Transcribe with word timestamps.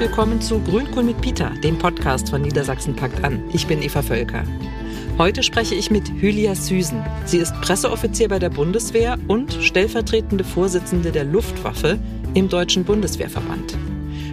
willkommen 0.00 0.40
zu 0.40 0.58
Grünkohl 0.60 1.02
mit 1.02 1.20
Peter, 1.20 1.50
dem 1.62 1.76
Podcast 1.76 2.30
von 2.30 2.40
Niedersachsen 2.40 2.96
packt 2.96 3.22
an. 3.22 3.44
Ich 3.52 3.66
bin 3.66 3.82
Eva 3.82 4.00
Völker. 4.00 4.44
Heute 5.18 5.42
spreche 5.42 5.74
ich 5.74 5.90
mit 5.90 6.10
Hylia 6.10 6.54
Süßen. 6.54 7.04
Sie 7.26 7.36
ist 7.36 7.52
Presseoffizier 7.60 8.30
bei 8.30 8.38
der 8.38 8.48
Bundeswehr 8.48 9.18
und 9.28 9.52
stellvertretende 9.52 10.42
Vorsitzende 10.42 11.12
der 11.12 11.24
Luftwaffe 11.24 11.98
im 12.32 12.48
Deutschen 12.48 12.84
Bundeswehrverband. 12.84 13.76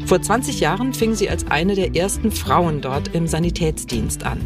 Vor 0.05 0.21
20 0.21 0.61
Jahren 0.61 0.93
fing 0.93 1.15
sie 1.15 1.29
als 1.29 1.45
eine 1.47 1.75
der 1.75 1.93
ersten 1.97 2.31
Frauen 2.31 2.79
dort 2.79 3.13
im 3.13 3.27
Sanitätsdienst 3.27 4.25
an. 4.25 4.39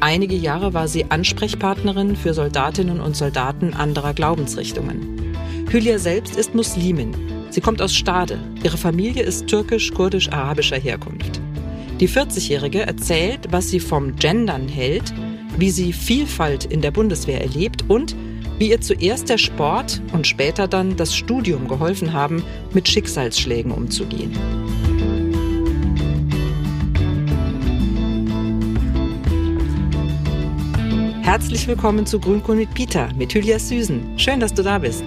Einige 0.00 0.34
Jahre 0.34 0.74
war 0.74 0.88
sie 0.88 1.08
Ansprechpartnerin 1.08 2.16
für 2.16 2.34
Soldatinnen 2.34 2.98
und 2.98 3.14
Soldaten 3.14 3.74
anderer 3.74 4.12
Glaubensrichtungen. 4.12 5.36
Hylia 5.70 6.00
selbst 6.00 6.36
ist 6.36 6.56
Muslimin. 6.56 7.37
Sie 7.50 7.60
kommt 7.60 7.80
aus 7.80 7.94
Stade. 7.94 8.38
Ihre 8.62 8.76
Familie 8.76 9.22
ist 9.22 9.46
türkisch-kurdisch-arabischer 9.46 10.76
Herkunft. 10.76 11.40
Die 11.98 12.08
40-Jährige 12.08 12.82
erzählt, 12.82 13.40
was 13.50 13.70
sie 13.70 13.80
vom 13.80 14.14
Gendern 14.16 14.68
hält, 14.68 15.12
wie 15.56 15.70
sie 15.70 15.92
Vielfalt 15.92 16.66
in 16.66 16.82
der 16.82 16.90
Bundeswehr 16.90 17.40
erlebt 17.40 17.84
und 17.88 18.14
wie 18.58 18.70
ihr 18.70 18.80
zuerst 18.80 19.28
der 19.28 19.38
Sport 19.38 20.02
und 20.12 20.26
später 20.26 20.68
dann 20.68 20.96
das 20.96 21.16
Studium 21.16 21.68
geholfen 21.68 22.12
haben, 22.12 22.42
mit 22.72 22.86
Schicksalsschlägen 22.86 23.72
umzugehen. 23.72 24.32
Herzlich 31.22 31.66
willkommen 31.66 32.06
zu 32.06 32.20
Grünkohl 32.20 32.56
mit 32.56 32.74
Peter, 32.74 33.08
mit 33.16 33.32
Julia 33.32 33.58
Süßen. 33.58 34.18
Schön, 34.18 34.40
dass 34.40 34.54
du 34.54 34.62
da 34.62 34.78
bist. 34.78 35.04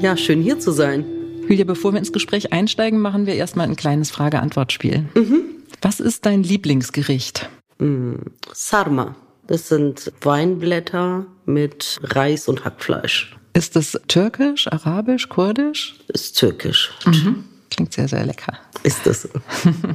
Ja, 0.00 0.16
schön 0.16 0.42
hier 0.42 0.60
zu 0.60 0.72
sein. 0.72 1.04
Julia, 1.48 1.64
bevor 1.64 1.92
wir 1.92 1.98
ins 1.98 2.12
Gespräch 2.12 2.52
einsteigen, 2.52 3.00
machen 3.00 3.26
wir 3.26 3.34
erstmal 3.34 3.66
ein 3.66 3.76
kleines 3.76 4.10
Frage-Antwort-Spiel. 4.10 5.06
Mhm. 5.14 5.42
Was 5.80 6.00
ist 6.00 6.26
dein 6.26 6.42
Lieblingsgericht? 6.42 7.48
Mm, 7.78 8.16
Sarma. 8.52 9.16
Das 9.46 9.68
sind 9.68 10.12
Weinblätter 10.22 11.26
mit 11.46 11.98
Reis 12.02 12.48
und 12.48 12.64
Hackfleisch. 12.64 13.36
Ist 13.54 13.76
das 13.76 13.98
türkisch, 14.08 14.66
arabisch, 14.68 15.28
kurdisch? 15.28 15.96
Ist 16.08 16.38
türkisch. 16.38 16.92
Mhm. 17.06 17.44
Klingt 17.70 17.94
sehr, 17.94 18.08
sehr 18.08 18.26
lecker. 18.26 18.58
Ist 18.82 19.06
das. 19.06 19.28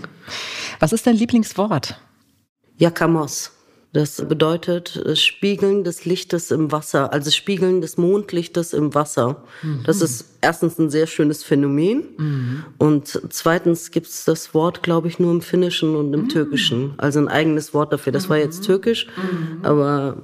Was 0.79 0.93
ist 0.93 1.05
dein 1.05 1.15
Lieblingswort? 1.15 1.99
Yakamos. 2.77 3.51
Das 3.93 4.25
bedeutet 4.25 5.01
das 5.05 5.19
Spiegeln 5.19 5.83
des 5.83 6.05
Lichtes 6.05 6.49
im 6.51 6.71
Wasser, 6.71 7.11
also 7.11 7.29
Spiegeln 7.29 7.81
des 7.81 7.97
Mondlichtes 7.97 8.71
im 8.71 8.93
Wasser. 8.95 9.43
Mhm. 9.61 9.81
Das 9.85 10.01
ist 10.01 10.37
erstens 10.39 10.79
ein 10.79 10.89
sehr 10.89 11.07
schönes 11.07 11.43
Phänomen 11.43 12.03
mhm. 12.17 12.63
und 12.77 13.21
zweitens 13.29 13.91
gibt 13.91 14.07
es 14.07 14.23
das 14.23 14.53
Wort, 14.53 14.81
glaube 14.81 15.09
ich, 15.09 15.19
nur 15.19 15.31
im 15.31 15.41
Finnischen 15.41 15.95
und 15.97 16.13
im 16.13 16.21
mhm. 16.21 16.29
Türkischen. 16.29 16.93
Also 16.97 17.19
ein 17.19 17.27
eigenes 17.27 17.73
Wort 17.73 17.91
dafür. 17.91 18.13
Das 18.13 18.29
war 18.29 18.37
jetzt 18.37 18.61
mhm. 18.61 18.65
Türkisch, 18.65 19.07
mhm. 19.17 19.65
aber 19.65 20.17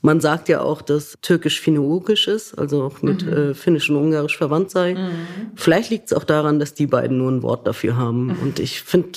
man 0.00 0.20
sagt 0.20 0.48
ja 0.48 0.62
auch, 0.62 0.80
dass 0.80 1.14
Türkisch 1.22 1.60
Finno-Ugrisch 1.60 2.28
ist, 2.28 2.58
also 2.58 2.82
auch 2.82 3.02
mit 3.02 3.24
mhm. 3.24 3.32
äh, 3.32 3.54
Finnisch 3.54 3.90
und 3.90 3.96
Ungarisch 3.96 4.38
verwandt 4.38 4.70
sei. 4.70 4.94
Mhm. 4.94 5.10
Vielleicht 5.54 5.90
liegt 5.90 6.06
es 6.06 6.12
auch 6.12 6.24
daran, 6.24 6.58
dass 6.58 6.72
die 6.72 6.86
beiden 6.86 7.18
nur 7.18 7.30
ein 7.30 7.42
Wort 7.42 7.66
dafür 7.66 7.96
haben. 7.96 8.26
Mhm. 8.26 8.36
Und 8.42 8.58
ich 8.58 8.80
finde, 8.80 9.10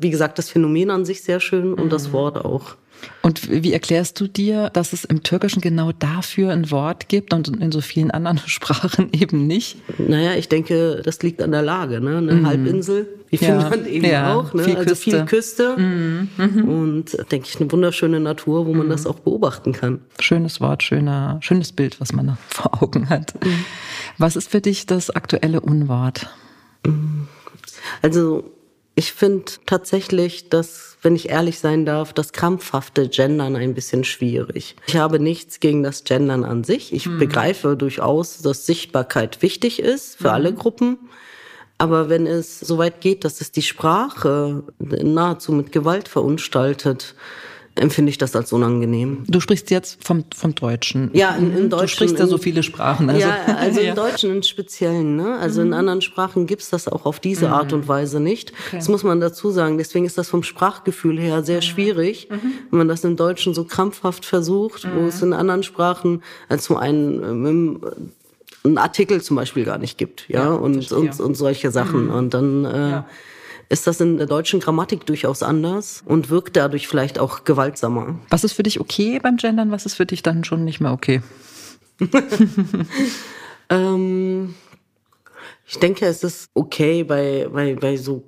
wie 0.00 0.10
gesagt, 0.10 0.38
das 0.38 0.48
Phänomen 0.48 0.90
an 0.90 1.04
sich 1.04 1.22
sehr 1.22 1.40
schön 1.40 1.74
und 1.74 1.92
das 1.92 2.12
Wort 2.12 2.42
auch. 2.42 2.76
Und 3.22 3.48
wie 3.50 3.72
erklärst 3.72 4.20
du 4.20 4.26
dir, 4.26 4.70
dass 4.70 4.92
es 4.92 5.04
im 5.04 5.22
Türkischen 5.22 5.60
genau 5.60 5.92
dafür 5.92 6.50
ein 6.50 6.70
Wort 6.70 7.08
gibt 7.08 7.32
und 7.32 7.48
in 7.48 7.70
so 7.70 7.80
vielen 7.80 8.10
anderen 8.10 8.38
Sprachen 8.46 9.10
eben 9.12 9.46
nicht? 9.46 9.76
Naja, 9.98 10.34
ich 10.34 10.48
denke, 10.48 11.02
das 11.04 11.22
liegt 11.22 11.40
an 11.40 11.52
der 11.52 11.62
Lage. 11.62 12.00
Ne? 12.00 12.18
Eine 12.18 12.32
mhm. 12.32 12.46
Halbinsel, 12.46 13.08
wie 13.30 13.36
Finnland 13.38 13.86
eben 13.86 14.04
ja, 14.04 14.34
auch. 14.34 14.52
Ne? 14.54 14.64
Viel 14.64 14.76
also 14.76 14.88
Küste. 14.90 15.10
viel 15.10 15.24
Küste. 15.24 15.76
Mhm. 15.76 16.28
Mhm. 16.36 16.68
Und 16.68 17.32
denke 17.32 17.46
ich, 17.48 17.60
eine 17.60 17.70
wunderschöne 17.70 18.18
Natur, 18.18 18.66
wo 18.66 18.74
man 18.74 18.88
das 18.88 19.04
mhm. 19.04 19.10
auch 19.10 19.20
beobachten 19.20 19.72
kann. 19.72 20.00
Schönes 20.18 20.60
Wort, 20.60 20.82
schöner, 20.82 21.38
schönes 21.42 21.72
Bild, 21.72 22.00
was 22.00 22.12
man 22.12 22.26
da 22.26 22.38
vor 22.48 22.82
Augen 22.82 23.08
hat. 23.08 23.34
Mhm. 23.44 23.64
Was 24.18 24.36
ist 24.36 24.50
für 24.50 24.60
dich 24.60 24.86
das 24.86 25.10
aktuelle 25.10 25.60
Unwort? 25.60 26.28
Also 28.02 28.50
ich 28.94 29.12
finde 29.12 29.44
tatsächlich, 29.64 30.50
dass, 30.50 30.98
wenn 31.00 31.16
ich 31.16 31.30
ehrlich 31.30 31.58
sein 31.58 31.86
darf, 31.86 32.12
das 32.12 32.32
krampfhafte 32.32 33.08
Gendern 33.08 33.56
ein 33.56 33.74
bisschen 33.74 34.04
schwierig. 34.04 34.76
Ich 34.86 34.96
habe 34.96 35.18
nichts 35.18 35.60
gegen 35.60 35.82
das 35.82 36.04
Gendern 36.04 36.44
an 36.44 36.62
sich. 36.62 36.92
Ich 36.92 37.06
mhm. 37.06 37.18
begreife 37.18 37.76
durchaus, 37.76 38.42
dass 38.42 38.66
Sichtbarkeit 38.66 39.40
wichtig 39.40 39.80
ist 39.80 40.16
für 40.16 40.28
mhm. 40.28 40.34
alle 40.34 40.52
Gruppen. 40.52 40.98
Aber 41.78 42.08
wenn 42.08 42.26
es 42.26 42.60
so 42.60 42.78
weit 42.78 43.00
geht, 43.00 43.24
dass 43.24 43.40
es 43.40 43.50
die 43.50 43.62
Sprache 43.62 44.62
nahezu 44.78 45.52
mit 45.52 45.72
Gewalt 45.72 46.08
verunstaltet, 46.08 47.14
empfinde 47.74 48.10
ich 48.10 48.18
das 48.18 48.36
als 48.36 48.52
unangenehm. 48.52 49.24
Du 49.26 49.40
sprichst 49.40 49.70
jetzt 49.70 50.04
vom, 50.04 50.24
vom 50.34 50.54
Deutschen. 50.54 51.10
Ja, 51.14 51.34
im, 51.36 51.56
im 51.56 51.70
Deutschen. 51.70 51.86
Du 51.86 51.88
sprichst 51.88 52.18
ja 52.18 52.26
so 52.26 52.38
viele 52.38 52.62
Sprachen. 52.62 53.08
Also. 53.08 53.20
Ja, 53.20 53.44
also 53.56 53.80
im 53.80 53.94
Deutschen 53.94 54.30
im 54.30 54.42
Speziellen. 54.42 55.16
Ne? 55.16 55.38
Also 55.38 55.60
mhm. 55.60 55.68
in 55.68 55.74
anderen 55.74 56.02
Sprachen 56.02 56.46
gibt's 56.46 56.70
das 56.70 56.88
auch 56.88 57.06
auf 57.06 57.20
diese 57.20 57.48
mhm. 57.48 57.54
Art 57.54 57.72
und 57.72 57.88
Weise 57.88 58.20
nicht. 58.20 58.52
Okay. 58.68 58.76
Das 58.76 58.88
muss 58.88 59.04
man 59.04 59.20
dazu 59.20 59.50
sagen. 59.50 59.78
Deswegen 59.78 60.04
ist 60.04 60.18
das 60.18 60.28
vom 60.28 60.42
Sprachgefühl 60.42 61.18
her 61.18 61.42
sehr 61.42 61.56
mhm. 61.56 61.62
schwierig, 61.62 62.28
mhm. 62.30 62.52
wenn 62.70 62.78
man 62.78 62.88
das 62.88 63.04
im 63.04 63.16
Deutschen 63.16 63.54
so 63.54 63.64
krampfhaft 63.64 64.24
versucht, 64.24 64.86
wo 64.94 65.06
es 65.06 65.22
in 65.22 65.32
anderen 65.32 65.62
Sprachen 65.62 66.22
als 66.48 66.64
so 66.66 66.76
ein 66.76 67.22
ähm, 67.22 67.80
einen 68.64 68.78
Artikel 68.78 69.20
zum 69.20 69.36
Beispiel 69.36 69.64
gar 69.64 69.78
nicht 69.78 69.98
gibt, 69.98 70.28
ja, 70.28 70.44
ja 70.44 70.50
und, 70.50 70.92
und, 70.92 71.18
und 71.18 71.34
solche 71.34 71.70
Sachen. 71.72 72.06
Mhm. 72.06 72.14
Und 72.14 72.34
dann 72.34 72.64
äh, 72.64 73.02
ist 73.72 73.86
das 73.86 74.00
in 74.02 74.18
der 74.18 74.26
deutschen 74.26 74.60
Grammatik 74.60 75.06
durchaus 75.06 75.42
anders 75.42 76.02
und 76.04 76.28
wirkt 76.28 76.56
dadurch 76.56 76.86
vielleicht 76.86 77.18
auch 77.18 77.44
gewaltsamer. 77.44 78.18
Was 78.28 78.44
ist 78.44 78.52
für 78.52 78.62
dich 78.62 78.78
okay 78.78 79.18
beim 79.18 79.38
Gendern? 79.38 79.70
Was 79.70 79.86
ist 79.86 79.94
für 79.94 80.04
dich 80.04 80.22
dann 80.22 80.44
schon 80.44 80.64
nicht 80.64 80.80
mehr 80.80 80.92
okay? 80.92 81.22
ähm, 83.70 84.54
ich 85.66 85.78
denke, 85.78 86.04
es 86.04 86.22
ist 86.22 86.50
okay 86.52 87.02
bei, 87.02 87.48
bei, 87.50 87.74
bei 87.74 87.96
so 87.96 88.22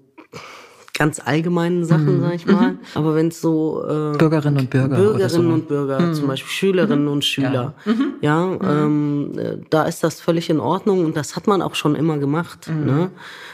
ganz 0.95 1.21
allgemeinen 1.23 1.85
Sachen, 1.85 2.19
mhm. 2.19 2.21
sag 2.23 2.35
ich 2.35 2.47
mal. 2.47 2.73
Mhm. 2.73 2.79
Aber 2.95 3.15
wenn 3.15 3.29
es 3.29 3.41
so 3.41 3.85
äh, 3.85 4.17
Bürgerinnen 4.17 4.61
und 4.61 4.71
Bürger, 4.71 4.97
Bürgerinnen 4.97 5.49
so. 5.49 5.55
und 5.55 5.69
Bürger, 5.69 6.01
mhm. 6.01 6.15
zum 6.15 6.29
Beispiel 6.29 6.51
Schülerinnen 6.51 7.05
mhm. 7.05 7.13
und 7.13 7.25
Schüler, 7.25 7.75
ja, 7.85 7.93
mhm. 7.93 8.15
ja 8.21 8.47
mhm. 8.47 9.33
ähm, 9.35 9.39
äh, 9.39 9.57
da 9.71 9.85
ist 9.85 10.05
das 10.05 10.21
völlig 10.21 10.49
in 10.49 10.61
Ordnung 10.61 11.05
und 11.05 11.17
das 11.17 11.37
hat 11.37 11.47
man 11.47 11.61
auch 11.63 11.75
schon 11.75 11.97
immer 11.97 12.19
gemacht. 12.19 12.71
Ne? 12.71 13.11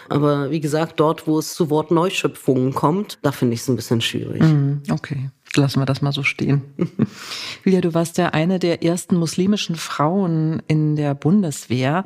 Aber 0.08 0.50
wie 0.50 0.60
gesagt, 0.60 1.00
dort, 1.00 1.26
wo 1.26 1.38
es 1.38 1.54
zu 1.54 1.70
Wortneuschöpfungen 1.70 2.74
kommt, 2.74 3.18
da 3.22 3.32
finde 3.32 3.54
ich 3.54 3.60
es 3.60 3.68
ein 3.68 3.76
bisschen 3.76 4.00
schwierig. 4.00 4.42
Okay. 4.90 5.30
Lassen 5.56 5.80
wir 5.80 5.86
das 5.86 6.00
mal 6.00 6.12
so 6.12 6.22
stehen. 6.22 6.62
Julia, 7.64 7.80
du 7.80 7.92
warst 7.92 8.18
ja 8.18 8.28
eine 8.28 8.60
der 8.60 8.84
ersten 8.84 9.16
muslimischen 9.16 9.74
Frauen 9.74 10.62
in 10.68 10.94
der 10.94 11.14
Bundeswehr. 11.14 12.04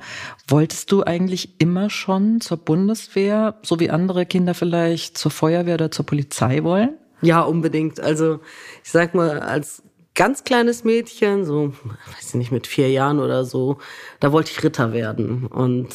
Wolltest 0.49 0.91
du 0.93 1.05
eigentlich 1.05 1.60
immer 1.60 1.91
schon 1.91 2.41
zur 2.41 2.56
Bundeswehr, 2.56 3.56
so 3.62 3.78
wie 3.81 3.91
andere 3.91 4.25
Kinder 4.25 4.55
vielleicht 4.55 5.19
zur 5.19 5.31
Feuerwehr 5.31 5.75
oder 5.75 5.91
zur 5.91 6.06
Polizei 6.06 6.65
wollen? 6.65 6.97
Ja, 7.21 7.43
unbedingt. 7.43 8.00
Also 8.00 8.41
ich 8.82 8.91
sag 8.91 9.15
mal, 9.15 9.41
als 9.41 9.82
ganz 10.14 10.44
kleines 10.44 10.84
Mädchen, 10.84 11.44
so, 11.44 11.72
weiß 12.16 12.28
ich 12.28 12.34
nicht, 12.34 12.52
mit 12.52 12.66
vier 12.66 12.91
Jahren 12.91 13.19
oder 13.19 13.44
so, 13.44 13.78
da 14.20 14.32
wollte 14.32 14.50
ich 14.52 14.62
Ritter 14.62 14.92
werden. 14.92 15.47
Und 15.47 15.88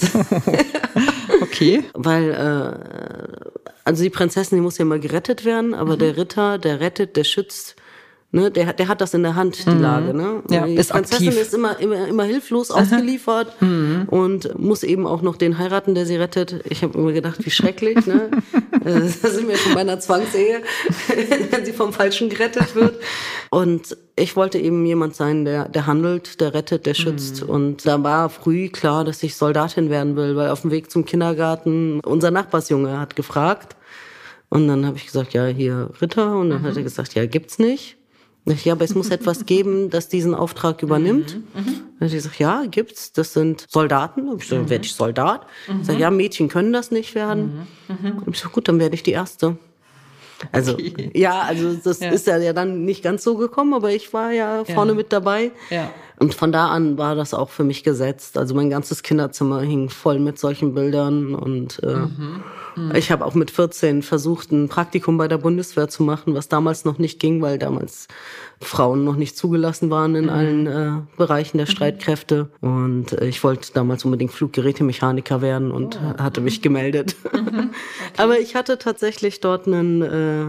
okay. 1.42 1.84
Weil, 1.94 2.32
äh, 2.32 3.50
also 3.86 4.04
die 4.04 4.10
Prinzessin, 4.10 4.58
die 4.58 4.62
muss 4.62 4.78
ja 4.78 4.84
immer 4.84 5.00
gerettet 5.00 5.46
werden, 5.46 5.74
aber 5.74 5.96
mhm. 5.96 6.00
der 6.00 6.18
Ritter, 6.18 6.58
der 6.58 6.80
rettet, 6.80 7.16
der 7.16 7.24
schützt 7.24 7.76
Ne, 8.32 8.52
der, 8.52 8.74
der 8.74 8.88
hat 8.88 9.02
das 9.02 9.16
in 9.16 9.24
der 9.24 9.34
Hand, 9.34 9.66
die 9.66 9.72
mhm. 9.72 9.82
Lage. 9.82 10.14
Ne? 10.14 10.44
Ja, 10.52 10.68
die 10.68 10.76
ist 10.76 10.92
Prinzessin 10.92 11.30
aktiv. 11.30 11.42
ist 11.42 11.54
immer, 11.56 11.80
immer, 11.80 12.08
immer 12.08 12.26
hilflos 12.26 12.70
ausgeliefert 12.70 13.60
mhm. 13.60 14.06
und 14.08 14.60
muss 14.60 14.84
eben 14.84 15.08
auch 15.08 15.24
noch 15.24 15.36
den 15.36 15.58
heiraten, 15.58 15.96
der 15.96 16.06
sie 16.06 16.16
rettet. 16.16 16.64
Ich 16.70 16.84
habe 16.84 16.96
immer 16.96 17.12
gedacht, 17.12 17.44
wie 17.44 17.50
schrecklich. 17.50 18.06
ne? 18.06 18.30
da 18.84 19.02
sind 19.02 19.48
wir 19.48 19.58
schon 19.58 19.74
bei 19.74 19.82
einer 19.82 20.00
Zwangsehe, 20.00 20.62
wenn 21.50 21.66
sie 21.66 21.74
vom 21.74 21.92
Falschen 21.92 22.30
gerettet 22.30 22.76
wird. 22.76 23.02
Und 23.50 23.98
ich 24.16 24.36
wollte 24.36 24.60
eben 24.60 24.86
jemand 24.86 25.16
sein, 25.16 25.44
der, 25.44 25.68
der 25.68 25.88
handelt, 25.88 26.40
der 26.40 26.54
rettet, 26.54 26.86
der 26.86 26.94
schützt. 26.94 27.44
Mhm. 27.44 27.50
Und 27.50 27.88
da 27.88 28.04
war 28.04 28.30
früh 28.30 28.70
klar, 28.70 29.06
dass 29.06 29.24
ich 29.24 29.36
Soldatin 29.36 29.90
werden 29.90 30.16
will, 30.16 30.36
weil 30.36 30.50
auf 30.50 30.62
dem 30.62 30.70
Weg 30.70 30.92
zum 30.92 31.04
Kindergarten 31.04 32.00
unser 32.02 32.30
Nachbarsjunge 32.30 33.00
hat 33.00 33.16
gefragt. 33.16 33.76
Und 34.50 34.68
dann 34.68 34.86
habe 34.86 34.98
ich 34.98 35.08
gesagt, 35.08 35.34
ja, 35.34 35.48
hier 35.48 35.90
Ritter. 36.00 36.38
Und 36.38 36.52
dann 36.52 36.62
mhm. 36.62 36.68
hat 36.68 36.78
er 36.78 36.84
gesagt, 36.84 37.16
ja, 37.16 37.26
gibt's 37.26 37.58
nicht. 37.58 37.99
Ja, 38.64 38.74
aber 38.74 38.86
es 38.86 38.96
muss 38.96 39.10
etwas 39.10 39.46
geben, 39.46 39.90
das 39.90 40.08
diesen 40.08 40.34
Auftrag 40.34 40.82
übernimmt. 40.84 41.36
Mhm. 41.36 41.62
Mhm. 41.62 41.76
Dann 42.00 42.08
hat 42.08 42.14
gesagt, 42.14 42.40
ja, 42.40 42.66
gibt's. 42.70 43.12
Das 43.14 43.34
sind 43.34 43.66
Soldaten. 43.70 44.30
Und 44.30 44.42
ich 44.42 44.50
so, 44.50 44.56
mhm. 44.56 44.70
werde 44.70 44.86
ich 44.86 44.94
Soldat? 44.94 45.46
Mhm. 45.68 45.82
Ich 45.82 45.88
sag, 45.88 46.00
ja, 46.00 46.10
Mädchen 46.12 46.50
können 46.50 46.74
das 46.74 46.92
nicht 46.92 47.16
werden. 47.16 47.68
Mhm. 47.88 47.96
mhm. 48.10 48.18
Und 48.20 48.36
ich 48.36 48.42
so, 48.42 48.50
gut, 48.50 48.68
dann 48.68 48.80
werde 48.80 48.96
ich 48.96 49.04
die 49.04 49.12
Erste. 49.12 49.58
Also, 50.52 50.74
okay. 50.74 51.12
ja, 51.14 51.42
also 51.42 51.74
das 51.74 52.00
ja. 52.00 52.12
ist 52.12 52.28
ja, 52.28 52.38
ja 52.38 52.54
dann 52.54 52.86
nicht 52.86 53.04
ganz 53.04 53.24
so 53.24 53.36
gekommen, 53.36 53.74
aber 53.74 53.92
ich 53.92 54.14
war 54.14 54.32
ja 54.32 54.64
vorne 54.64 54.92
ja. 54.92 54.96
mit 54.96 55.12
dabei. 55.12 55.52
Ja. 55.70 55.92
Und 56.18 56.34
von 56.34 56.52
da 56.52 56.70
an 56.70 56.98
war 56.98 57.16
das 57.16 57.34
auch 57.34 57.50
für 57.50 57.64
mich 57.64 57.84
gesetzt. 57.84 58.38
Also 58.38 58.56
mein 58.56 58.70
ganzes 58.70 59.04
Kinderzimmer 59.04 59.62
hing 59.62 59.90
voll 59.90 60.20
mit 60.20 60.40
solchen 60.40 60.74
Bildern 60.74 61.36
und 61.36 61.82
äh, 61.84 61.96
mhm. 61.96 62.44
Mhm. 62.80 62.96
Ich 62.96 63.12
habe 63.12 63.26
auch 63.26 63.34
mit 63.34 63.52
14 63.52 64.02
versucht, 64.02 64.52
ein 64.52 64.70
Praktikum 64.70 65.18
bei 65.18 65.28
der 65.28 65.38
Bundeswehr 65.38 65.90
zu 65.90 66.04
machen, 66.04 66.34
was 66.34 66.48
damals 66.48 66.86
noch 66.86 66.98
nicht 66.98 67.20
ging, 67.20 67.42
weil 67.42 67.60
damals 67.60 68.08
Frauen 68.62 69.04
noch 69.04 69.16
nicht 69.16 69.38
zugelassen 69.38 69.90
waren 69.90 70.16
in 70.16 70.26
mhm. 70.26 70.30
allen 70.30 70.68
äh, 70.68 70.92
Bereichen 71.18 71.58
der 71.58 71.68
mhm. 71.68 71.72
Streitkräfte. 71.72 72.50
Und 72.62 73.14
äh, 73.14 73.28
ich 73.28 73.44
wollte 73.44 73.74
damals 73.74 74.06
unbedingt 74.06 74.32
Fluggerätemechaniker 74.32 75.42
werden 75.42 75.72
und 75.72 76.00
oh. 76.02 76.22
hatte 76.22 76.42
mich 76.42 76.62
gemeldet. 76.62 77.16
Mhm. 77.34 77.50
Okay. 77.60 78.22
Aber 78.24 78.40
ich 78.40 78.56
hatte 78.56 78.78
tatsächlich 78.78 79.40
dort 79.40 79.68
einen 79.68 80.02
äh, 80.02 80.46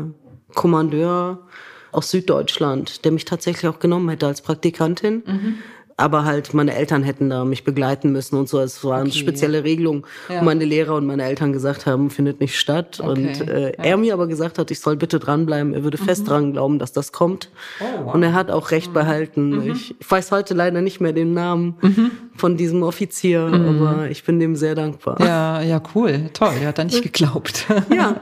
Kommandeur 0.55 1.47
aus 1.93 2.11
Süddeutschland, 2.11 3.05
der 3.05 3.13
mich 3.13 3.25
tatsächlich 3.25 3.69
auch 3.69 3.79
genommen 3.79 4.09
hätte 4.09 4.27
als 4.27 4.43
Praktikantin. 4.43 5.23
Mhm 5.27 5.55
aber 6.01 6.25
halt 6.25 6.55
meine 6.55 6.75
Eltern 6.75 7.03
hätten 7.03 7.31
da 7.31 7.45
mich 7.45 7.63
begleiten 7.63 8.11
müssen 8.13 8.37
und 8.37 8.49
so. 8.49 8.59
Es 8.61 8.83
war 8.83 9.01
eine 9.01 9.13
spezielle 9.13 9.65
Regelung, 9.65 10.07
ja. 10.29 10.41
wo 10.41 10.45
meine 10.45 10.65
Lehrer 10.65 10.95
und 10.95 11.07
meine 11.07 11.25
Eltern 11.25 11.53
gesagt 11.53 11.87
haben, 11.87 12.11
findet 12.11 12.41
nicht 12.41 12.59
statt. 12.59 13.01
Okay. 13.01 13.11
Und 13.11 13.49
äh, 13.49 13.69
ja. 13.77 13.85
er 13.85 13.97
mir 13.99 14.15
aber 14.15 14.27
gesagt 14.27 14.59
hat, 14.59 14.71
ich 14.71 14.81
soll 14.81 14.97
bitte 14.97 15.19
dranbleiben. 15.19 15.75
Er 15.75 15.85
würde 15.85 15.99
mhm. 16.01 16.07
fest 16.07 16.29
dran 16.29 16.53
glauben, 16.53 16.79
dass 16.79 16.93
das 16.93 17.13
kommt. 17.13 17.51
Oh, 17.81 18.05
wow. 18.05 18.15
Und 18.15 18.23
er 18.23 18.33
hat 18.33 18.51
auch 18.51 18.71
recht 18.71 18.91
mhm. 18.91 18.95
behalten. 18.95 19.51
Mhm. 19.51 19.73
Ich, 19.73 19.95
ich, 20.01 20.11
weiß 20.11 20.33
heute 20.33 20.55
leider 20.55 20.81
nicht 20.81 21.01
mehr 21.01 21.13
den 21.13 21.35
Namen 21.35 21.77
mhm. 21.83 22.11
von 22.35 22.57
diesem 22.57 22.83
Offizier, 22.83 23.49
mhm. 23.49 23.83
aber 23.83 24.11
ich 24.11 24.25
bin 24.25 24.41
dem 24.41 24.57
sehr 24.57 24.75
dankbar. 24.75 25.21
Ja, 25.21 25.61
ja, 25.61 25.83
cool, 25.95 26.31
toll. 26.33 26.55
Er 26.63 26.69
hat 26.69 26.79
da 26.79 26.85
nicht 26.85 27.03
geglaubt. 27.13 27.67
ja, 27.95 28.21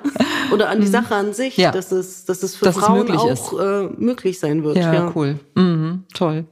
oder 0.52 0.68
an 0.68 0.80
die 0.80 0.86
mhm. 0.86 0.92
Sache 0.92 1.14
an 1.14 1.32
sich, 1.32 1.56
ja. 1.56 1.70
dass 1.70 1.92
es, 1.92 2.24
dass 2.24 2.42
es 2.42 2.56
für 2.56 2.64
dass 2.64 2.76
Frauen 2.76 3.08
es 3.08 3.16
auch 3.16 3.60
äh, 3.60 3.88
möglich 3.96 4.40
sein 4.40 4.64
wird. 4.64 4.76
Ja. 4.76 5.12
cool, 5.14 5.38
toll 6.12 6.44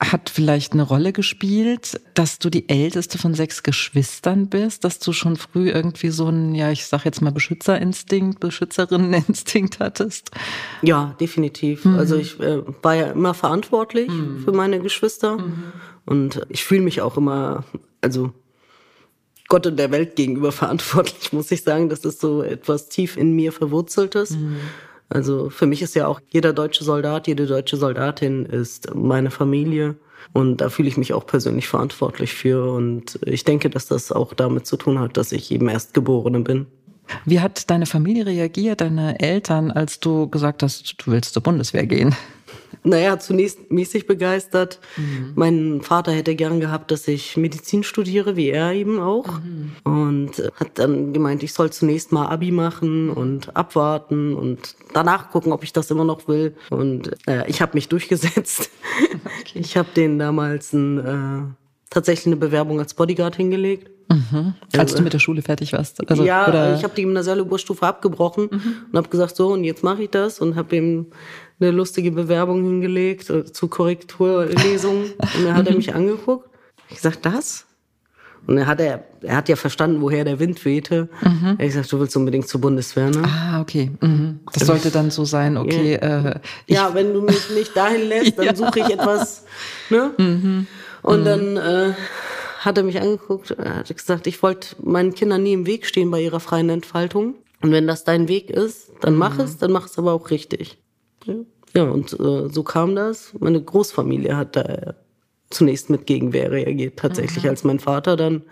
hat 0.00 0.30
vielleicht 0.30 0.72
eine 0.72 0.82
Rolle 0.82 1.12
gespielt, 1.12 2.00
dass 2.14 2.38
du 2.38 2.48
die 2.48 2.70
älteste 2.70 3.18
von 3.18 3.34
sechs 3.34 3.62
Geschwistern 3.62 4.48
bist, 4.48 4.84
dass 4.84 4.98
du 4.98 5.12
schon 5.12 5.36
früh 5.36 5.70
irgendwie 5.70 6.08
so 6.08 6.26
einen, 6.26 6.54
ja, 6.54 6.70
ich 6.70 6.86
sag 6.86 7.04
jetzt 7.04 7.20
mal 7.20 7.32
Beschützerinstinkt, 7.32 8.40
Beschützerinneninstinkt 8.40 9.78
hattest? 9.78 10.30
Ja, 10.80 11.14
definitiv. 11.20 11.84
Mhm. 11.84 11.98
Also 11.98 12.16
ich 12.16 12.40
äh, 12.40 12.62
war 12.82 12.94
ja 12.94 13.10
immer 13.10 13.34
verantwortlich 13.34 14.08
mhm. 14.08 14.42
für 14.42 14.52
meine 14.52 14.80
Geschwister 14.80 15.36
mhm. 15.36 15.64
und 16.06 16.46
ich 16.48 16.64
fühle 16.64 16.80
mich 16.80 17.02
auch 17.02 17.18
immer, 17.18 17.64
also 18.00 18.32
Gott 19.48 19.66
und 19.66 19.76
der 19.76 19.90
Welt 19.90 20.16
gegenüber 20.16 20.52
verantwortlich, 20.52 21.34
muss 21.34 21.50
ich 21.50 21.62
sagen. 21.62 21.90
Das 21.90 22.06
ist 22.06 22.20
so 22.20 22.42
etwas 22.42 22.88
tief 22.88 23.18
in 23.18 23.36
mir 23.36 23.52
verwurzeltes. 23.52 24.36
Also 25.10 25.50
für 25.50 25.66
mich 25.66 25.82
ist 25.82 25.94
ja 25.94 26.06
auch 26.06 26.20
jeder 26.28 26.52
deutsche 26.52 26.84
Soldat, 26.84 27.26
jede 27.26 27.46
deutsche 27.46 27.76
Soldatin 27.76 28.46
ist 28.46 28.94
meine 28.94 29.30
Familie. 29.30 29.96
Und 30.32 30.60
da 30.60 30.68
fühle 30.68 30.88
ich 30.88 30.96
mich 30.96 31.12
auch 31.12 31.26
persönlich 31.26 31.66
verantwortlich 31.66 32.32
für. 32.32 32.72
Und 32.72 33.18
ich 33.24 33.44
denke, 33.44 33.70
dass 33.70 33.86
das 33.86 34.12
auch 34.12 34.32
damit 34.34 34.66
zu 34.66 34.76
tun 34.76 34.98
hat, 34.98 35.16
dass 35.16 35.32
ich 35.32 35.50
eben 35.50 35.68
Erstgeborene 35.68 36.40
bin. 36.40 36.66
Wie 37.24 37.40
hat 37.40 37.70
deine 37.70 37.86
Familie 37.86 38.26
reagiert, 38.26 38.80
deine 38.80 39.18
Eltern, 39.18 39.72
als 39.72 39.98
du 39.98 40.28
gesagt 40.28 40.62
hast, 40.62 40.94
du 40.98 41.10
willst 41.10 41.34
zur 41.34 41.42
Bundeswehr 41.42 41.86
gehen? 41.86 42.14
Naja, 42.82 43.18
zunächst 43.18 43.70
mäßig 43.70 44.06
begeistert. 44.06 44.80
Mhm. 44.96 45.32
Mein 45.34 45.80
Vater 45.82 46.12
hätte 46.12 46.34
gern 46.34 46.60
gehabt, 46.60 46.90
dass 46.90 47.06
ich 47.08 47.36
Medizin 47.36 47.82
studiere, 47.82 48.36
wie 48.36 48.48
er 48.48 48.72
eben 48.72 49.00
auch. 49.00 49.26
Mhm. 49.40 49.72
Und 49.84 50.50
hat 50.54 50.78
dann 50.78 51.12
gemeint, 51.12 51.42
ich 51.42 51.52
soll 51.52 51.70
zunächst 51.70 52.10
mal 52.10 52.26
Abi 52.26 52.52
machen 52.52 53.10
und 53.10 53.54
abwarten 53.54 54.34
und 54.34 54.76
danach 54.94 55.30
gucken, 55.30 55.52
ob 55.52 55.62
ich 55.62 55.72
das 55.72 55.90
immer 55.90 56.04
noch 56.04 56.26
will. 56.26 56.56
Und 56.70 57.10
äh, 57.28 57.48
ich 57.48 57.60
habe 57.60 57.72
mich 57.74 57.88
durchgesetzt. 57.88 58.70
Okay. 59.40 59.60
Ich 59.60 59.76
habe 59.76 59.88
denen 59.94 60.18
damals 60.18 60.72
ein, 60.72 60.98
äh, 60.98 61.42
tatsächlich 61.88 62.26
eine 62.26 62.36
Bewerbung 62.36 62.78
als 62.78 62.94
Bodyguard 62.94 63.36
hingelegt. 63.36 63.90
Mhm. 64.10 64.54
Als 64.72 64.78
also, 64.78 64.96
du 64.98 65.02
mit 65.02 65.12
der 65.12 65.18
Schule 65.18 65.40
fertig 65.40 65.72
warst? 65.72 66.08
Also, 66.08 66.24
ja, 66.24 66.48
oder? 66.48 66.74
ich 66.74 66.82
habe 66.82 66.94
die 66.94 67.02
gymnasiale 67.02 67.42
Oberstufe 67.42 67.86
abgebrochen 67.86 68.48
mhm. 68.50 68.74
und 68.90 68.96
habe 68.96 69.08
gesagt, 69.08 69.36
so 69.36 69.52
und 69.52 69.64
jetzt 69.64 69.84
mache 69.84 70.02
ich 70.04 70.10
das 70.10 70.40
und 70.40 70.56
habe 70.56 70.76
ihm 70.76 71.06
eine 71.60 71.70
lustige 71.70 72.10
Bewerbung 72.10 72.62
hingelegt 72.64 73.30
äh, 73.30 73.44
zu 73.44 73.68
Korrekturlesungen. 73.68 75.12
und 75.12 75.44
dann 75.44 75.54
hat 75.54 75.68
er 75.68 75.74
mich 75.74 75.94
angeguckt. 75.94 76.48
Ich 76.88 76.96
gesagt, 76.96 77.24
das? 77.26 77.66
Und 78.46 78.58
er 78.58 78.66
hat, 78.66 78.80
er, 78.80 79.04
er 79.20 79.36
hat 79.36 79.48
ja 79.48 79.56
verstanden, 79.56 80.00
woher 80.00 80.24
der 80.24 80.40
Wind 80.40 80.64
wehte. 80.64 81.08
Mhm. 81.20 81.44
Er 81.44 81.50
hat 81.52 81.58
gesagt, 81.58 81.92
du 81.92 82.00
willst 82.00 82.16
unbedingt 82.16 82.48
zur 82.48 82.60
Bundeswehr, 82.60 83.10
ne? 83.10 83.22
Ah, 83.24 83.60
okay. 83.60 83.90
Mhm. 84.00 84.40
Das 84.52 84.66
sollte 84.66 84.90
dann 84.90 85.10
so 85.10 85.24
sein, 85.24 85.56
okay. 85.56 85.98
Ja, 86.00 86.30
äh, 86.30 86.40
ja 86.66 86.94
wenn 86.94 87.12
du 87.12 87.20
mich 87.20 87.50
nicht 87.50 87.76
dahin 87.76 88.08
lässt, 88.08 88.38
dann 88.38 88.46
ja. 88.46 88.56
suche 88.56 88.80
ich 88.80 88.90
etwas, 88.90 89.44
ne? 89.90 90.12
Mhm. 90.16 90.66
Und 91.02 91.20
mhm. 91.20 91.24
dann 91.24 91.56
äh, 91.56 91.92
hat 92.60 92.76
er 92.76 92.84
mich 92.84 93.00
angeguckt, 93.00 93.52
er 93.52 93.76
hat 93.76 93.96
gesagt, 93.96 94.26
ich 94.26 94.42
wollte 94.42 94.76
meinen 94.82 95.14
Kindern 95.14 95.42
nie 95.42 95.52
im 95.52 95.66
Weg 95.66 95.86
stehen 95.86 96.10
bei 96.10 96.20
ihrer 96.20 96.40
freien 96.40 96.70
Entfaltung. 96.70 97.34
Und 97.62 97.72
wenn 97.72 97.86
das 97.86 98.04
dein 98.04 98.28
Weg 98.28 98.50
ist, 98.50 98.90
dann 99.00 99.16
mach 99.16 99.34
mhm. 99.34 99.44
es, 99.44 99.58
dann 99.58 99.70
mach 99.70 99.86
es 99.86 99.98
aber 99.98 100.12
auch 100.12 100.30
richtig. 100.30 100.78
Ja, 101.74 101.84
und 101.84 102.12
äh, 102.18 102.48
so 102.48 102.62
kam 102.62 102.96
das. 102.96 103.32
Meine 103.38 103.62
Großfamilie 103.62 104.36
hat 104.36 104.56
da 104.56 104.94
zunächst 105.50 105.90
mit 105.90 106.06
Gegenwehr 106.06 106.50
reagiert, 106.50 106.98
tatsächlich, 106.98 107.44
mhm. 107.44 107.50
als 107.50 107.64
mein 107.64 107.80
Vater 107.80 108.16
dann 108.16 108.42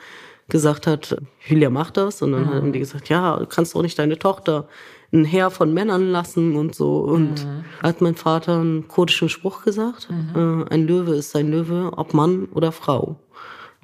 gesagt 0.48 0.86
hat, 0.86 1.16
Julia 1.46 1.70
macht 1.70 1.96
das. 1.96 2.22
Und 2.22 2.32
dann 2.32 2.46
mhm. 2.46 2.54
haben 2.54 2.72
die 2.72 2.78
gesagt, 2.78 3.08
ja, 3.08 3.36
du 3.36 3.46
kannst 3.46 3.74
doch 3.74 3.82
nicht 3.82 3.98
deine 3.98 4.18
Tochter 4.18 4.68
ein 5.12 5.24
Heer 5.24 5.50
von 5.50 5.72
Männern 5.72 6.10
lassen 6.10 6.56
und 6.56 6.74
so. 6.74 7.00
Und 7.00 7.44
mhm. 7.44 7.64
hat 7.82 8.00
mein 8.00 8.14
Vater 8.14 8.60
einen 8.60 8.88
kurdischen 8.88 9.28
Spruch 9.28 9.64
gesagt, 9.64 10.08
mhm. 10.10 10.64
äh, 10.68 10.74
ein 10.74 10.86
Löwe 10.86 11.14
ist 11.14 11.34
ein 11.36 11.50
Löwe, 11.50 11.92
ob 11.96 12.14
Mann 12.14 12.46
oder 12.46 12.72
Frau. 12.72 13.20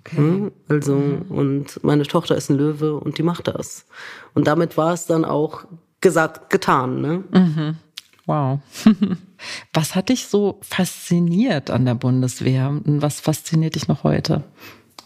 Okay. 0.00 0.50
Also, 0.68 0.96
mhm. 0.96 1.22
und 1.30 1.82
meine 1.82 2.02
Tochter 2.04 2.36
ist 2.36 2.50
ein 2.50 2.58
Löwe 2.58 2.94
und 2.94 3.16
die 3.16 3.22
macht 3.22 3.48
das. 3.48 3.86
Und 4.34 4.46
damit 4.46 4.76
war 4.76 4.92
es 4.92 5.06
dann 5.06 5.24
auch 5.24 5.64
gesagt, 6.02 6.50
getan. 6.50 7.00
Ne? 7.00 7.24
Mhm. 7.32 7.76
Wow. 8.26 8.60
Was 9.72 9.94
hat 9.94 10.08
dich 10.08 10.26
so 10.26 10.58
fasziniert 10.62 11.70
an 11.70 11.84
der 11.84 11.94
Bundeswehr 11.94 12.68
und 12.68 13.02
was 13.02 13.20
fasziniert 13.20 13.74
dich 13.74 13.88
noch 13.88 14.04
heute? 14.04 14.42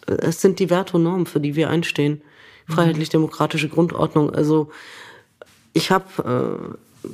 Es 0.07 0.41
sind 0.41 0.61
die 0.61 0.71
Werte 0.71 0.97
und 0.97 1.03
Normen, 1.03 1.27
für 1.27 1.41
die 1.41 1.57
wir 1.57 1.71
einstehen. 1.71 2.23
Freiheitlich-demokratische 2.69 3.69
Grundordnung. 3.69 4.31
Also 4.31 4.71
ich 5.73 5.91
habe 5.91 6.79
äh, 7.03 7.09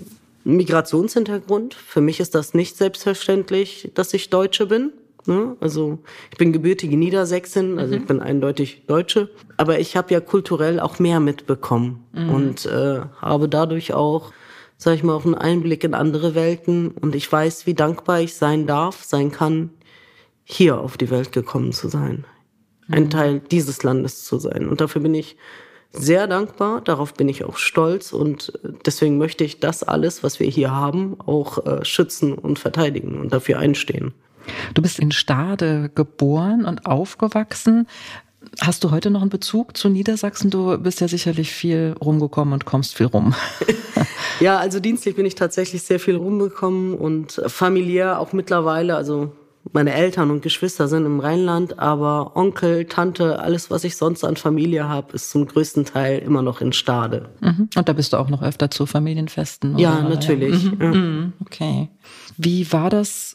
Migrationshintergrund. 0.44 1.74
Für 1.74 2.00
mich 2.00 2.20
ist 2.20 2.34
das 2.34 2.54
nicht 2.54 2.76
selbstverständlich, 2.76 3.90
dass 3.94 4.12
ich 4.14 4.30
Deutsche 4.30 4.66
bin. 4.66 4.92
Ne? 5.26 5.56
Also 5.60 5.98
ich 6.30 6.38
bin 6.38 6.52
gebürtige 6.52 6.96
Niedersächsin, 6.96 7.78
also 7.78 7.94
mhm. 7.94 8.00
ich 8.00 8.06
bin 8.06 8.20
eindeutig 8.20 8.82
Deutsche. 8.86 9.30
Aber 9.56 9.78
ich 9.78 9.96
habe 9.96 10.12
ja 10.12 10.20
kulturell 10.20 10.80
auch 10.80 10.98
mehr 10.98 11.20
mitbekommen 11.20 12.04
mhm. 12.12 12.30
und 12.30 12.66
äh, 12.66 13.00
habe 13.20 13.48
dadurch 13.48 13.94
auch 13.94 14.32
sage 14.76 14.96
ich 14.96 15.02
mal, 15.02 15.14
auch 15.14 15.24
einen 15.24 15.34
Einblick 15.34 15.84
in 15.84 15.94
andere 15.94 16.34
Welten 16.34 16.90
und 16.90 17.14
ich 17.14 17.30
weiß, 17.30 17.66
wie 17.66 17.74
dankbar 17.74 18.20
ich 18.20 18.34
sein 18.34 18.66
darf, 18.66 19.04
sein 19.04 19.30
kann, 19.30 19.70
hier 20.44 20.78
auf 20.78 20.96
die 20.96 21.10
Welt 21.10 21.32
gekommen 21.32 21.72
zu 21.72 21.88
sein. 21.88 22.24
Ein 22.90 23.04
mhm. 23.04 23.10
Teil 23.10 23.40
dieses 23.40 23.82
Landes 23.82 24.24
zu 24.24 24.38
sein. 24.38 24.68
Und 24.68 24.80
dafür 24.80 25.00
bin 25.00 25.14
ich 25.14 25.36
sehr 25.90 26.26
dankbar, 26.26 26.80
darauf 26.80 27.14
bin 27.14 27.28
ich 27.28 27.44
auch 27.44 27.56
stolz 27.56 28.12
und 28.12 28.52
äh, 28.62 28.70
deswegen 28.84 29.16
möchte 29.16 29.44
ich 29.44 29.60
das 29.60 29.82
alles, 29.82 30.22
was 30.22 30.40
wir 30.40 30.48
hier 30.48 30.72
haben, 30.72 31.18
auch 31.20 31.64
äh, 31.64 31.84
schützen 31.84 32.34
und 32.34 32.58
verteidigen 32.58 33.20
und 33.20 33.32
dafür 33.32 33.58
einstehen. 33.58 34.12
Du 34.74 34.82
bist 34.82 34.98
in 34.98 35.12
Stade 35.12 35.90
geboren 35.94 36.66
und 36.66 36.84
aufgewachsen. 36.84 37.86
Hast 38.60 38.84
du 38.84 38.90
heute 38.90 39.10
noch 39.10 39.20
einen 39.20 39.30
Bezug 39.30 39.76
zu 39.76 39.88
Niedersachsen? 39.88 40.50
Du 40.50 40.78
bist 40.78 41.00
ja 41.00 41.08
sicherlich 41.08 41.52
viel 41.52 41.94
rumgekommen 42.00 42.54
und 42.54 42.64
kommst 42.64 42.94
viel 42.94 43.06
rum. 43.06 43.34
ja, 44.40 44.58
also 44.58 44.80
dienstlich 44.80 45.16
bin 45.16 45.26
ich 45.26 45.34
tatsächlich 45.34 45.82
sehr 45.82 46.00
viel 46.00 46.16
rumgekommen 46.16 46.94
und 46.94 47.40
familiär 47.46 48.20
auch 48.20 48.32
mittlerweile. 48.32 48.96
Also 48.96 49.32
meine 49.72 49.94
Eltern 49.94 50.30
und 50.30 50.42
Geschwister 50.42 50.88
sind 50.88 51.06
im 51.06 51.20
Rheinland, 51.20 51.78
aber 51.78 52.36
Onkel, 52.36 52.84
Tante, 52.84 53.38
alles, 53.38 53.70
was 53.70 53.84
ich 53.84 53.96
sonst 53.96 54.24
an 54.24 54.36
Familie 54.36 54.88
habe, 54.88 55.14
ist 55.14 55.30
zum 55.30 55.46
größten 55.46 55.84
Teil 55.84 56.18
immer 56.18 56.42
noch 56.42 56.60
in 56.60 56.72
Stade. 56.72 57.30
Mhm. 57.40 57.68
Und 57.74 57.88
da 57.88 57.92
bist 57.92 58.12
du 58.12 58.18
auch 58.18 58.28
noch 58.28 58.42
öfter 58.42 58.70
zu 58.70 58.86
Familienfesten? 58.86 59.78
Ja, 59.78 60.00
oder? 60.00 60.10
natürlich. 60.10 60.64
Mhm. 60.64 60.80
Ja. 60.80 60.88
Mhm. 60.88 61.32
Okay. 61.40 61.88
Wie 62.36 62.70
war 62.72 62.90
das 62.90 63.34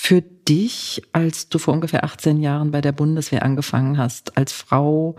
für 0.00 0.22
dich, 0.22 1.02
als 1.12 1.48
du 1.48 1.58
vor 1.58 1.74
ungefähr 1.74 2.04
18 2.04 2.40
Jahren 2.40 2.70
bei 2.70 2.80
der 2.80 2.92
Bundeswehr 2.92 3.42
angefangen 3.42 3.98
hast, 3.98 4.38
als 4.38 4.52
Frau, 4.52 5.16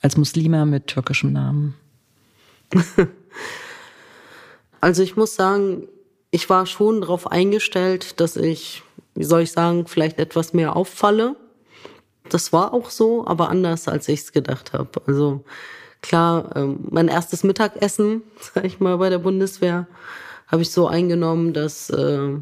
als 0.00 0.16
Muslima 0.16 0.64
mit 0.64 0.86
türkischem 0.86 1.32
Namen? 1.32 1.74
Also 4.80 5.04
ich 5.04 5.14
muss 5.14 5.36
sagen, 5.36 5.86
ich 6.32 6.50
war 6.50 6.66
schon 6.66 7.02
darauf 7.02 7.30
eingestellt, 7.30 8.18
dass 8.18 8.36
ich, 8.36 8.82
wie 9.14 9.22
soll 9.22 9.42
ich 9.42 9.52
sagen, 9.52 9.86
vielleicht 9.86 10.18
etwas 10.18 10.54
mehr 10.54 10.74
auffalle. 10.74 11.36
Das 12.28 12.52
war 12.52 12.74
auch 12.74 12.90
so, 12.90 13.24
aber 13.24 13.48
anders, 13.48 13.86
als 13.86 14.08
ich 14.08 14.22
es 14.22 14.32
gedacht 14.32 14.72
habe. 14.72 15.00
Also 15.06 15.44
klar, 16.00 16.56
ähm, 16.56 16.80
mein 16.90 17.06
erstes 17.06 17.44
Mittagessen, 17.44 18.22
sag 18.40 18.64
ich 18.64 18.80
mal, 18.80 18.98
bei 18.98 19.08
der 19.08 19.18
Bundeswehr, 19.18 19.86
habe 20.48 20.62
ich 20.62 20.72
so 20.72 20.88
eingenommen, 20.88 21.52
dass 21.52 21.88
äh, 21.88 22.38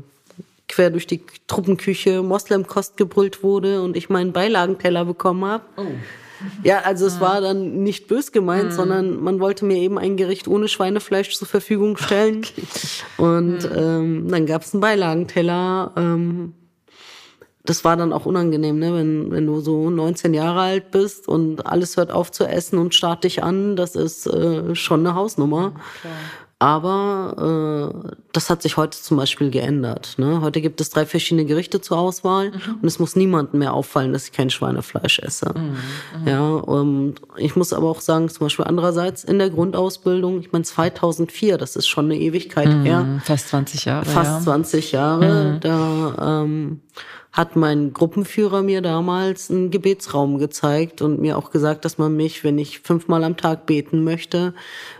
quer 0.71 0.91
durch 0.91 1.07
die 1.07 1.23
Truppenküche 1.47 2.23
Moslemkost 2.23 2.97
gebrüllt 2.97 3.43
wurde 3.43 3.83
und 3.83 3.97
ich 3.97 4.09
meinen 4.09 4.33
Beilagenteller 4.33 5.05
bekommen 5.05 5.45
habe. 5.45 5.65
Oh. 5.77 5.85
Ja, 6.63 6.81
also 6.81 7.07
es 7.07 7.21
war 7.21 7.43
dann 7.43 7.83
nicht 7.83 8.07
bös 8.09 8.33
gemeint, 8.33 8.71
mhm. 8.71 8.73
sondern 8.73 9.23
man 9.23 9.41
wollte 9.41 9.67
mir 9.67 9.77
eben 9.77 9.99
ein 9.99 10.17
Gericht 10.17 10.49
ohne 10.49 10.69
Schweinefleisch 10.69 11.37
zur 11.37 11.49
Verfügung 11.49 11.97
stellen. 11.97 12.47
Okay. 12.61 12.63
Und 13.19 13.71
mhm. 13.71 13.77
ähm, 13.77 14.29
dann 14.29 14.47
gab 14.47 14.63
es 14.63 14.73
einen 14.73 14.81
Beilagenteller. 14.81 15.93
Ähm, 15.97 16.55
das 17.65 17.85
war 17.85 17.97
dann 17.97 18.13
auch 18.13 18.25
unangenehm, 18.25 18.79
ne? 18.79 18.95
wenn, 18.95 19.31
wenn 19.31 19.47
du 19.47 19.61
so 19.61 19.91
19 19.91 20.33
Jahre 20.33 20.61
alt 20.61 20.91
bist 20.91 21.29
und 21.29 21.67
alles 21.67 21.97
hört 21.97 22.11
auf 22.11 22.33
zu 22.33 22.45
essen 22.45 22.79
und 22.79 22.95
starrt 22.95 23.25
dich 23.25 23.43
an. 23.43 23.77
Das 23.77 23.95
ist 23.95 24.27
äh, 24.27 24.75
schon 24.75 25.01
eine 25.01 25.15
Hausnummer. 25.15 25.75
Klar. 26.01 26.13
Aber 26.61 27.91
äh, 28.05 28.13
das 28.33 28.51
hat 28.51 28.61
sich 28.61 28.77
heute 28.77 29.01
zum 29.01 29.17
Beispiel 29.17 29.51
geändert. 29.51 30.17
Ne? 30.19 30.43
Heute 30.43 30.61
gibt 30.61 30.83
es 30.83 30.91
drei 30.91 31.07
verschiedene 31.07 31.47
Gerichte 31.47 31.81
zur 31.81 31.97
Auswahl 31.97 32.51
mhm. 32.51 32.79
und 32.83 32.87
es 32.87 32.99
muss 32.99 33.17
niemandem 33.17 33.61
mehr 33.61 33.73
auffallen, 33.73 34.13
dass 34.13 34.27
ich 34.27 34.33
kein 34.33 34.51
Schweinefleisch 34.51 35.21
esse. 35.21 35.55
Mhm. 35.57 35.79
Mhm. 36.21 36.29
Ja, 36.29 36.49
und 36.51 37.15
ich 37.39 37.57
muss 37.57 37.73
aber 37.73 37.89
auch 37.89 38.03
sagen, 38.03 38.29
zum 38.29 38.45
Beispiel 38.45 38.67
andererseits 38.67 39.25
in 39.25 39.39
der 39.39 39.49
Grundausbildung, 39.49 40.41
ich 40.41 40.53
meine 40.53 40.65
2004, 40.65 41.57
das 41.57 41.77
ist 41.77 41.89
schon 41.89 42.05
eine 42.05 42.19
Ewigkeit 42.19 42.69
mhm. 42.69 42.83
her. 42.83 43.21
Fast 43.25 43.49
20 43.49 43.87
Jahre. 43.87 44.05
Fast 44.05 44.31
ja. 44.31 44.41
20 44.41 44.93
Jahre. 44.93 45.45
Mhm. 45.55 45.61
Da 45.61 46.43
ähm, 46.43 46.81
hat 47.33 47.55
mein 47.55 47.93
Gruppenführer 47.93 48.63
mir 48.63 48.83
damals 48.83 49.51
einen 49.51 49.71
Gebetsraum 49.71 50.39
gezeigt 50.39 51.01
und 51.01 51.21
mir 51.21 51.39
auch 51.39 51.51
gesagt, 51.51 51.85
dass 51.85 51.97
man 51.97 52.17
mich, 52.17 52.43
wenn 52.43 52.59
ich 52.59 52.81
fünfmal 52.81 53.23
am 53.23 53.37
Tag 53.37 53.67
beten 53.67 54.03
möchte, 54.03 54.53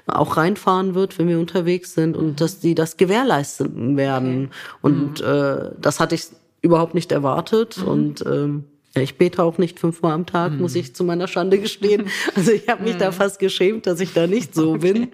auch 0.07 0.37
reinfahren 0.37 0.95
wird, 0.95 1.19
wenn 1.19 1.29
wir 1.29 1.41
unterwegs 1.41 1.95
sind 1.95 2.17
und 2.17 2.41
dass 2.41 2.61
die 2.61 2.75
das 2.75 2.97
gewährleisten 2.97 3.97
werden. 3.97 4.45
Okay. 4.45 4.55
Und 4.83 5.21
mhm. 5.21 5.27
äh, 5.27 5.71
das 5.81 5.99
hatte 5.99 6.15
ich 6.15 6.27
überhaupt 6.63 6.95
nicht 6.95 7.11
erwartet 7.11 7.79
mhm. 7.79 7.89
und 7.89 8.27
ähm, 8.27 8.65
ich 8.95 9.19
bete 9.19 9.43
auch 9.43 9.59
nicht 9.59 9.79
fünfmal 9.79 10.13
am 10.13 10.27
Tag, 10.27 10.53
muss 10.53 10.75
mhm. 10.75 10.81
ich 10.81 10.95
zu 10.95 11.05
meiner 11.05 11.29
Schande 11.29 11.59
gestehen. 11.59 12.07
Also 12.35 12.53
ich 12.53 12.69
habe 12.69 12.85
mich 12.85 12.97
da 12.97 13.11
mhm. 13.11 13.15
fast 13.15 13.39
geschämt, 13.39 13.87
dass 13.87 14.01
ich 14.01 14.13
da 14.13 14.27
nicht 14.27 14.55
so 14.55 14.71
okay. 14.75 14.93
bin. 14.93 15.09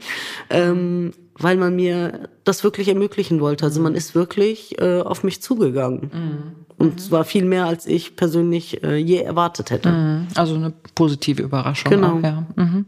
Ähm, 0.51 1.13
weil 1.39 1.57
man 1.57 1.77
mir 1.77 2.29
das 2.45 2.65
wirklich 2.65 2.89
ermöglichen 2.89 3.41
wollte. 3.41 3.65
Also 3.65 3.81
man 3.81 3.95
ist 3.95 4.15
wirklich 4.15 4.81
äh, 4.81 5.01
auf 5.01 5.23
mich 5.23 5.43
zugegangen. 5.43 6.11
Mhm. 6.13 6.67
Und 6.79 6.95
mhm. 6.95 6.99
zwar 6.99 7.25
viel 7.25 7.45
mehr, 7.45 7.67
als 7.67 7.87
ich 7.87 8.17
persönlich 8.17 8.83
äh, 8.83 8.97
je 8.97 9.23
erwartet 9.23 9.71
hätte. 9.71 9.91
Mhm. 9.91 10.29
Also 10.35 10.55
eine 10.55 10.73
positive 10.95 11.43
Überraschung. 11.43 11.91
Genau. 11.91 12.19
Auch, 12.19 12.23
ja. 12.23 12.47
Mhm. 12.57 12.87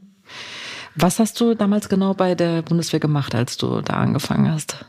Was 0.95 1.19
hast 1.19 1.41
du 1.41 1.55
damals 1.55 1.89
genau 1.89 2.15
bei 2.15 2.35
der 2.35 2.63
Bundeswehr 2.63 3.01
gemacht, 3.01 3.35
als 3.35 3.57
du 3.57 3.81
da 3.83 3.95
angefangen 3.95 4.51
hast? 4.51 4.85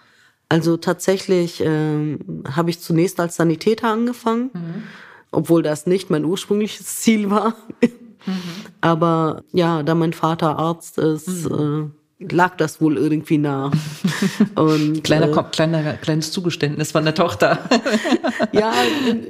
Also 0.49 0.77
tatsächlich 0.77 1.61
ähm, 1.63 2.43
habe 2.55 2.71
ich 2.71 2.79
zunächst 2.79 3.19
als 3.19 3.35
Sanitäter 3.35 3.89
angefangen, 3.89 4.49
mhm. 4.53 4.83
obwohl 5.31 5.61
das 5.61 5.85
nicht 5.85 6.09
mein 6.09 6.25
ursprüngliches 6.25 6.97
Ziel 6.97 7.29
war. 7.29 7.55
Mhm. 7.81 8.31
Aber 8.81 9.43
ja, 9.51 9.83
da 9.83 9.93
mein 9.93 10.13
Vater 10.13 10.57
Arzt 10.57 10.97
ist, 10.97 11.49
mhm. 11.49 11.91
Lag 12.19 12.57
das 12.57 12.81
wohl 12.81 12.97
irgendwie 12.97 13.37
nah. 13.37 13.71
Und, 14.55 15.03
kleiner, 15.03 15.29
äh, 15.29 15.43
kleiner, 15.51 15.93
kleines 15.93 16.31
Zugeständnis 16.31 16.91
von 16.91 17.05
der 17.05 17.15
Tochter. 17.15 17.59
ja, 18.51 18.73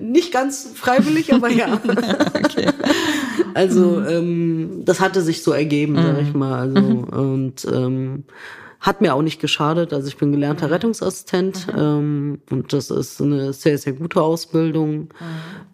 nicht 0.02 0.34
ganz 0.34 0.72
freiwillig, 0.76 1.34
aber 1.34 1.50
ja. 1.50 1.74
okay. 2.34 2.72
Also 3.54 4.02
ähm, 4.02 4.82
das 4.86 5.00
hatte 5.00 5.22
sich 5.22 5.44
so 5.44 5.52
ergeben, 5.52 5.96
sag 5.96 6.22
ich 6.22 6.34
mhm. 6.34 6.40
mal. 6.40 6.60
Also 6.60 6.82
mhm. 6.82 7.04
und 7.04 7.66
ähm, 7.66 8.24
hat 8.80 9.02
mir 9.02 9.14
auch 9.14 9.22
nicht 9.22 9.42
geschadet. 9.42 9.94
Also 9.94 10.08
ich 10.08 10.18
bin 10.18 10.32
gelernter 10.32 10.68
mhm. 10.68 10.74
Rettungsassistent 10.74 11.68
mhm. 11.68 11.80
ähm, 11.80 12.42
und 12.50 12.74
das 12.74 12.90
ist 12.90 13.22
eine 13.22 13.54
sehr, 13.54 13.78
sehr 13.78 13.94
gute 13.94 14.22
Ausbildung, 14.22 15.10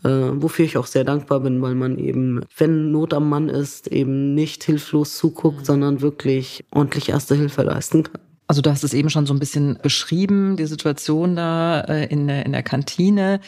mhm. 0.03 0.09
äh, 0.09 0.41
wofür 0.41 0.65
ich 0.65 0.77
auch 0.77 0.88
sehr 0.88 1.03
dankbar 1.03 1.41
bin, 1.41 1.62
weil 1.62 1.75
man 1.75 1.97
eben, 1.97 2.41
wenn 2.57 2.91
Not 2.91 3.13
am 3.13 3.29
Mann 3.29 3.50
ist, 3.50 3.88
eben 3.88 4.33
nicht 4.33 4.63
hilflos 4.63 5.17
zuguckt, 5.17 5.59
mhm. 5.59 5.65
sondern 5.65 6.01
wirklich 6.01 6.65
ordentlich 6.71 7.09
erste 7.09 7.35
Hilfe 7.35 7.63
leisten 7.63 8.03
kann. 8.03 8.21
Also 8.47 8.62
du 8.62 8.69
hast 8.69 8.83
es 8.83 8.93
eben 8.93 9.09
schon 9.09 9.25
so 9.25 9.33
ein 9.33 9.39
bisschen 9.39 9.79
beschrieben, 9.81 10.55
die 10.55 10.67
Situation 10.67 11.35
da 11.35 11.81
äh, 11.81 12.05
in, 12.05 12.27
der, 12.27 12.45
in 12.45 12.51
der 12.51 12.62
Kantine. 12.62 13.39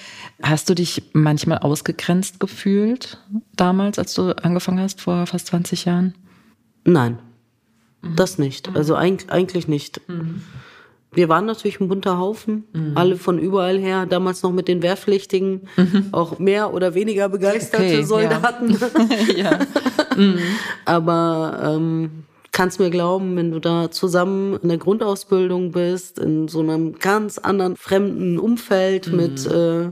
Hast 0.41 0.69
du 0.69 0.73
dich 0.73 1.03
manchmal 1.13 1.59
ausgegrenzt 1.59 2.39
gefühlt 2.39 3.19
damals, 3.55 3.99
als 3.99 4.15
du 4.15 4.35
angefangen 4.37 4.79
hast, 4.79 5.01
vor 5.01 5.27
fast 5.27 5.47
20 5.47 5.85
Jahren? 5.85 6.15
Nein. 6.83 7.19
Das 8.15 8.37
nicht. 8.37 8.75
Also 8.75 8.95
eigentlich 8.95 9.67
nicht. 9.67 10.01
Wir 11.11 11.29
waren 11.29 11.45
natürlich 11.45 11.79
ein 11.79 11.87
bunter 11.87 12.19
Haufen, 12.19 12.65
mhm. 12.73 12.91
alle 12.95 13.15
von 13.15 13.39
überall 13.39 13.79
her, 13.79 14.05
damals 14.05 14.43
noch 14.43 14.51
mit 14.51 14.67
den 14.67 14.83
Wehrpflichtigen, 14.83 15.61
mhm. 15.75 16.09
auch 16.11 16.37
mehr 16.37 16.73
oder 16.73 16.93
weniger 16.93 17.29
begeisterte 17.29 17.85
okay, 17.85 18.03
Soldaten. 18.03 18.77
Ja. 19.35 19.35
ja. 19.59 19.59
Mhm. 20.15 20.37
Aber 20.85 21.59
ähm, 21.63 22.23
kannst 22.51 22.79
mir 22.79 22.89
glauben, 22.89 23.35
wenn 23.35 23.51
du 23.51 23.59
da 23.59 23.89
zusammen 23.89 24.59
in 24.61 24.69
der 24.69 24.77
Grundausbildung 24.77 25.71
bist, 25.71 26.19
in 26.19 26.47
so 26.47 26.59
einem 26.59 26.99
ganz 26.99 27.37
anderen 27.37 27.77
fremden 27.77 28.37
Umfeld 28.37 29.07
mhm. 29.07 29.15
mit 29.15 29.45
äh, 29.47 29.91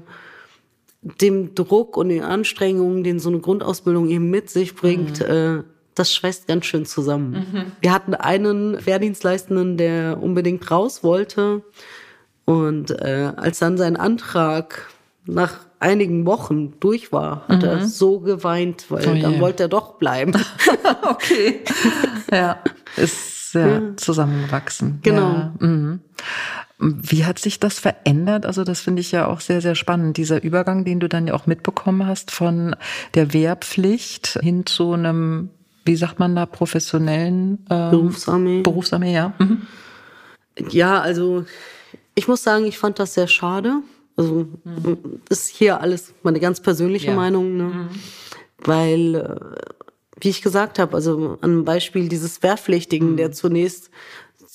dem 1.22 1.56
Druck 1.56 1.96
und 1.96 2.10
den 2.10 2.24
Anstrengungen, 2.24 3.04
den 3.04 3.20
so 3.20 3.30
eine 3.30 3.40
Grundausbildung 3.40 4.10
eben 4.10 4.30
mit 4.30 4.50
sich 4.50 4.76
bringt, 4.76 5.22
mhm. 5.22 5.26
äh, 5.34 5.64
das 5.96 6.14
schweißt 6.14 6.48
ganz 6.48 6.66
schön 6.66 6.86
zusammen. 6.86 7.32
Mhm. 7.32 7.72
Wir 7.82 7.94
hatten 7.94 8.14
einen 8.14 8.86
Wehrdienstleistenden, 8.86 9.78
der 9.78 10.22
unbedingt 10.22 10.70
raus 10.70 11.04
wollte. 11.04 11.64
Und 12.44 12.92
äh, 12.92 13.32
als 13.36 13.60
dann 13.60 13.78
sein 13.78 13.98
Antrag 13.98 14.90
nach 15.25 15.62
einigen 15.80 16.25
Wochen 16.25 16.80
durch 16.80 17.12
war, 17.12 17.48
hat 17.48 17.64
mhm. 17.64 17.68
er 17.68 17.86
so 17.86 18.20
geweint, 18.20 18.86
weil 18.90 19.08
oh 19.08 19.22
dann 19.22 19.40
wollte 19.40 19.64
er 19.64 19.70
doch 19.70 19.96
bleiben. 19.96 20.34
okay. 21.04 21.64
Ja, 22.32 22.60
ist 22.98 23.54
ja, 23.54 23.68
ja. 23.68 23.82
zusammengewachsen. 23.96 25.00
Genau. 25.02 25.34
Ja. 25.34 25.54
Mhm. 25.60 26.02
Wie 26.78 27.24
hat 27.24 27.40
sich 27.40 27.60
das 27.60 27.80
verändert? 27.80 28.46
Also 28.46 28.66
das 28.66 28.82
finde 28.82 29.00
ich 29.00 29.12
ja 29.12 29.28
auch 29.28 29.40
sehr, 29.40 29.62
sehr 29.62 29.75
spannend, 29.75 30.18
dieser 30.18 30.44
Übergang, 30.44 30.84
den 30.84 31.00
du 31.00 31.08
dann 31.08 31.28
ja 31.28 31.34
auch 31.34 31.48
mitbekommen 31.48 32.06
hast 32.06 32.32
von 32.32 32.75
der 33.14 33.34
Wehrpflicht 33.34 34.40
hin 34.42 34.66
zu 34.66 34.92
einem 34.92 35.52
wie 35.86 35.96
sagt 35.96 36.20
man 36.20 36.36
da, 36.36 36.46
professionellen 36.46 37.65
ähm, 37.70 37.92
Berufsarmee. 37.92 38.62
Berufsarmee, 38.62 39.13
ja. 39.13 39.34
Mhm. 39.39 39.62
Ja, 40.70 41.00
also 41.00 41.46
ich 42.15 42.27
muss 42.27 42.44
sagen, 42.44 42.65
ich 42.65 42.77
fand 42.77 43.00
das 43.00 43.13
sehr 43.13 43.27
schade. 43.27 43.82
Also 44.18 44.48
mhm. 44.63 44.98
ist 45.30 45.50
hier 45.50 45.82
alles 45.82 46.13
meine 46.24 46.39
ganz 46.39 46.60
persönliche 46.60 47.08
ja. 47.08 47.15
Meinung, 47.15 47.58
ne? 47.58 47.63
Mhm. 47.63 47.89
weil 48.60 49.15
äh, 49.15 49.36
wie 50.22 50.30
ich 50.30 50.42
gesagt 50.42 50.80
habe, 50.80 50.96
also 50.96 51.38
an 51.42 51.65
Beispiel 51.65 52.08
dieses 52.08 52.42
Wehrpflichtigen, 52.42 53.12
mhm. 53.12 53.18
der 53.18 53.32
zunächst 53.32 53.92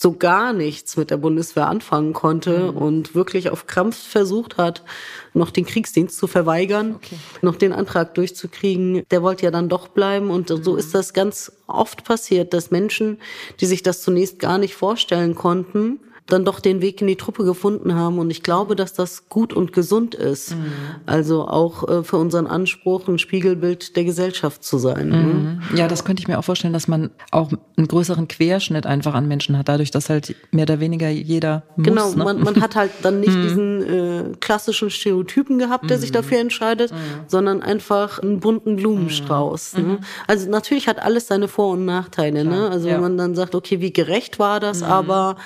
so 0.03 0.13
gar 0.13 0.55
nichts 0.55 0.97
mit 0.97 1.11
der 1.11 1.19
Bundeswehr 1.19 1.69
anfangen 1.69 2.15
konnte 2.15 2.73
mhm. 2.73 2.77
und 2.79 3.15
wirklich 3.15 3.51
auf 3.51 3.67
Krampf 3.67 3.99
versucht 3.99 4.57
hat, 4.57 4.83
noch 5.35 5.51
den 5.51 5.67
Kriegsdienst 5.67 6.17
zu 6.17 6.27
verweigern, 6.27 6.95
okay. 6.97 7.17
noch 7.43 7.57
den 7.57 7.75
Antrag 7.75 8.15
durchzukriegen. 8.15 9.03
Der 9.11 9.23
wollte 9.23 9.45
ja 9.45 9.51
dann 9.51 9.69
doch 9.69 9.89
bleiben 9.89 10.31
und 10.31 10.49
mhm. 10.49 10.65
so 10.65 10.77
ist 10.77 10.95
das 10.95 11.13
ganz 11.13 11.53
oft 11.67 12.05
passiert, 12.05 12.55
dass 12.55 12.71
Menschen, 12.71 13.19
die 13.61 13.67
sich 13.67 13.83
das 13.83 14.01
zunächst 14.01 14.39
gar 14.39 14.57
nicht 14.57 14.75
vorstellen 14.75 15.35
konnten, 15.35 16.01
dann 16.33 16.45
doch 16.45 16.61
den 16.61 16.81
Weg 16.81 17.01
in 17.01 17.07
die 17.07 17.17
Truppe 17.17 17.45
gefunden 17.45 17.95
haben. 17.95 18.19
Und 18.19 18.31
ich 18.31 18.43
glaube, 18.43 18.77
dass 18.77 18.93
das 18.93 19.29
gut 19.29 19.53
und 19.53 19.73
gesund 19.73 20.15
ist. 20.15 20.53
Mhm. 20.53 20.73
Also 21.07 21.47
auch 21.47 21.89
äh, 21.89 22.03
für 22.03 22.17
unseren 22.17 22.47
Anspruch, 22.47 23.09
ein 23.09 23.19
Spiegelbild 23.19 23.97
der 23.97 24.05
Gesellschaft 24.05 24.65
zu 24.65 24.79
sein. 24.79 25.09
Ne? 25.09 25.17
Mhm. 25.17 25.77
Ja, 25.77 25.89
das 25.89 26.05
könnte 26.05 26.23
ich 26.23 26.29
mir 26.29 26.39
auch 26.39 26.45
vorstellen, 26.45 26.73
dass 26.73 26.89
man 26.89 27.11
auch 27.31 27.51
einen 27.77 27.89
größeren 27.89 28.29
Querschnitt 28.29 28.87
einfach 28.87 29.15
an 29.15 29.29
Menschen 29.29 29.57
hat, 29.59 29.69
dadurch, 29.69 29.91
dass 29.91 30.09
halt 30.09 30.35
mehr 30.51 30.65
oder 30.65 30.81
weniger 30.81 31.09
jeder 31.09 31.63
muss. 31.77 31.87
Genau, 31.87 32.11
ne? 32.11 32.25
man, 32.25 32.41
man 32.41 32.61
hat 32.61 32.77
halt 32.77 32.93
dann 33.03 33.21
nicht 33.21 33.33
mhm. 33.37 33.43
diesen 33.43 33.83
äh, 33.83 34.23
klassischen 34.41 34.91
Stereotypen 34.91 35.59
gehabt, 35.59 35.91
der 35.91 35.99
sich 35.99 36.11
mhm. 36.11 36.15
dafür 36.15 36.39
entscheidet, 36.39 36.93
mhm. 36.93 36.97
sondern 37.27 37.63
einfach 37.63 38.19
einen 38.19 38.41
bunten 38.41 38.77
Blumenstrauß. 38.77 39.79
Ne? 39.79 39.99
Also 40.27 40.51
natürlich 40.51 40.89
hat 40.89 41.01
alles 41.03 41.27
seine 41.27 41.49
Vor- 41.49 41.73
und 41.73 41.85
Nachteile. 41.85 42.45
Ne? 42.45 42.69
Also 42.71 42.89
ja. 42.89 42.95
wenn 42.95 43.03
man 43.03 43.17
dann 43.17 43.35
sagt, 43.35 43.55
okay, 43.55 43.81
wie 43.81 43.93
gerecht 43.93 44.39
war 44.39 44.61
das, 44.61 44.83
aber 44.83 45.37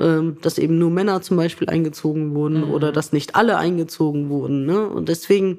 ähm, 0.00 0.25
dass 0.34 0.58
eben 0.58 0.78
nur 0.78 0.90
Männer 0.90 1.22
zum 1.22 1.36
Beispiel 1.36 1.68
eingezogen 1.68 2.34
wurden 2.34 2.66
mhm. 2.66 2.70
oder 2.70 2.92
dass 2.92 3.12
nicht 3.12 3.36
alle 3.36 3.56
eingezogen 3.56 4.28
wurden. 4.28 4.66
Ne? 4.66 4.86
Und 4.88 5.08
deswegen 5.08 5.58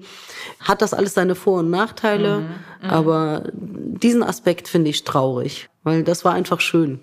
hat 0.60 0.82
das 0.82 0.94
alles 0.94 1.14
seine 1.14 1.36
Vor- 1.36 1.60
und 1.60 1.70
Nachteile. 1.70 2.40
Mhm. 2.40 2.46
Mhm. 2.84 2.90
Aber 2.90 3.44
diesen 3.54 4.24
Aspekt 4.24 4.68
finde 4.68 4.90
ich 4.90 5.04
traurig, 5.04 5.70
weil 5.84 6.04
das 6.04 6.26
war 6.26 6.34
einfach 6.34 6.62
schön. 6.62 7.00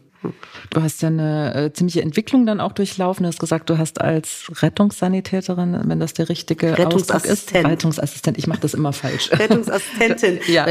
Du 0.71 0.83
hast 0.83 1.02
ja 1.02 1.09
eine 1.09 1.54
äh, 1.54 1.73
ziemliche 1.73 2.02
Entwicklung 2.02 2.47
dann 2.47 2.61
auch 2.61 2.73
durchlaufen. 2.73 3.25
Du 3.25 3.28
hast 3.28 3.38
gesagt, 3.38 3.71
du 3.71 3.78
hast 3.78 4.00
als 4.00 4.50
Rettungssanitäterin, 4.62 5.81
wenn 5.85 6.00
das 6.00 6.14
der 6.14 6.28
richtige 6.28 6.73
Ausdruck 6.87 7.25
ist, 7.25 7.54
Rettungsassistent. 7.54 8.38
Ich 8.38 8.47
mache 8.47 8.61
das 8.61 8.75
immer 8.75 8.93
falsch. 8.93 9.31
Rettungsassistentin. 9.38 10.40
ja. 10.49 10.66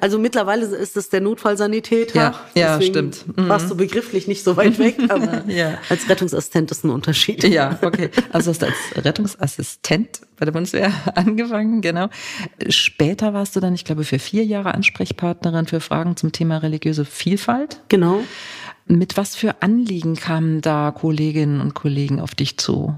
Also 0.00 0.18
mittlerweile 0.18 0.66
ist 0.66 0.96
es 0.96 1.08
der 1.08 1.20
Notfallsanitäter. 1.20 2.34
Ja, 2.54 2.78
ja 2.78 2.80
stimmt. 2.80 3.24
Mhm. 3.36 3.48
Warst 3.48 3.70
du 3.70 3.76
begrifflich 3.76 4.28
nicht 4.28 4.44
so 4.44 4.56
weit 4.56 4.78
weg, 4.78 4.96
aber 5.08 5.44
ja. 5.48 5.78
als 5.88 6.08
Rettungsassistent 6.08 6.70
ist 6.70 6.84
ein 6.84 6.90
Unterschied. 6.90 7.44
Ja, 7.44 7.78
okay. 7.82 8.10
Also 8.32 8.50
hast 8.50 8.62
du 8.62 8.66
als 8.66 9.04
Rettungsassistent 9.04 10.20
bei 10.38 10.44
der 10.44 10.52
Bundeswehr 10.52 10.92
angefangen, 11.14 11.80
genau. 11.80 12.08
Später 12.68 13.34
warst 13.34 13.56
du 13.56 13.60
dann, 13.60 13.74
ich 13.74 13.84
glaube, 13.84 14.04
für 14.04 14.18
vier 14.18 14.44
Jahre 14.44 14.74
Ansprechpartnerin 14.74 15.66
für 15.66 15.80
Fragen 15.80 16.16
zum 16.16 16.32
Thema 16.32 16.58
religiöse 16.58 17.04
Vielfalt. 17.04 17.80
Genau. 17.88 18.20
Mit 18.86 19.16
was 19.16 19.36
für 19.36 19.62
Anliegen 19.62 20.16
kamen 20.16 20.60
da 20.60 20.92
Kolleginnen 20.92 21.60
und 21.60 21.74
Kollegen 21.74 22.20
auf 22.20 22.34
dich 22.34 22.56
zu? 22.58 22.94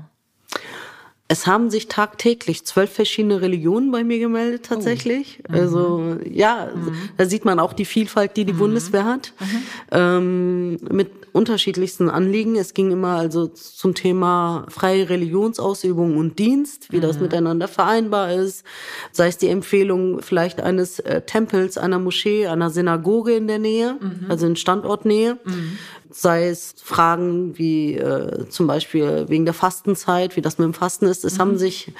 Es 1.33 1.47
haben 1.47 1.71
sich 1.71 1.87
tagtäglich 1.87 2.65
zwölf 2.65 2.93
verschiedene 2.93 3.41
Religionen 3.41 3.93
bei 3.93 4.03
mir 4.03 4.19
gemeldet, 4.19 4.67
tatsächlich. 4.67 5.39
Oh. 5.49 5.53
Also 5.53 6.17
ja, 6.29 6.71
mhm. 6.75 6.93
da 7.17 7.25
sieht 7.25 7.45
man 7.45 7.61
auch 7.61 7.73
die 7.73 7.85
Vielfalt, 7.85 8.37
die 8.37 8.45
die 8.45 8.53
mhm. 8.53 8.59
Bundeswehr 8.59 9.05
hat, 9.05 9.33
mhm. 9.39 9.63
ähm, 9.93 10.71
mit 10.91 11.11
unterschiedlichsten 11.33 12.11
Anliegen. 12.11 12.57
Es 12.57 12.75
ging 12.75 12.91
immer 12.91 13.17
also 13.17 13.47
zum 13.47 13.95
Thema 13.95 14.67
freie 14.69 15.09
Religionsausübung 15.09 16.17
und 16.17 16.39
Dienst, 16.39 16.93
wie 16.93 17.01
das 17.01 17.17
mhm. 17.17 17.23
miteinander 17.23 17.69
vereinbar 17.69 18.33
ist. 18.33 18.65
Sei 19.13 19.29
es 19.29 19.39
die 19.39 19.49
Empfehlung 19.49 20.21
vielleicht 20.23 20.61
eines 20.61 20.99
äh, 21.01 21.23
Tempels, 21.23 21.79
einer 21.79 21.99
Moschee, 21.99 22.47
einer 22.47 22.71
Synagoge 22.71 23.35
in 23.35 23.47
der 23.47 23.59
Nähe, 23.59 23.97
mhm. 24.01 24.27
also 24.29 24.47
in 24.47 24.57
Standortnähe 24.57 25.39
mhm 25.45 25.79
sei 26.11 26.49
es 26.49 26.75
Fragen 26.83 27.57
wie 27.57 27.95
äh, 27.95 28.49
zum 28.49 28.67
Beispiel 28.67 29.27
wegen 29.29 29.45
der 29.45 29.55
Fastenzeit, 29.55 30.37
wie 30.37 30.43
das 30.43 30.59
mit 30.59 30.67
dem 30.67 30.75
Fasten 30.75 31.07
ist. 31.07 31.25
Es 31.25 31.35
mhm. 31.35 31.39
haben 31.39 31.59
sich 31.59 31.93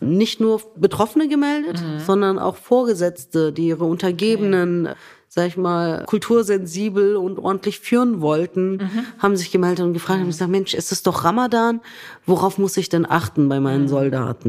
nicht 0.00 0.40
nur 0.40 0.62
Betroffene 0.76 1.28
gemeldet, 1.28 1.80
mhm. 1.80 2.00
sondern 2.00 2.38
auch 2.38 2.56
Vorgesetzte, 2.56 3.52
die 3.52 3.68
ihre 3.68 3.84
Untergebenen, 3.84 4.86
okay. 4.86 4.96
Sag 5.32 5.46
ich 5.46 5.56
mal, 5.56 6.04
kultursensibel 6.06 7.14
und 7.14 7.38
ordentlich 7.38 7.78
führen 7.78 8.20
wollten, 8.20 8.72
mhm. 8.72 8.90
haben 9.20 9.36
sich 9.36 9.52
gemeldet 9.52 9.86
und 9.86 9.92
gefragt, 9.92 10.18
mhm. 10.18 10.22
haben 10.22 10.30
gesagt, 10.30 10.50
Mensch, 10.50 10.74
ist 10.74 10.90
es 10.90 11.04
doch 11.04 11.24
Ramadan? 11.24 11.80
Worauf 12.26 12.58
muss 12.58 12.76
ich 12.76 12.88
denn 12.88 13.08
achten 13.08 13.48
bei 13.48 13.60
meinen 13.60 13.84
mhm. 13.84 13.88
Soldaten? 13.88 14.48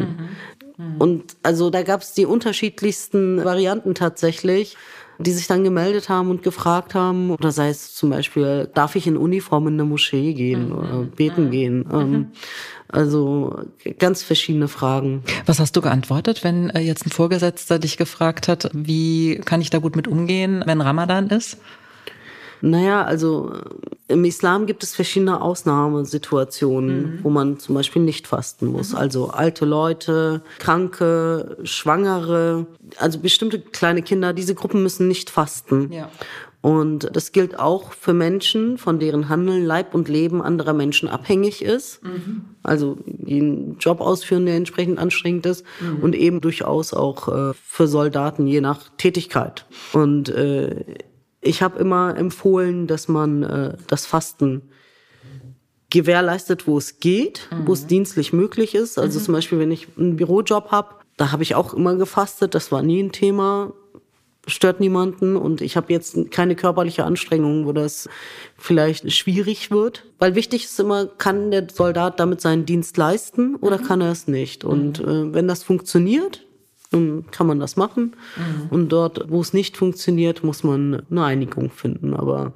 Mhm. 0.79 0.85
Mhm. 0.95 0.95
Und 0.97 1.35
also 1.43 1.69
da 1.69 1.83
gab 1.83 2.01
es 2.01 2.13
die 2.13 2.25
unterschiedlichsten 2.25 3.45
Varianten 3.45 3.93
tatsächlich 3.93 4.75
die 5.21 5.31
sich 5.31 5.47
dann 5.47 5.63
gemeldet 5.63 6.09
haben 6.09 6.29
und 6.29 6.43
gefragt 6.43 6.95
haben, 6.95 7.31
oder 7.31 7.51
sei 7.51 7.69
es 7.69 7.93
zum 7.93 8.09
Beispiel, 8.09 8.69
darf 8.73 8.95
ich 8.95 9.07
in 9.07 9.17
Uniform 9.17 9.67
in 9.67 9.73
eine 9.73 9.85
Moschee 9.85 10.33
gehen 10.33 10.69
mhm. 10.69 10.75
oder 10.75 11.03
beten 11.03 11.45
mhm. 11.45 11.51
gehen? 11.51 11.85
Ähm, 11.91 12.11
mhm. 12.11 12.27
Also 12.87 13.59
ganz 13.99 14.21
verschiedene 14.21 14.67
Fragen. 14.67 15.23
Was 15.45 15.59
hast 15.61 15.77
du 15.77 15.81
geantwortet, 15.81 16.43
wenn 16.43 16.69
äh, 16.71 16.81
jetzt 16.81 17.05
ein 17.05 17.11
Vorgesetzter 17.11 17.79
dich 17.79 17.95
gefragt 17.95 18.49
hat, 18.49 18.69
wie 18.73 19.37
kann 19.45 19.61
ich 19.61 19.69
da 19.69 19.77
gut 19.77 19.95
mit 19.95 20.09
umgehen, 20.09 20.61
wenn 20.65 20.81
Ramadan 20.81 21.27
ist? 21.27 21.57
Naja, 22.61 23.03
also 23.03 23.53
im 24.07 24.25
Islam 24.25 24.65
gibt 24.65 24.83
es 24.83 24.93
verschiedene 24.93 25.41
Ausnahmesituationen, 25.41 27.01
mhm. 27.01 27.19
wo 27.23 27.29
man 27.29 27.59
zum 27.59 27.75
Beispiel 27.75 28.01
nicht 28.01 28.27
fasten 28.27 28.67
muss. 28.67 28.91
Mhm. 28.91 28.97
Also 28.97 29.29
alte 29.29 29.65
Leute, 29.65 30.41
Kranke, 30.59 31.57
Schwangere, 31.63 32.67
also 32.97 33.19
bestimmte 33.19 33.59
kleine 33.59 34.01
Kinder, 34.01 34.33
diese 34.33 34.55
Gruppen 34.55 34.83
müssen 34.83 35.07
nicht 35.07 35.29
fasten. 35.29 35.91
Ja. 35.91 36.09
Und 36.61 37.09
das 37.15 37.31
gilt 37.31 37.57
auch 37.57 37.91
für 37.93 38.13
Menschen, 38.13 38.77
von 38.77 38.99
deren 38.99 39.29
Handeln 39.29 39.65
Leib 39.65 39.95
und 39.95 40.07
Leben 40.07 40.43
anderer 40.43 40.73
Menschen 40.73 41.09
abhängig 41.09 41.63
ist. 41.63 42.03
Mhm. 42.03 42.41
Also 42.61 42.99
einen 43.25 43.77
Job 43.79 43.99
ausführen, 43.99 44.45
der 44.45 44.55
entsprechend 44.55 44.99
anstrengend 44.99 45.47
ist. 45.47 45.65
Mhm. 45.79 46.03
Und 46.03 46.15
eben 46.15 46.39
durchaus 46.39 46.93
auch 46.93 47.27
äh, 47.29 47.53
für 47.55 47.87
Soldaten, 47.87 48.45
je 48.45 48.61
nach 48.61 48.89
Tätigkeit. 48.97 49.65
Und 49.93 50.29
äh, 50.29 50.83
ich 51.41 51.61
habe 51.61 51.79
immer 51.79 52.15
empfohlen, 52.15 52.87
dass 52.87 53.07
man 53.07 53.43
äh, 53.43 53.77
das 53.87 54.05
Fasten 54.05 54.69
gewährleistet, 55.89 56.67
wo 56.67 56.77
es 56.77 56.99
geht, 56.99 57.47
mhm. 57.51 57.67
wo 57.67 57.73
es 57.73 57.85
dienstlich 57.85 58.31
möglich 58.31 58.75
ist. 58.75 58.97
Also 58.97 59.19
mhm. 59.19 59.23
zum 59.23 59.33
Beispiel, 59.33 59.59
wenn 59.59 59.71
ich 59.71 59.87
einen 59.97 60.15
Bürojob 60.15 60.71
habe, 60.71 60.95
da 61.17 61.31
habe 61.31 61.43
ich 61.43 61.55
auch 61.55 61.73
immer 61.73 61.95
gefastet. 61.95 62.55
Das 62.55 62.71
war 62.71 62.81
nie 62.81 63.03
ein 63.03 63.11
Thema, 63.11 63.73
stört 64.47 64.79
niemanden. 64.79 65.35
Und 65.35 65.61
ich 65.61 65.75
habe 65.75 65.91
jetzt 65.91 66.31
keine 66.31 66.55
körperliche 66.55 67.03
Anstrengung, 67.03 67.65
wo 67.65 67.73
das 67.73 68.07
vielleicht 68.57 69.11
schwierig 69.11 69.69
wird. 69.69 70.05
Weil 70.17 70.35
wichtig 70.35 70.65
ist 70.65 70.79
immer, 70.79 71.05
kann 71.05 71.51
der 71.51 71.67
Soldat 71.71 72.19
damit 72.19 72.41
seinen 72.41 72.65
Dienst 72.65 72.97
leisten 72.97 73.55
oder 73.57 73.79
mhm. 73.79 73.83
kann 73.83 74.01
er 74.01 74.11
es 74.11 74.27
nicht? 74.27 74.63
Und 74.63 75.05
mhm. 75.05 75.31
äh, 75.31 75.33
wenn 75.33 75.47
das 75.47 75.63
funktioniert, 75.63 76.45
dann 76.91 77.25
kann 77.31 77.47
man 77.47 77.59
das 77.59 77.75
machen. 77.75 78.15
Mhm. 78.35 78.67
Und 78.69 78.89
dort, 78.89 79.29
wo 79.29 79.41
es 79.41 79.53
nicht 79.53 79.77
funktioniert, 79.77 80.43
muss 80.43 80.63
man 80.63 81.03
eine 81.09 81.23
Einigung 81.23 81.71
finden. 81.71 82.13
Aber 82.13 82.53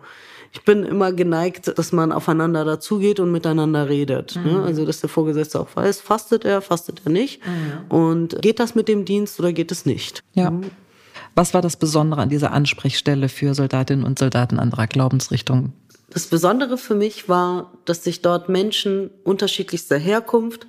ich 0.51 0.61
bin 0.63 0.83
immer 0.83 1.11
geneigt, 1.11 1.77
dass 1.77 1.91
man 1.91 2.11
aufeinander 2.11 2.63
dazugeht 2.63 3.19
und 3.19 3.31
miteinander 3.31 3.89
redet. 3.89 4.35
Ne? 4.35 4.51
Mhm. 4.51 4.63
Also, 4.63 4.85
dass 4.85 5.01
der 5.01 5.09
Vorgesetzte 5.09 5.59
auch 5.59 5.75
weiß, 5.75 6.01
fastet 6.01 6.45
er, 6.45 6.61
fastet 6.61 7.01
er 7.05 7.11
nicht. 7.11 7.41
Mhm. 7.45 7.95
Und 7.95 8.41
geht 8.41 8.59
das 8.59 8.75
mit 8.75 8.87
dem 8.87 9.05
Dienst 9.05 9.39
oder 9.39 9.51
geht 9.51 9.71
es 9.71 9.85
nicht? 9.85 10.21
Ja. 10.33 10.53
Was 11.33 11.53
war 11.53 11.61
das 11.61 11.75
Besondere 11.75 12.21
an 12.21 12.29
dieser 12.29 12.51
Ansprechstelle 12.51 13.27
für 13.27 13.53
Soldatinnen 13.53 14.05
und 14.05 14.19
Soldaten 14.19 14.59
anderer 14.59 14.87
Glaubensrichtungen? 14.87 15.73
Das 16.09 16.27
Besondere 16.27 16.77
für 16.77 16.95
mich 16.95 17.27
war, 17.27 17.73
dass 17.83 18.03
sich 18.03 18.21
dort 18.21 18.47
Menschen 18.47 19.09
unterschiedlichster 19.25 19.97
Herkunft, 19.97 20.67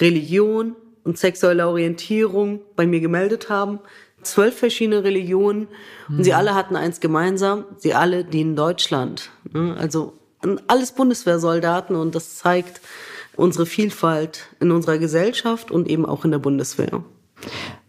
Religion, 0.00 0.74
und 1.08 1.16
sexuelle 1.16 1.66
Orientierung 1.66 2.60
bei 2.76 2.86
mir 2.86 3.00
gemeldet 3.00 3.48
haben. 3.48 3.80
Zwölf 4.22 4.58
verschiedene 4.58 5.04
Religionen 5.04 5.68
und 6.10 6.22
sie 6.22 6.32
mhm. 6.32 6.36
alle 6.36 6.54
hatten 6.54 6.76
eins 6.76 7.00
gemeinsam, 7.00 7.64
sie 7.78 7.94
alle 7.94 8.24
dienen 8.24 8.56
Deutschland. 8.56 9.30
Ne? 9.50 9.74
Also 9.78 10.12
alles 10.66 10.92
Bundeswehrsoldaten 10.92 11.96
und 11.96 12.14
das 12.14 12.36
zeigt 12.36 12.82
unsere 13.36 13.64
Vielfalt 13.64 14.48
in 14.60 14.70
unserer 14.70 14.98
Gesellschaft 14.98 15.70
und 15.70 15.88
eben 15.88 16.04
auch 16.04 16.26
in 16.26 16.30
der 16.30 16.40
Bundeswehr. 16.40 17.02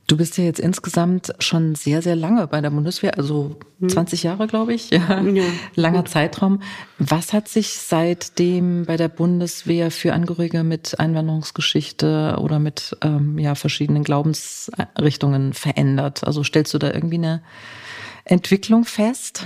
Du 0.10 0.18
bist 0.18 0.40
ja 0.40 0.44
jetzt 0.44 0.60
insgesamt 0.60 1.36
schon 1.38 1.76
sehr, 1.76 2.02
sehr 2.02 2.16
lange 2.16 2.48
bei 2.48 2.62
der 2.62 2.72
Bundeswehr, 2.72 3.16
also 3.20 3.58
20 3.88 4.24
hm. 4.24 4.28
Jahre, 4.28 4.48
glaube 4.48 4.74
ich. 4.74 4.90
Ja. 5.00 5.22
ja. 5.22 5.44
Langer 5.76 6.06
Zeitraum. 6.06 6.64
Was 6.98 7.32
hat 7.32 7.48
sich 7.48 7.76
seitdem 7.76 8.86
bei 8.86 8.98
der 8.98 9.08
Bundeswehr 9.08 9.92
für 9.92 10.14
Angehörige 10.14 10.64
mit 10.64 11.00
Einwanderungsgeschichte 11.00 12.38
oder 12.42 12.58
mit 12.58 12.98
ähm, 13.02 13.38
ja, 13.38 13.54
verschiedenen 13.54 14.04
Glaubensrichtungen 14.04 15.54
verändert? 15.54 16.24
Also 16.24 16.44
stellst 16.44 16.74
du 16.74 16.80
da 16.80 16.92
irgendwie 16.92 17.18
eine 17.18 17.44
Entwicklung 18.26 18.86
fest? 18.86 19.46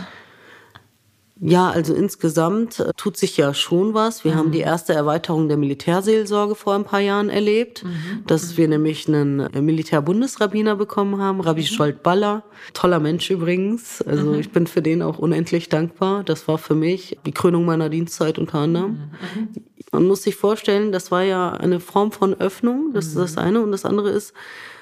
Ja, 1.45 1.69
also 1.69 1.93
insgesamt 1.93 2.79
äh, 2.79 2.93
tut 2.95 3.17
sich 3.17 3.35
ja 3.35 3.53
schon 3.53 3.93
was. 3.93 4.23
Wir 4.23 4.31
mhm. 4.31 4.37
haben 4.37 4.51
die 4.51 4.61
erste 4.61 4.93
Erweiterung 4.93 5.49
der 5.49 5.57
Militärseelsorge 5.57 6.55
vor 6.55 6.73
ein 6.73 6.85
paar 6.85 7.01
Jahren 7.01 7.29
erlebt, 7.29 7.83
mhm. 7.83 8.23
dass 8.25 8.55
wir 8.55 8.69
nämlich 8.69 9.09
einen 9.09 9.41
äh, 9.41 9.61
Militärbundesrabbiner 9.61 10.77
bekommen 10.77 11.19
haben, 11.19 11.41
Rabbi 11.41 11.61
mhm. 11.61 11.65
Scholt-Baller. 11.65 12.43
Toller 12.73 13.01
Mensch 13.01 13.29
übrigens. 13.29 14.01
Also 14.01 14.31
mhm. 14.31 14.39
ich 14.39 14.51
bin 14.51 14.67
für 14.67 14.81
den 14.81 15.01
auch 15.01 15.19
unendlich 15.19 15.67
dankbar. 15.67 16.23
Das 16.23 16.47
war 16.47 16.57
für 16.57 16.75
mich 16.75 17.17
die 17.25 17.33
Krönung 17.33 17.65
meiner 17.65 17.89
Dienstzeit 17.89 18.39
unter 18.39 18.59
anderem. 18.59 18.91
Mhm. 18.91 19.41
Mhm. 19.41 19.49
Man 19.91 20.07
muss 20.07 20.23
sich 20.23 20.37
vorstellen, 20.37 20.93
das 20.93 21.11
war 21.11 21.23
ja 21.23 21.51
eine 21.51 21.81
Form 21.81 22.13
von 22.13 22.33
Öffnung. 22.33 22.91
Das 22.93 23.07
ist 23.07 23.17
das 23.17 23.37
eine. 23.37 23.61
Und 23.61 23.73
das 23.73 23.83
andere 23.83 24.11
ist, 24.11 24.33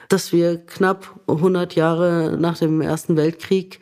dass 0.09 0.31
wir 0.31 0.57
knapp 0.57 1.19
100 1.27 1.73
Jahre 1.73 2.37
nach 2.39 2.59
dem 2.59 2.81
Ersten 2.81 3.17
Weltkrieg 3.17 3.79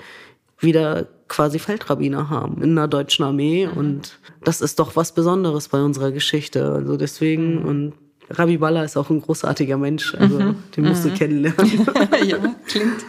wieder 0.59 1.07
quasi 1.29 1.59
Feldrabbiner 1.59 2.29
haben 2.29 2.61
in 2.61 2.75
der 2.75 2.87
deutschen 2.87 3.23
Armee. 3.23 3.67
Mhm. 3.67 3.77
Und 3.77 4.19
das 4.43 4.59
ist 4.59 4.79
doch 4.79 4.95
was 4.95 5.13
Besonderes 5.13 5.69
bei 5.69 5.81
unserer 5.81 6.11
Geschichte. 6.11 6.71
Also 6.71 6.97
deswegen, 6.97 7.61
mhm. 7.61 7.65
und 7.65 7.93
Rabbi 8.31 8.57
Balla 8.57 8.83
ist 8.83 8.97
auch 8.97 9.09
ein 9.09 9.21
großartiger 9.21 9.77
Mensch. 9.77 10.13
Also 10.15 10.39
mhm. 10.39 10.55
den 10.75 10.85
musst 10.85 11.05
du 11.05 11.09
mhm. 11.09 11.13
kennenlernen. 11.13 11.87
ja, 12.27 12.37
klingt, 12.67 13.05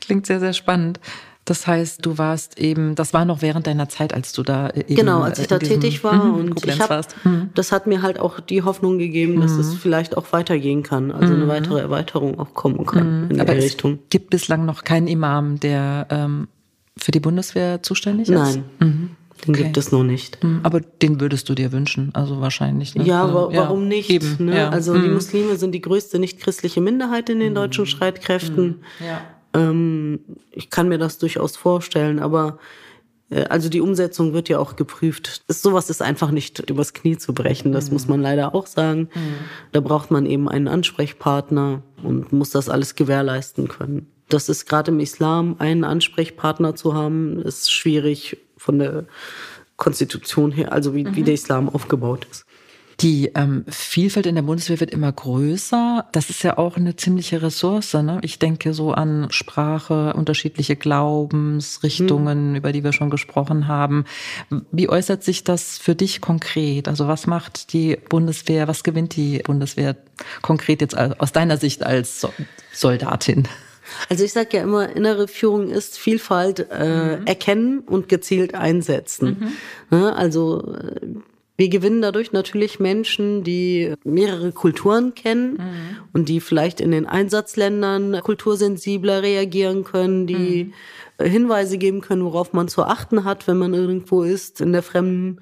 klingt 0.00 0.26
sehr, 0.26 0.40
sehr 0.40 0.52
spannend. 0.52 1.00
Das 1.44 1.66
heißt, 1.66 2.04
du 2.04 2.16
warst 2.16 2.58
eben, 2.58 2.94
das 2.94 3.12
war 3.12 3.26
noch 3.26 3.42
während 3.42 3.66
deiner 3.66 3.88
Zeit, 3.90 4.14
als 4.14 4.32
du 4.32 4.42
da 4.42 4.70
eben 4.70 4.94
Genau, 4.94 5.20
als 5.20 5.38
ich 5.38 5.46
da 5.46 5.58
tätig 5.58 6.02
war 6.02 6.24
mhm, 6.24 6.34
und 6.34 6.66
ich 6.66 6.80
hab, 6.80 7.06
mhm. 7.24 7.50
das 7.54 7.70
hat 7.70 7.86
mir 7.86 8.00
halt 8.00 8.18
auch 8.18 8.40
die 8.40 8.62
Hoffnung 8.62 8.98
gegeben, 8.98 9.42
dass 9.42 9.52
mhm. 9.52 9.60
es 9.60 9.74
vielleicht 9.74 10.16
auch 10.16 10.32
weitergehen 10.32 10.82
kann, 10.82 11.10
also 11.10 11.34
eine 11.34 11.44
mhm. 11.44 11.48
weitere 11.48 11.80
Erweiterung 11.80 12.40
auch 12.40 12.54
kommen 12.54 12.86
kann 12.86 13.28
in 13.28 13.40
Aber 13.42 13.52
der 13.52 13.62
Richtung. 13.62 13.98
Es 14.04 14.08
gibt 14.08 14.30
bislang 14.30 14.64
noch 14.64 14.84
keinen 14.84 15.06
Imam, 15.06 15.60
der 15.60 16.06
ähm, 16.08 16.48
für 16.96 17.10
die 17.10 17.20
Bundeswehr 17.20 17.82
zuständig 17.82 18.28
ist? 18.28 18.34
Nein. 18.34 18.64
Mhm. 18.80 19.10
Den 19.44 19.54
okay. 19.54 19.64
gibt 19.64 19.76
es 19.76 19.92
noch 19.92 20.04
nicht. 20.04 20.42
Mhm. 20.42 20.60
Aber 20.62 20.80
den 20.80 21.20
würdest 21.20 21.48
du 21.48 21.54
dir 21.54 21.72
wünschen, 21.72 22.10
also 22.14 22.40
wahrscheinlich. 22.40 22.94
Ne? 22.94 23.04
Ja, 23.04 23.24
also, 23.24 23.50
warum 23.52 23.82
ja, 23.82 23.88
nicht? 23.88 24.10
Eben, 24.10 24.46
ne? 24.46 24.56
ja. 24.56 24.68
Also 24.70 24.94
mhm. 24.94 25.02
die 25.02 25.08
Muslime 25.08 25.56
sind 25.56 25.72
die 25.72 25.80
größte 25.80 26.18
nicht-christliche 26.18 26.80
Minderheit 26.80 27.28
in 27.28 27.40
den 27.40 27.50
mhm. 27.50 27.56
deutschen 27.56 27.86
Streitkräften. 27.86 28.66
Mhm. 28.66 29.06
Ja. 29.06 29.20
Ähm, 29.54 30.20
ich 30.50 30.70
kann 30.70 30.88
mir 30.88 30.98
das 30.98 31.18
durchaus 31.18 31.56
vorstellen, 31.56 32.20
aber 32.20 32.58
äh, 33.28 33.44
also 33.44 33.68
die 33.68 33.80
Umsetzung 33.80 34.32
wird 34.32 34.48
ja 34.48 34.58
auch 34.58 34.76
geprüft. 34.76 35.42
Das, 35.48 35.62
sowas 35.62 35.90
ist 35.90 36.00
einfach 36.00 36.30
nicht 36.30 36.70
übers 36.70 36.94
Knie 36.94 37.18
zu 37.18 37.34
brechen, 37.34 37.72
das 37.72 37.90
muss 37.90 38.06
man 38.06 38.22
leider 38.22 38.54
auch 38.54 38.66
sagen. 38.66 39.08
Da 39.72 39.80
braucht 39.80 40.10
man 40.10 40.26
eben 40.26 40.48
einen 40.48 40.68
Ansprechpartner 40.68 41.82
und 42.02 42.32
muss 42.32 42.50
das 42.50 42.68
alles 42.68 42.94
gewährleisten 42.94 43.68
können 43.68 44.13
das 44.34 44.48
ist 44.48 44.66
gerade 44.66 44.90
im 44.90 45.00
Islam, 45.00 45.56
einen 45.58 45.84
Ansprechpartner 45.84 46.74
zu 46.74 46.94
haben, 46.94 47.40
ist 47.40 47.72
schwierig 47.72 48.36
von 48.56 48.78
der 48.78 49.04
Konstitution 49.76 50.52
her, 50.52 50.72
also 50.72 50.94
wie, 50.94 51.04
mhm. 51.04 51.16
wie 51.16 51.22
der 51.22 51.34
Islam 51.34 51.68
aufgebaut 51.68 52.26
ist. 52.30 52.44
Die 53.00 53.32
ähm, 53.34 53.64
Vielfalt 53.68 54.26
in 54.26 54.36
der 54.36 54.42
Bundeswehr 54.42 54.78
wird 54.78 54.92
immer 54.92 55.10
größer. 55.10 56.06
Das 56.12 56.30
ist 56.30 56.44
ja 56.44 56.58
auch 56.58 56.76
eine 56.76 56.94
ziemliche 56.94 57.42
Ressource. 57.42 57.94
Ne? 57.94 58.20
Ich 58.22 58.38
denke 58.38 58.72
so 58.72 58.92
an 58.92 59.26
Sprache, 59.30 60.14
unterschiedliche 60.14 60.76
Glaubensrichtungen, 60.76 62.50
hm. 62.50 62.54
über 62.54 62.70
die 62.70 62.84
wir 62.84 62.92
schon 62.92 63.10
gesprochen 63.10 63.66
haben. 63.66 64.04
Wie 64.70 64.88
äußert 64.88 65.24
sich 65.24 65.42
das 65.42 65.76
für 65.76 65.96
dich 65.96 66.20
konkret? 66.20 66.86
Also 66.86 67.08
was 67.08 67.26
macht 67.26 67.72
die 67.72 67.96
Bundeswehr, 68.08 68.68
was 68.68 68.84
gewinnt 68.84 69.16
die 69.16 69.38
Bundeswehr 69.38 69.96
konkret 70.40 70.80
jetzt 70.80 70.96
aus 70.96 71.32
deiner 71.32 71.56
Sicht 71.56 71.84
als 71.84 72.26
Soldatin? 72.72 73.48
Also 74.08 74.24
ich 74.24 74.32
sage 74.32 74.56
ja 74.56 74.62
immer, 74.62 74.94
innere 74.94 75.28
Führung 75.28 75.70
ist 75.70 75.98
Vielfalt 75.98 76.66
äh, 76.70 77.18
mhm. 77.18 77.26
erkennen 77.26 77.80
und 77.80 78.08
gezielt 78.08 78.54
einsetzen. 78.54 79.52
Mhm. 79.90 79.98
Ne? 79.98 80.16
Also 80.16 80.74
äh, 80.74 81.06
wir 81.56 81.68
gewinnen 81.68 82.02
dadurch 82.02 82.32
natürlich 82.32 82.80
Menschen, 82.80 83.44
die 83.44 83.94
mehrere 84.02 84.50
Kulturen 84.50 85.14
kennen 85.14 85.52
mhm. 85.52 85.96
und 86.12 86.28
die 86.28 86.40
vielleicht 86.40 86.80
in 86.80 86.90
den 86.90 87.06
Einsatzländern 87.06 88.20
kultursensibler 88.22 89.22
reagieren 89.22 89.84
können, 89.84 90.26
die 90.26 90.72
mhm. 91.20 91.24
Hinweise 91.24 91.78
geben 91.78 92.00
können, 92.00 92.24
worauf 92.24 92.52
man 92.52 92.66
zu 92.66 92.82
achten 92.82 93.24
hat, 93.24 93.46
wenn 93.46 93.56
man 93.56 93.72
irgendwo 93.72 94.24
ist 94.24 94.60
in 94.60 94.72
der 94.72 94.82
fremden 94.82 95.38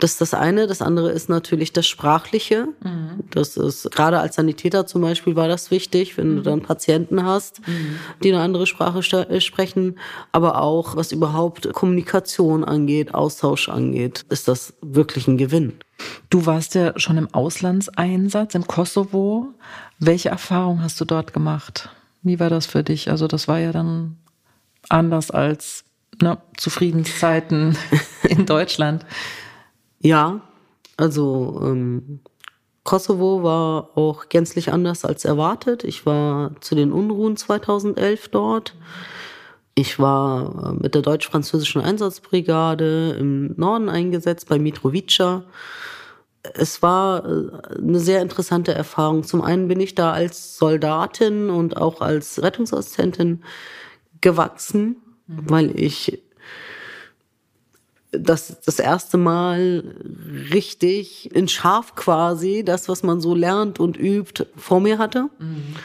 das 0.00 0.12
ist 0.12 0.20
das 0.20 0.34
eine. 0.34 0.66
Das 0.66 0.82
andere 0.82 1.10
ist 1.10 1.28
natürlich 1.28 1.72
das 1.72 1.86
Sprachliche. 1.86 2.68
Mhm. 2.82 3.24
Das 3.30 3.56
ist, 3.56 3.90
gerade 3.90 4.18
als 4.18 4.36
Sanitäter 4.36 4.86
zum 4.86 5.02
Beispiel 5.02 5.36
war 5.36 5.48
das 5.48 5.70
wichtig, 5.70 6.16
wenn 6.16 6.32
mhm. 6.32 6.36
du 6.36 6.42
dann 6.42 6.62
Patienten 6.62 7.24
hast, 7.24 7.66
mhm. 7.66 7.96
die 8.22 8.32
eine 8.32 8.42
andere 8.42 8.66
Sprache 8.66 9.00
äh, 9.28 9.40
sprechen. 9.40 9.98
Aber 10.32 10.60
auch, 10.60 10.96
was 10.96 11.12
überhaupt 11.12 11.72
Kommunikation 11.72 12.64
angeht, 12.64 13.14
Austausch 13.14 13.68
angeht, 13.68 14.24
ist 14.28 14.48
das 14.48 14.74
wirklich 14.82 15.28
ein 15.28 15.38
Gewinn. 15.38 15.74
Du 16.30 16.46
warst 16.46 16.74
ja 16.74 16.98
schon 16.98 17.18
im 17.18 17.32
Auslandseinsatz 17.32 18.54
im 18.54 18.66
Kosovo. 18.66 19.48
Welche 19.98 20.30
Erfahrung 20.30 20.82
hast 20.82 21.00
du 21.00 21.04
dort 21.04 21.32
gemacht? 21.32 21.90
Wie 22.22 22.40
war 22.40 22.50
das 22.50 22.66
für 22.66 22.82
dich? 22.82 23.10
Also 23.10 23.26
das 23.26 23.48
war 23.48 23.58
ja 23.58 23.72
dann 23.72 24.16
anders 24.88 25.30
als 25.30 25.84
ne, 26.20 26.38
zu 26.56 26.70
Friedenszeiten 26.70 27.76
in 28.22 28.46
Deutschland. 28.46 29.04
Ja, 30.02 30.40
also 30.96 31.60
ähm, 31.62 32.20
Kosovo 32.84 33.42
war 33.42 33.96
auch 33.96 34.28
gänzlich 34.28 34.72
anders 34.72 35.04
als 35.04 35.24
erwartet. 35.24 35.84
Ich 35.84 36.06
war 36.06 36.52
zu 36.60 36.74
den 36.74 36.92
Unruhen 36.92 37.36
2011 37.36 38.28
dort. 38.28 38.74
Ich 39.74 39.98
war 39.98 40.72
äh, 40.72 40.82
mit 40.82 40.94
der 40.94 41.02
deutsch-französischen 41.02 41.82
Einsatzbrigade 41.82 43.16
im 43.18 43.54
Norden 43.56 43.88
eingesetzt, 43.88 44.48
bei 44.48 44.58
Mitrovica. 44.58 45.44
Es 46.42 46.82
war 46.82 47.24
äh, 47.24 47.78
eine 47.78 48.00
sehr 48.00 48.22
interessante 48.22 48.72
Erfahrung. 48.72 49.24
Zum 49.24 49.42
einen 49.42 49.68
bin 49.68 49.80
ich 49.80 49.94
da 49.94 50.12
als 50.12 50.56
Soldatin 50.56 51.50
und 51.50 51.76
auch 51.76 52.00
als 52.00 52.42
Rettungsassistentin 52.42 53.44
gewachsen, 54.22 54.96
mhm. 55.26 55.50
weil 55.50 55.78
ich 55.78 56.22
das 58.12 58.60
das 58.64 58.78
erste 58.78 59.16
Mal 59.16 59.84
richtig 60.52 61.34
in 61.34 61.48
scharf 61.48 61.94
quasi 61.94 62.64
das, 62.64 62.88
was 62.88 63.02
man 63.02 63.20
so 63.20 63.34
lernt 63.34 63.78
und 63.78 63.96
übt, 63.98 64.46
vor 64.56 64.80
mir 64.80 64.98
hatte. 64.98 65.28
Mhm. 65.38 65.76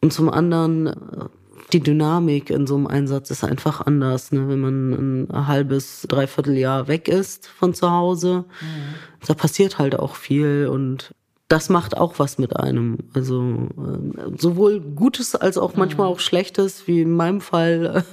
Und 0.00 0.12
zum 0.12 0.28
anderen 0.28 1.30
die 1.72 1.80
Dynamik 1.80 2.50
in 2.50 2.66
so 2.66 2.76
einem 2.76 2.86
Einsatz 2.86 3.30
ist 3.30 3.42
einfach 3.42 3.80
anders, 3.80 4.30
ne? 4.30 4.48
wenn 4.48 4.60
man 4.60 5.26
ein 5.26 5.46
halbes, 5.48 6.06
dreiviertel 6.08 6.56
Jahr 6.56 6.86
weg 6.86 7.08
ist 7.08 7.48
von 7.48 7.74
zu 7.74 7.90
Hause. 7.90 8.44
Mhm. 8.60 9.26
Da 9.26 9.34
passiert 9.34 9.78
halt 9.78 9.98
auch 9.98 10.14
viel 10.14 10.68
und 10.70 11.14
das 11.48 11.68
macht 11.68 11.96
auch 11.96 12.18
was 12.18 12.38
mit 12.38 12.56
einem. 12.56 12.98
Also 13.14 13.68
äh, 13.78 14.36
sowohl 14.36 14.80
Gutes 14.80 15.36
als 15.36 15.58
auch 15.58 15.76
manchmal 15.76 16.08
mhm. 16.08 16.14
auch 16.14 16.20
Schlechtes, 16.20 16.88
wie 16.88 17.02
in 17.02 17.12
meinem 17.12 17.40
Fall. 17.40 18.04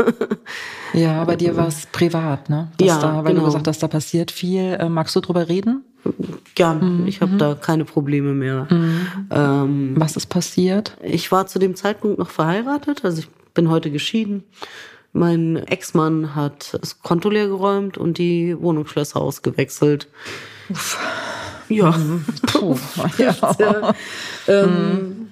ja, 0.94 1.24
bei 1.24 1.36
dir 1.36 1.58
war 1.58 1.68
es 1.68 1.88
privat, 1.88 2.50
ne? 2.50 2.72
Dass 2.78 2.88
ja, 2.88 3.00
da, 3.00 3.18
weil 3.24 3.34
genau. 3.34 3.42
du 3.42 3.46
gesagt 3.46 3.68
hast, 3.68 3.82
da 3.82 3.88
passiert 3.88 4.30
viel. 4.30 4.78
Äh, 4.80 4.88
magst 4.90 5.16
du 5.16 5.20
drüber 5.20 5.50
reden? 5.50 5.84
Ja, 6.58 6.76
mhm. 6.76 7.08
ich 7.08 7.22
habe 7.22 7.34
mhm. 7.34 7.38
da 7.40 7.56
keine 7.56 7.86
Probleme 7.86 8.34
mehr. 8.34 8.68
Mhm. 8.70 9.08
Ähm, 9.32 9.94
was 9.98 10.16
ist 10.16 10.28
passiert? 10.28 10.98
Ich 11.02 11.32
war 11.32 11.48
zu 11.48 11.58
dem 11.58 11.76
Zeitpunkt 11.76 12.20
noch 12.20 12.30
verheiratet, 12.30 13.04
also 13.04 13.20
ich 13.20 13.30
bin 13.54 13.70
heute 13.70 13.90
geschieden. 13.90 14.44
Mein 15.12 15.58
Ex-Mann 15.58 16.36
hat 16.36 16.78
das 16.82 17.02
Konto 17.02 17.30
leer 17.30 17.48
geräumt 17.48 17.98
und 17.98 18.18
die 18.18 18.60
Wohnungsschlösser 18.60 19.22
ausgewechselt. 19.22 20.08
Uff. 20.70 21.00
Ja. 21.76 21.92
Mhm. 21.92 22.26
Puh. 22.48 22.78
ja. 23.18 23.94
ähm, 24.48 25.24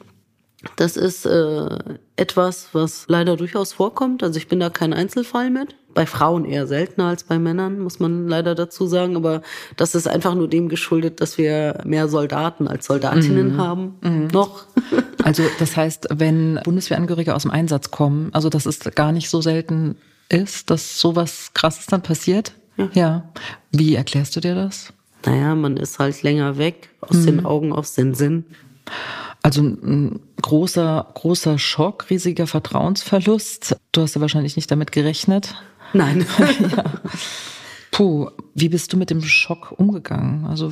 das 0.76 0.96
ist 0.96 1.26
äh, 1.26 1.80
etwas, 2.16 2.70
was 2.74 3.06
leider 3.08 3.36
durchaus 3.36 3.74
vorkommt. 3.74 4.22
Also 4.22 4.38
ich 4.38 4.48
bin 4.48 4.60
da 4.60 4.70
kein 4.70 4.94
Einzelfall 4.94 5.50
mit. 5.50 5.76
Bei 5.94 6.06
Frauen 6.06 6.46
eher 6.46 6.68
seltener 6.68 7.08
als 7.08 7.24
bei 7.24 7.40
Männern, 7.40 7.80
muss 7.80 8.00
man 8.00 8.28
leider 8.28 8.54
dazu 8.54 8.86
sagen. 8.86 9.16
Aber 9.16 9.42
das 9.76 9.96
ist 9.96 10.08
einfach 10.08 10.36
nur 10.36 10.48
dem 10.48 10.70
geschuldet, 10.70 11.20
dass 11.20 11.38
wir 11.38 11.82
mehr 11.84 12.08
Soldaten 12.08 12.68
als 12.68 12.86
Soldatinnen 12.86 13.54
mhm. 13.54 13.58
haben. 13.58 13.96
Mhm. 14.02 14.28
Noch. 14.28 14.66
Also 15.24 15.44
das 15.60 15.78
heißt, 15.78 16.08
wenn 16.10 16.60
Bundeswehrangehörige 16.64 17.36
aus 17.36 17.44
dem 17.44 17.52
Einsatz 17.52 17.92
kommen, 17.92 18.32
also 18.34 18.50
das 18.50 18.66
ist 18.66 18.96
gar 18.96 19.12
nicht 19.12 19.30
so 19.30 19.40
selten 19.40 19.96
ist, 20.30 20.72
dass 20.72 21.00
sowas 21.00 21.52
krasses 21.54 21.86
dann 21.86 22.02
passiert. 22.02 22.54
Ja. 22.76 22.90
ja. 22.94 23.30
Wie 23.72 23.94
erklärst 23.94 24.36
du 24.36 24.40
dir 24.40 24.56
das? 24.56 24.94
Naja, 25.26 25.56
man 25.56 25.78
ist 25.78 26.00
halt 26.00 26.22
länger 26.24 26.58
weg, 26.58 26.90
aus 27.02 27.18
mhm. 27.18 27.26
den 27.26 27.46
Augen, 27.46 27.74
aus 27.74 27.94
den 27.94 28.14
Sinn. 28.14 28.46
Also 29.44 29.62
ein 29.62 30.20
großer, 30.42 31.08
großer 31.14 31.58
Schock, 31.58 32.10
riesiger 32.10 32.48
Vertrauensverlust. 32.48 33.76
Du 33.92 34.02
hast 34.02 34.16
ja 34.16 34.22
wahrscheinlich 34.22 34.56
nicht 34.56 34.70
damit 34.70 34.92
gerechnet. 34.92 35.56
Nein. 35.94 36.26
ja. 36.76 36.84
Puh, 37.92 38.30
wie 38.54 38.70
bist 38.70 38.94
du 38.94 38.98
mit 38.98 39.10
dem 39.10 39.22
Schock 39.22 39.74
umgegangen? 39.78 40.46
Also 40.46 40.72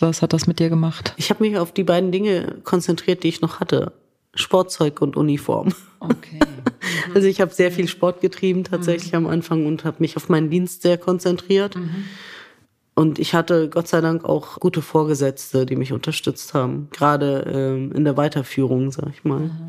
was 0.00 0.22
hat 0.22 0.32
das 0.32 0.46
mit 0.46 0.58
dir 0.58 0.68
gemacht? 0.68 1.14
Ich 1.16 1.30
habe 1.30 1.44
mich 1.44 1.58
auf 1.58 1.72
die 1.72 1.84
beiden 1.84 2.12
Dinge 2.12 2.56
konzentriert, 2.64 3.22
die 3.22 3.28
ich 3.28 3.40
noch 3.40 3.60
hatte. 3.60 3.92
Sportzeug 4.34 5.00
und 5.00 5.16
Uniform. 5.16 5.72
Okay. 6.00 6.40
Mhm. 6.40 6.62
Also 7.14 7.26
ich 7.26 7.40
habe 7.40 7.52
sehr 7.52 7.72
viel 7.72 7.88
Sport 7.88 8.20
getrieben 8.20 8.62
tatsächlich 8.62 9.12
mhm. 9.12 9.18
am 9.18 9.26
Anfang 9.26 9.66
und 9.66 9.84
habe 9.84 9.96
mich 10.00 10.16
auf 10.16 10.28
meinen 10.28 10.50
Dienst 10.50 10.82
sehr 10.82 10.98
konzentriert. 10.98 11.74
Mhm. 11.74 12.04
Und 12.98 13.18
ich 13.18 13.34
hatte 13.34 13.68
Gott 13.68 13.88
sei 13.88 14.00
Dank 14.00 14.24
auch 14.24 14.58
gute 14.58 14.80
Vorgesetzte, 14.80 15.66
die 15.66 15.76
mich 15.76 15.92
unterstützt 15.92 16.54
haben. 16.54 16.88
Gerade 16.92 17.44
ähm, 17.46 17.92
in 17.92 18.04
der 18.04 18.16
Weiterführung, 18.16 18.90
sag 18.90 19.10
ich 19.10 19.22
mal. 19.22 19.40
Mhm. 19.40 19.66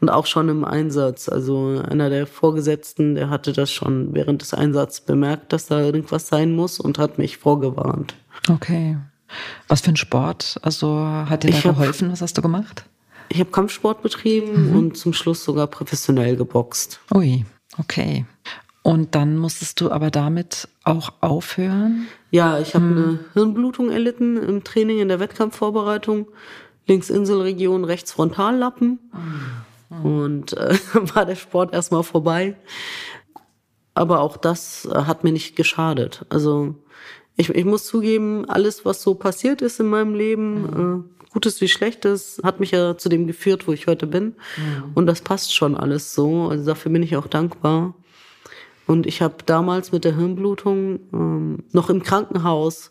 Und 0.00 0.08
auch 0.08 0.24
schon 0.24 0.48
im 0.48 0.64
Einsatz. 0.64 1.28
Also 1.28 1.82
einer 1.86 2.08
der 2.08 2.26
Vorgesetzten, 2.26 3.16
der 3.16 3.28
hatte 3.28 3.52
das 3.52 3.70
schon 3.70 4.14
während 4.14 4.40
des 4.40 4.54
Einsatzes 4.54 5.02
bemerkt, 5.02 5.52
dass 5.52 5.66
da 5.66 5.78
irgendwas 5.78 6.28
sein 6.28 6.52
muss 6.52 6.80
und 6.80 6.98
hat 6.98 7.18
mich 7.18 7.36
vorgewarnt. 7.36 8.14
Okay. 8.50 8.96
Was 9.68 9.82
für 9.82 9.90
ein 9.90 9.96
Sport? 9.96 10.58
Also 10.62 10.98
hat 10.98 11.42
dir 11.42 11.50
da 11.50 11.56
ich 11.58 11.62
geholfen? 11.62 12.08
Hab, 12.08 12.12
Was 12.12 12.22
hast 12.22 12.38
du 12.38 12.42
gemacht? 12.42 12.86
Ich 13.28 13.40
habe 13.40 13.50
Kampfsport 13.50 14.02
betrieben 14.02 14.70
mhm. 14.70 14.76
und 14.76 14.96
zum 14.96 15.12
Schluss 15.12 15.44
sogar 15.44 15.66
professionell 15.66 16.36
geboxt. 16.36 17.00
Ui, 17.14 17.44
okay. 17.78 18.24
Und 18.84 19.14
dann 19.14 19.38
musstest 19.38 19.80
du 19.80 19.90
aber 19.90 20.10
damit 20.10 20.68
auch 20.84 21.14
aufhören? 21.22 22.06
Ja, 22.30 22.58
ich 22.58 22.74
habe 22.74 22.84
hm. 22.84 22.96
eine 22.98 23.18
Hirnblutung 23.32 23.90
erlitten 23.90 24.36
im 24.36 24.62
Training, 24.62 24.98
in 24.98 25.08
der 25.08 25.20
Wettkampfvorbereitung. 25.20 26.28
Links 26.86 27.08
Inselregion, 27.08 27.84
rechts 27.84 28.12
Frontallappen. 28.12 28.98
Hm. 29.88 30.04
Und 30.04 30.52
äh, 30.58 30.76
war 31.14 31.24
der 31.24 31.36
Sport 31.36 31.72
erstmal 31.72 32.02
vorbei. 32.02 32.56
Aber 33.94 34.20
auch 34.20 34.36
das 34.36 34.84
äh, 34.84 35.04
hat 35.04 35.24
mir 35.24 35.32
nicht 35.32 35.56
geschadet. 35.56 36.26
Also 36.28 36.74
ich, 37.36 37.48
ich 37.48 37.64
muss 37.64 37.86
zugeben, 37.86 38.44
alles, 38.50 38.84
was 38.84 39.00
so 39.00 39.14
passiert 39.14 39.62
ist 39.62 39.80
in 39.80 39.86
meinem 39.86 40.14
Leben, 40.14 40.60
mhm. 40.60 41.04
äh, 41.10 41.30
Gutes 41.30 41.62
wie 41.62 41.68
Schlechtes, 41.68 42.38
hat 42.44 42.60
mich 42.60 42.70
ja 42.70 42.98
zu 42.98 43.08
dem 43.08 43.26
geführt, 43.26 43.66
wo 43.66 43.72
ich 43.72 43.86
heute 43.86 44.06
bin. 44.06 44.34
Mhm. 44.58 44.92
Und 44.94 45.06
das 45.06 45.22
passt 45.22 45.54
schon 45.54 45.74
alles 45.74 46.14
so. 46.14 46.48
Also 46.48 46.66
dafür 46.66 46.92
bin 46.92 47.02
ich 47.02 47.16
auch 47.16 47.28
dankbar. 47.28 47.94
Und 48.86 49.06
ich 49.06 49.22
habe 49.22 49.36
damals 49.46 49.92
mit 49.92 50.04
der 50.04 50.16
Hirnblutung 50.16 51.00
ähm, 51.12 51.58
noch 51.72 51.90
im 51.90 52.02
Krankenhaus 52.02 52.90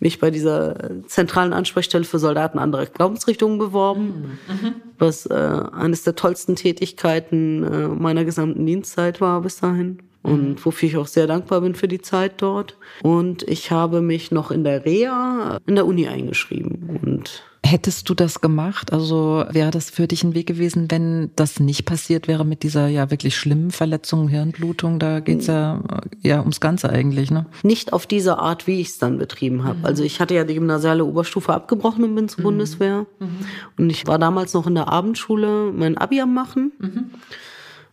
mich 0.00 0.18
bei 0.20 0.30
dieser 0.30 0.76
zentralen 1.06 1.52
Ansprechstelle 1.52 2.04
für 2.04 2.18
Soldaten 2.18 2.58
anderer 2.58 2.86
Glaubensrichtungen 2.86 3.58
beworben, 3.58 4.38
mhm. 4.48 4.54
mhm. 4.54 4.74
was 4.98 5.26
äh, 5.26 5.34
eines 5.34 6.02
der 6.02 6.14
tollsten 6.14 6.56
Tätigkeiten 6.56 7.64
äh, 7.64 7.88
meiner 7.88 8.24
gesamten 8.24 8.66
Dienstzeit 8.66 9.20
war 9.20 9.40
bis 9.40 9.60
dahin. 9.60 9.98
Und 10.22 10.48
mhm. 10.48 10.64
wofür 10.64 10.88
ich 10.88 10.96
auch 10.96 11.06
sehr 11.06 11.26
dankbar 11.26 11.60
bin 11.60 11.74
für 11.74 11.88
die 11.88 12.00
Zeit 12.00 12.40
dort. 12.40 12.78
Und 13.02 13.42
ich 13.42 13.70
habe 13.70 14.00
mich 14.00 14.30
noch 14.30 14.50
in 14.50 14.64
der 14.64 14.84
Reha 14.86 15.58
in 15.66 15.74
der 15.74 15.86
Uni 15.86 16.08
eingeschrieben. 16.08 16.98
Und 17.02 17.42
Hättest 17.66 18.10
du 18.10 18.14
das 18.14 18.42
gemacht? 18.42 18.92
Also 18.92 19.46
wäre 19.48 19.70
das 19.70 19.88
für 19.88 20.06
dich 20.06 20.22
ein 20.22 20.34
Weg 20.34 20.46
gewesen, 20.46 20.90
wenn 20.90 21.30
das 21.34 21.60
nicht 21.60 21.86
passiert 21.86 22.28
wäre 22.28 22.44
mit 22.44 22.62
dieser 22.62 22.88
ja 22.88 23.10
wirklich 23.10 23.38
schlimmen 23.38 23.70
Verletzung, 23.70 24.28
Hirnblutung? 24.28 24.98
Da 24.98 25.20
geht's 25.20 25.46
ja, 25.46 25.82
ja 26.20 26.40
ums 26.40 26.60
Ganze 26.60 26.90
eigentlich, 26.90 27.30
ne? 27.30 27.46
Nicht 27.62 27.94
auf 27.94 28.06
diese 28.06 28.36
Art, 28.36 28.66
wie 28.66 28.82
ich 28.82 28.88
es 28.88 28.98
dann 28.98 29.16
betrieben 29.16 29.64
habe. 29.64 29.78
Mhm. 29.78 29.84
Also 29.86 30.02
ich 30.04 30.20
hatte 30.20 30.34
ja 30.34 30.44
die 30.44 30.52
gymnasiale 30.52 31.06
Oberstufe 31.06 31.54
abgebrochen 31.54 32.04
und 32.04 32.14
bin 32.14 32.28
zur 32.28 32.40
mhm. 32.40 32.44
Bundeswehr. 32.44 33.06
Mhm. 33.18 33.46
Und 33.78 33.88
ich 33.88 34.06
war 34.06 34.18
damals 34.18 34.52
noch 34.52 34.66
in 34.66 34.74
der 34.74 34.88
Abendschule 34.88 35.72
mein 35.72 35.96
Abi 35.96 36.20
am 36.20 36.34
machen 36.34 36.72
mhm. 36.78 37.12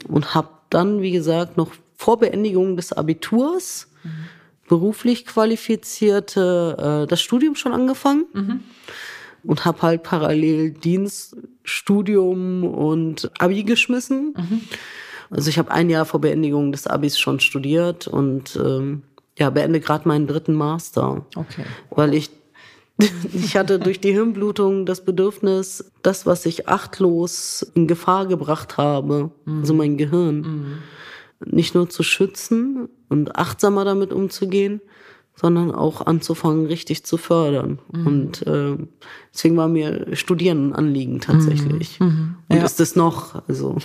und 0.10 0.36
habe 0.36 0.50
dann, 0.70 1.02
wie 1.02 1.12
gesagt, 1.12 1.56
noch 1.56 1.72
vor 1.96 2.20
Beendigung 2.20 2.76
des 2.76 2.92
Abiturs 2.92 3.88
mhm. 4.04 4.10
beruflich 4.68 5.26
qualifizierte 5.26 7.04
äh, 7.06 7.08
das 7.08 7.22
Studium 7.22 7.56
schon 7.56 7.72
angefangen. 7.72 8.26
Und 9.44 9.66
habe 9.66 9.82
halt 9.82 10.04
parallel 10.04 10.72
Dienst, 10.72 11.36
Studium 11.64 12.64
und 12.64 13.32
Abi 13.40 13.64
geschmissen. 13.64 14.34
Mhm. 14.38 14.62
Also 15.30 15.50
ich 15.50 15.58
habe 15.58 15.72
ein 15.72 15.90
Jahr 15.90 16.06
vor 16.06 16.22
Beendigung 16.22 16.72
des 16.72 16.88
Abis 16.88 17.18
schon 17.18 17.40
studiert 17.40 18.08
und 18.08 18.56
ähm, 18.58 19.04
ja, 19.38 19.50
beende 19.50 19.80
gerade 19.80 20.08
meinen 20.08 20.28
dritten 20.28 20.54
Master. 20.54 21.26
Okay. 21.36 21.64
Weil 21.90 22.14
ich 22.14 22.30
ich 23.34 23.58
hatte 23.58 23.80
durch 23.80 24.00
die 24.00 24.12
Hirnblutung 24.12 24.86
das 24.86 25.04
Bedürfnis, 25.04 25.92
das, 26.02 26.26
was 26.26 26.46
ich 26.46 26.68
achtlos 26.68 27.72
in 27.74 27.88
Gefahr 27.88 28.28
gebracht 28.28 28.78
habe, 28.78 29.32
mhm. 29.46 29.60
also 29.62 29.74
mein 29.74 29.98
Gehirn, 29.98 30.42
mhm. 30.42 30.78
nicht 31.46 31.76
nur 31.76 31.90
zu 31.90 32.04
schützen 32.04 32.90
und 33.10 33.36
achtsamer 33.36 33.86
damit 33.86 34.14
umzugehen, 34.14 34.82
sondern 35.42 35.72
auch 35.72 36.06
anzufangen, 36.06 36.68
richtig 36.68 37.04
zu 37.04 37.18
fördern. 37.18 37.80
Mhm. 37.92 38.08
Und 38.08 38.48
äh, 38.48 38.78
deswegen 39.34 39.58
war 39.58 39.68
mir 39.68 40.16
Studieren 40.16 40.70
ein 40.70 40.74
Anliegen 40.74 41.20
tatsächlich. 41.20 42.00
Mhm. 42.00 42.06
mhm. 42.06 42.36
Und 42.48 42.58
ja. 42.58 42.64
ist 42.64 42.80
es 42.80 42.96
noch. 42.96 43.42
Also. 43.48 43.78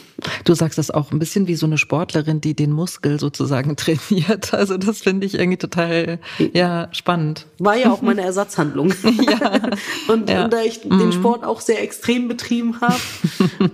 Du 0.45 0.53
sagst 0.53 0.77
das 0.77 0.91
auch 0.91 1.13
ein 1.13 1.19
bisschen 1.19 1.47
wie 1.47 1.55
so 1.55 1.65
eine 1.65 1.79
Sportlerin, 1.79 2.43
die 2.43 2.55
den 2.55 2.73
Muskel 2.73 3.19
sozusagen 3.19 3.75
trainiert. 3.77 4.53
Also 4.53 4.77
das 4.77 5.01
finde 5.01 5.25
ich 5.25 5.35
irgendwie 5.35 5.57
total 5.57 6.19
ja, 6.53 6.89
spannend. 6.93 7.47
War 7.59 7.77
ja 7.77 7.91
auch 7.91 8.03
meine 8.03 8.21
Ersatzhandlung. 8.27 8.93
ja. 9.03 9.71
und, 10.13 10.29
ja. 10.29 10.45
und 10.45 10.53
da 10.53 10.61
ich 10.61 10.85
mhm. 10.85 10.99
den 10.99 11.13
Sport 11.13 11.43
auch 11.43 11.63
sehr 11.63 11.83
extrem 11.83 12.29
betrieben 12.29 12.83
habe, 12.83 13.01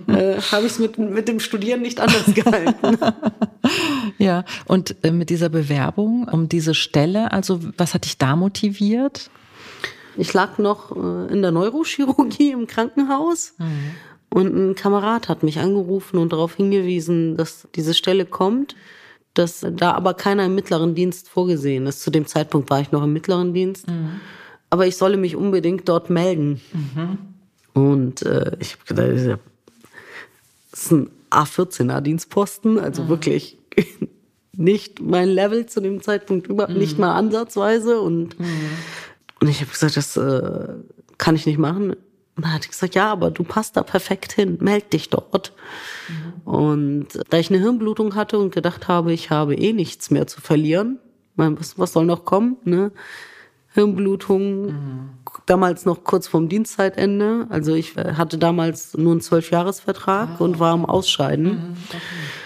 äh, 0.07 0.39
habe 0.39 0.65
ich 0.65 0.71
es 0.71 0.79
mit, 0.79 0.97
mit 0.97 1.27
dem 1.27 1.41
Studieren 1.41 1.81
nicht 1.81 1.99
anders 1.99 2.33
gehalten. 2.33 2.97
Ja, 4.23 4.45
und 4.65 4.95
äh, 5.03 5.11
mit 5.11 5.29
dieser 5.29 5.49
Bewerbung 5.49 6.27
um 6.29 6.49
diese 6.49 6.73
Stelle, 6.73 7.31
also 7.31 7.59
was 7.77 7.93
hat 7.93 8.05
dich 8.05 8.17
da 8.17 8.35
motiviert? 8.35 9.29
Ich 10.17 10.33
lag 10.33 10.57
noch 10.57 10.95
äh, 10.95 11.31
in 11.33 11.41
der 11.41 11.51
Neurochirurgie 11.51 12.51
im 12.51 12.67
Krankenhaus 12.67 13.53
mhm. 13.57 13.91
und 14.29 14.55
ein 14.55 14.75
Kamerad 14.75 15.29
hat 15.29 15.43
mich 15.43 15.59
angerufen 15.59 16.17
und 16.17 16.31
darauf 16.31 16.55
hingewiesen, 16.55 17.37
dass 17.37 17.67
diese 17.75 17.93
Stelle 17.93 18.25
kommt, 18.25 18.75
dass 19.33 19.65
da 19.71 19.93
aber 19.93 20.13
keiner 20.13 20.45
im 20.45 20.55
mittleren 20.55 20.95
Dienst 20.95 21.29
vorgesehen 21.29 21.87
ist. 21.87 22.01
Zu 22.01 22.11
dem 22.11 22.27
Zeitpunkt 22.27 22.69
war 22.69 22.81
ich 22.81 22.91
noch 22.91 23.03
im 23.03 23.13
mittleren 23.13 23.53
Dienst. 23.53 23.87
Mhm. 23.87 24.21
Aber 24.69 24.87
ich 24.87 24.97
solle 24.97 25.17
mich 25.17 25.35
unbedingt 25.35 25.89
dort 25.89 26.09
melden. 26.09 26.61
Mhm. 26.73 27.17
Und 27.73 28.21
äh, 28.23 28.55
ich 28.59 28.73
habe 28.73 28.83
gedacht, 28.87 29.39
das 30.71 30.83
ist 30.83 30.91
ein 30.91 31.09
A14er 31.31 32.01
Dienstposten, 32.01 32.79
also 32.79 33.03
mhm. 33.03 33.07
wirklich 33.09 33.57
nicht 34.55 35.01
mein 35.01 35.29
Level 35.29 35.65
zu 35.65 35.81
dem 35.81 36.01
Zeitpunkt 36.01 36.47
überhaupt 36.47 36.73
mhm. 36.73 36.79
nicht 36.79 36.99
mal 36.99 37.15
ansatzweise 37.15 37.99
und 38.01 38.39
mhm. 38.39 38.69
und 39.39 39.47
ich 39.49 39.61
habe 39.61 39.71
gesagt, 39.71 39.97
das 39.97 40.15
äh, 40.17 40.67
kann 41.17 41.35
ich 41.35 41.45
nicht 41.45 41.57
machen. 41.57 41.95
Und 42.35 42.45
dann 42.45 42.53
hat 42.53 42.65
ich 42.65 42.71
gesagt, 42.71 42.95
ja, 42.95 43.11
aber 43.11 43.29
du 43.29 43.43
passt 43.43 43.77
da 43.77 43.83
perfekt 43.83 44.33
hin, 44.33 44.57
meld 44.59 44.91
dich 44.91 45.09
dort. 45.09 45.53
Mhm. 46.09 46.51
Und 46.51 47.07
da 47.29 47.37
ich 47.37 47.49
eine 47.49 47.59
Hirnblutung 47.59 48.15
hatte 48.15 48.39
und 48.39 48.53
gedacht 48.53 48.87
habe, 48.87 49.13
ich 49.13 49.29
habe 49.29 49.53
eh 49.55 49.71
nichts 49.71 50.09
mehr 50.09 50.25
zu 50.25 50.41
verlieren, 50.41 50.99
was, 51.35 51.77
was 51.77 51.93
soll 51.93 52.05
noch 52.05 52.25
kommen, 52.25 52.57
ne? 52.63 52.91
Hirnblutung, 53.73 54.65
mhm. 54.65 55.09
Damals 55.45 55.85
noch 55.85 56.03
kurz 56.03 56.27
vorm 56.27 56.49
Dienstzeitende. 56.49 57.47
Also 57.49 57.73
ich 57.73 57.95
hatte 57.95 58.37
damals 58.37 58.95
nur 58.95 59.11
einen 59.11 59.21
Zwölfjahresvertrag 59.21 60.29
ah. 60.33 60.43
und 60.43 60.59
war 60.59 60.73
am 60.73 60.85
Ausscheiden. 60.85 61.45
Mhm. 61.45 61.77
Okay. 61.89 61.97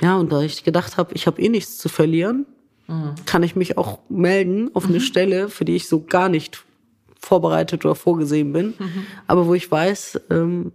Ja, 0.02 0.18
und 0.18 0.32
da 0.32 0.42
ich 0.42 0.64
gedacht 0.64 0.98
habe, 0.98 1.14
ich 1.14 1.28
habe 1.28 1.42
eh 1.42 1.50
nichts 1.50 1.78
zu 1.78 1.90
verlieren, 1.90 2.46
mhm. 2.88 3.14
kann 3.26 3.44
ich 3.44 3.56
mich 3.56 3.78
auch 3.78 4.00
melden 4.10 4.70
auf 4.74 4.86
eine 4.86 4.96
mhm. 4.96 5.02
Stelle, 5.02 5.50
für 5.50 5.66
die 5.66 5.76
ich 5.76 5.88
so 5.88 6.04
gar 6.04 6.30
nicht 6.30 6.64
vorbereitet 7.20 7.84
oder 7.84 7.96
vorgesehen 7.96 8.54
bin, 8.54 8.74
mhm. 8.78 9.06
aber 9.26 9.48
wo 9.48 9.54
ich 9.54 9.70
weiß, 9.70 10.22
ähm, 10.30 10.72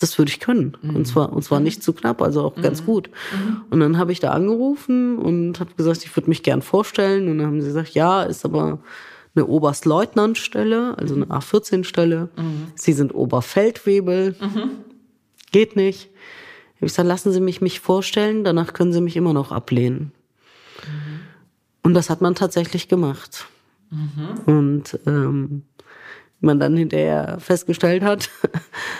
das 0.00 0.18
würde 0.18 0.30
ich 0.30 0.40
können. 0.40 0.76
Mhm. 0.82 0.96
Und 0.96 1.06
zwar, 1.06 1.32
und 1.32 1.42
zwar 1.42 1.60
nicht 1.60 1.82
zu 1.82 1.92
knapp, 1.92 2.20
also 2.20 2.42
auch 2.42 2.56
mhm. 2.56 2.62
ganz 2.62 2.84
gut. 2.84 3.10
Mhm. 3.32 3.62
Und 3.70 3.80
dann 3.80 3.98
habe 3.98 4.12
ich 4.12 4.20
da 4.20 4.30
angerufen 4.30 5.18
und 5.18 5.60
habe 5.60 5.74
gesagt, 5.76 6.04
ich 6.04 6.14
würde 6.14 6.28
mich 6.28 6.42
gern 6.42 6.62
vorstellen. 6.62 7.28
Und 7.28 7.38
dann 7.38 7.46
haben 7.46 7.60
sie 7.60 7.68
gesagt, 7.68 7.90
ja, 7.90 8.22
ist 8.22 8.44
aber 8.44 8.80
eine 9.34 9.46
Oberstleutnantstelle, 9.46 10.96
also 10.96 11.14
eine 11.14 11.26
A14-Stelle. 11.26 12.28
Mhm. 12.36 12.68
Sie 12.74 12.92
sind 12.92 13.14
Oberfeldwebel. 13.14 14.36
Mhm. 14.40 14.70
Geht 15.50 15.76
nicht. 15.76 16.10
Ich 16.74 16.76
habe 16.76 16.86
gesagt, 16.86 17.08
lassen 17.08 17.32
Sie 17.32 17.40
mich 17.40 17.60
mich 17.60 17.80
vorstellen, 17.80 18.44
danach 18.44 18.72
können 18.72 18.92
Sie 18.92 19.00
mich 19.00 19.16
immer 19.16 19.32
noch 19.32 19.52
ablehnen. 19.52 20.12
Mhm. 20.82 21.20
Und 21.82 21.94
das 21.94 22.10
hat 22.10 22.20
man 22.20 22.34
tatsächlich 22.34 22.88
gemacht. 22.88 23.46
Mhm. 23.90 24.40
Und 24.46 24.98
ähm, 25.06 25.62
man 26.40 26.60
dann 26.60 26.76
hinterher 26.76 27.38
festgestellt 27.40 28.02
hat, 28.02 28.30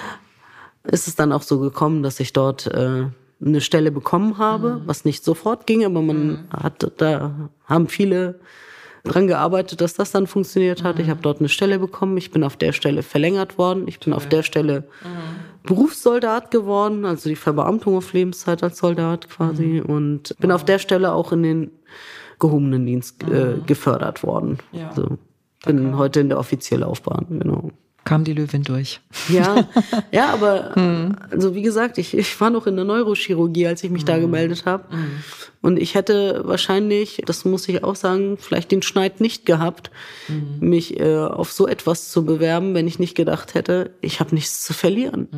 ist 0.84 1.08
es 1.08 1.14
dann 1.14 1.32
auch 1.32 1.42
so 1.42 1.60
gekommen, 1.60 2.02
dass 2.02 2.20
ich 2.20 2.32
dort 2.32 2.66
äh, 2.66 3.06
eine 3.44 3.60
Stelle 3.60 3.90
bekommen 3.90 4.38
habe, 4.38 4.76
mhm. 4.76 4.82
was 4.86 5.04
nicht 5.04 5.24
sofort 5.24 5.66
ging, 5.66 5.84
aber 5.84 6.02
man 6.02 6.26
mhm. 6.26 6.38
hat, 6.50 6.90
da 6.98 7.50
haben 7.66 7.88
viele 7.88 8.40
dran 9.04 9.26
gearbeitet, 9.26 9.80
dass 9.80 9.94
das 9.94 10.10
dann 10.10 10.26
funktioniert 10.26 10.82
hat. 10.82 10.96
Mhm. 10.96 11.02
Ich 11.02 11.10
habe 11.10 11.20
dort 11.22 11.38
eine 11.38 11.48
Stelle 11.48 11.78
bekommen. 11.78 12.16
Ich 12.16 12.30
bin 12.30 12.42
auf 12.42 12.56
der 12.56 12.72
Stelle 12.72 13.02
verlängert 13.02 13.58
worden. 13.58 13.86
Ich 13.86 14.00
bin 14.00 14.12
okay. 14.12 14.22
auf 14.22 14.28
der 14.28 14.42
Stelle 14.42 14.80
mhm. 15.02 15.66
Berufssoldat 15.66 16.50
geworden, 16.50 17.04
also 17.04 17.28
die 17.28 17.36
Verbeamtung 17.36 17.96
auf 17.96 18.12
Lebenszeit 18.12 18.62
als 18.62 18.78
Soldat 18.78 19.28
quasi. 19.28 19.82
Mhm. 19.84 19.94
Und 19.94 20.36
bin 20.38 20.50
wow. 20.50 20.56
auf 20.56 20.64
der 20.64 20.78
Stelle 20.78 21.12
auch 21.12 21.32
in 21.32 21.42
den 21.42 21.70
gehobenen 22.38 22.84
Dienst 22.86 23.22
äh, 23.22 23.26
mhm. 23.56 23.66
gefördert 23.66 24.22
worden. 24.22 24.58
Ja. 24.72 24.88
Also 24.88 25.18
bin 25.64 25.88
okay. 25.88 25.96
heute 25.96 26.20
in 26.20 26.28
der 26.28 26.38
offiziellen 26.38 26.82
Laufbahn, 26.82 27.26
genau 27.28 27.70
kam 28.04 28.24
die 28.24 28.32
Löwin 28.32 28.62
durch. 28.62 29.00
Ja, 29.28 29.66
ja, 30.12 30.28
aber 30.28 30.74
hm. 30.74 31.16
also 31.30 31.54
wie 31.54 31.62
gesagt, 31.62 31.98
ich, 31.98 32.16
ich 32.16 32.40
war 32.40 32.50
noch 32.50 32.66
in 32.66 32.76
der 32.76 32.84
Neurochirurgie, 32.84 33.66
als 33.66 33.82
ich 33.82 33.90
mich 33.90 34.02
hm. 34.02 34.06
da 34.06 34.18
gemeldet 34.18 34.66
habe. 34.66 34.84
Hm. 34.90 35.10
Und 35.62 35.78
ich 35.78 35.94
hätte 35.94 36.42
wahrscheinlich, 36.44 37.22
das 37.24 37.44
muss 37.44 37.68
ich 37.68 37.82
auch 37.82 37.96
sagen, 37.96 38.36
vielleicht 38.38 38.70
den 38.70 38.82
Schneid 38.82 39.20
nicht 39.20 39.46
gehabt, 39.46 39.90
hm. 40.26 40.58
mich 40.60 41.00
äh, 41.00 41.16
auf 41.16 41.52
so 41.52 41.66
etwas 41.66 42.10
zu 42.10 42.24
bewerben, 42.24 42.74
wenn 42.74 42.86
ich 42.86 42.98
nicht 42.98 43.14
gedacht 43.14 43.54
hätte, 43.54 43.90
ich 44.00 44.20
habe 44.20 44.34
nichts 44.34 44.62
zu 44.62 44.74
verlieren. 44.74 45.28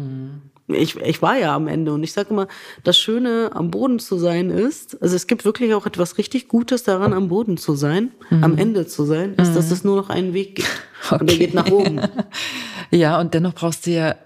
Ich, 0.68 0.96
ich 0.96 1.22
war 1.22 1.38
ja 1.38 1.54
am 1.54 1.68
Ende 1.68 1.92
und 1.92 2.02
ich 2.02 2.12
sage 2.12 2.30
immer, 2.30 2.48
das 2.82 2.98
Schöne 2.98 3.50
am 3.54 3.70
Boden 3.70 3.98
zu 3.98 4.18
sein 4.18 4.50
ist, 4.50 5.00
also 5.00 5.14
es 5.14 5.28
gibt 5.28 5.44
wirklich 5.44 5.74
auch 5.74 5.86
etwas 5.86 6.18
richtig 6.18 6.48
Gutes 6.48 6.82
daran, 6.82 7.12
am 7.12 7.28
Boden 7.28 7.56
zu 7.56 7.76
sein, 7.76 8.10
mhm. 8.30 8.42
am 8.42 8.58
Ende 8.58 8.86
zu 8.86 9.04
sein, 9.04 9.34
ist, 9.34 9.50
mhm. 9.50 9.54
dass 9.54 9.70
es 9.70 9.84
nur 9.84 9.96
noch 9.96 10.10
einen 10.10 10.34
Weg 10.34 10.56
gibt 10.56 10.68
okay. 11.10 11.16
und 11.20 11.30
der 11.30 11.38
geht 11.38 11.54
nach 11.54 11.70
oben. 11.70 12.00
ja, 12.90 13.20
und 13.20 13.34
dennoch 13.34 13.54
brauchst 13.54 13.86
du 13.86 13.92
ja 13.92 14.16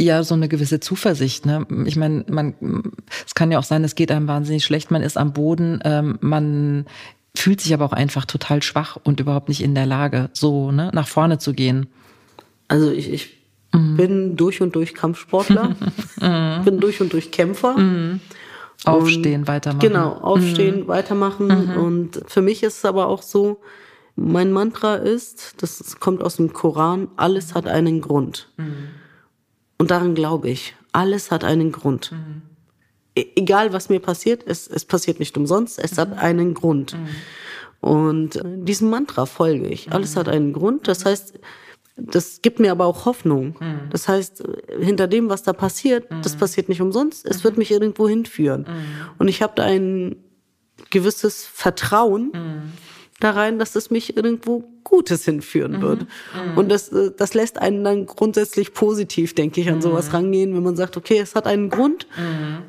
ja 0.00 0.24
so 0.24 0.34
eine 0.34 0.48
gewisse 0.48 0.80
Zuversicht. 0.80 1.44
Ne? 1.44 1.66
Ich 1.84 1.96
meine, 1.96 2.24
man, 2.28 2.54
es 3.26 3.34
kann 3.34 3.52
ja 3.52 3.58
auch 3.58 3.64
sein, 3.64 3.84
es 3.84 3.94
geht 3.94 4.10
einem 4.10 4.28
wahnsinnig 4.28 4.64
schlecht, 4.64 4.90
man 4.90 5.02
ist 5.02 5.18
am 5.18 5.34
Boden, 5.34 5.80
ähm, 5.84 6.18
man 6.22 6.86
fühlt 7.34 7.60
sich 7.60 7.74
aber 7.74 7.84
auch 7.84 7.92
einfach 7.92 8.24
total 8.24 8.62
schwach 8.62 8.96
und 9.02 9.20
überhaupt 9.20 9.48
nicht 9.48 9.62
in 9.62 9.74
der 9.74 9.86
Lage, 9.86 10.30
so 10.32 10.72
ne, 10.72 10.90
nach 10.94 11.06
vorne 11.06 11.38
zu 11.38 11.52
gehen. 11.52 11.86
Also 12.68 12.90
ich, 12.90 13.12
ich 13.12 13.39
Mhm. 13.72 13.96
Bin 13.96 14.36
durch 14.36 14.60
und 14.60 14.74
durch 14.74 14.94
Kampfsportler, 14.94 15.76
mhm. 16.20 16.64
bin 16.64 16.80
durch 16.80 17.00
und 17.00 17.12
durch 17.12 17.30
Kämpfer. 17.30 17.76
Mhm. 17.78 18.20
Aufstehen, 18.84 19.42
und, 19.42 19.48
weitermachen. 19.48 19.80
Genau, 19.80 20.12
aufstehen, 20.12 20.80
mhm. 20.80 20.88
weitermachen. 20.88 21.46
Mhm. 21.46 21.76
Und 21.76 22.22
für 22.26 22.40
mich 22.40 22.62
ist 22.62 22.78
es 22.78 22.84
aber 22.84 23.08
auch 23.08 23.22
so, 23.22 23.60
mein 24.16 24.52
Mantra 24.52 24.96
ist, 24.96 25.62
das 25.62 26.00
kommt 26.00 26.22
aus 26.22 26.36
dem 26.36 26.52
Koran, 26.52 27.08
alles 27.16 27.54
hat 27.54 27.66
einen 27.66 28.00
Grund. 28.00 28.48
Mhm. 28.56 28.88
Und 29.78 29.90
daran 29.90 30.14
glaube 30.14 30.50
ich. 30.50 30.74
Alles 30.92 31.30
hat 31.30 31.44
einen 31.44 31.70
Grund. 31.72 32.12
E 33.14 33.24
egal, 33.36 33.72
was 33.72 33.88
mir 33.88 34.00
passiert, 34.00 34.42
es, 34.46 34.66
es 34.66 34.84
passiert 34.84 35.20
nicht 35.20 35.36
umsonst, 35.36 35.78
es 35.78 35.98
hat 35.98 36.18
einen 36.18 36.54
Grund. 36.54 36.96
Und 37.80 38.36
äh, 38.36 38.42
diesem 38.44 38.90
Mantra 38.90 39.26
folge 39.26 39.66
ich. 39.66 39.92
Alles 39.92 40.16
hat 40.16 40.28
einen 40.28 40.52
Grund. 40.52 40.86
Das 40.86 41.04
heißt, 41.04 41.38
das 42.00 42.42
gibt 42.42 42.60
mir 42.60 42.72
aber 42.72 42.86
auch 42.86 43.04
Hoffnung. 43.04 43.56
Mhm. 43.60 43.90
Das 43.90 44.08
heißt, 44.08 44.42
hinter 44.78 45.06
dem, 45.06 45.28
was 45.28 45.42
da 45.42 45.52
passiert, 45.52 46.10
mhm. 46.10 46.22
das 46.22 46.36
passiert 46.36 46.68
nicht 46.68 46.80
umsonst. 46.80 47.26
Es 47.26 47.38
mhm. 47.38 47.44
wird 47.44 47.58
mich 47.58 47.70
irgendwo 47.70 48.08
hinführen. 48.08 48.62
Mhm. 48.62 48.84
Und 49.18 49.28
ich 49.28 49.42
habe 49.42 49.52
da 49.56 49.64
ein 49.64 50.16
gewisses 50.90 51.46
Vertrauen, 51.46 52.32
mhm. 52.32 52.72
da 53.20 53.30
rein, 53.30 53.58
dass 53.58 53.76
es 53.76 53.90
mich 53.90 54.16
irgendwo 54.16 54.64
Gutes 54.82 55.24
hinführen 55.24 55.72
Mhm. 55.72 55.82
wird. 55.82 56.06
Und 56.56 56.70
das, 56.70 56.88
äh, 56.88 57.12
das 57.16 57.34
lässt 57.34 57.58
einen 57.58 57.84
dann 57.84 58.06
grundsätzlich 58.06 58.72
positiv, 58.72 59.34
denke 59.34 59.60
ich, 59.60 59.70
an 59.70 59.82
sowas 59.82 60.12
rangehen, 60.12 60.54
wenn 60.54 60.62
man 60.62 60.76
sagt, 60.76 60.96
okay, 60.96 61.18
es 61.18 61.34
hat 61.34 61.46
einen 61.46 61.68
Grund 61.68 62.06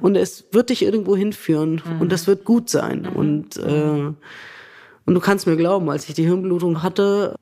und 0.02 0.16
es 0.16 0.46
wird 0.52 0.70
dich 0.70 0.84
irgendwo 0.84 1.16
hinführen 1.16 1.82
und 2.00 2.12
das 2.12 2.28
wird 2.28 2.46
gut 2.46 2.70
sein. 2.70 3.08
Und, 3.08 3.58
äh, 3.58 4.12
und 5.06 5.16
du 5.16 5.20
kannst 5.20 5.48
mir 5.48 5.56
glauben, 5.56 5.90
als 5.90 6.08
ich 6.08 6.16
die 6.16 6.26
Hirnblutung 6.26 6.84
hatte, 6.84 7.36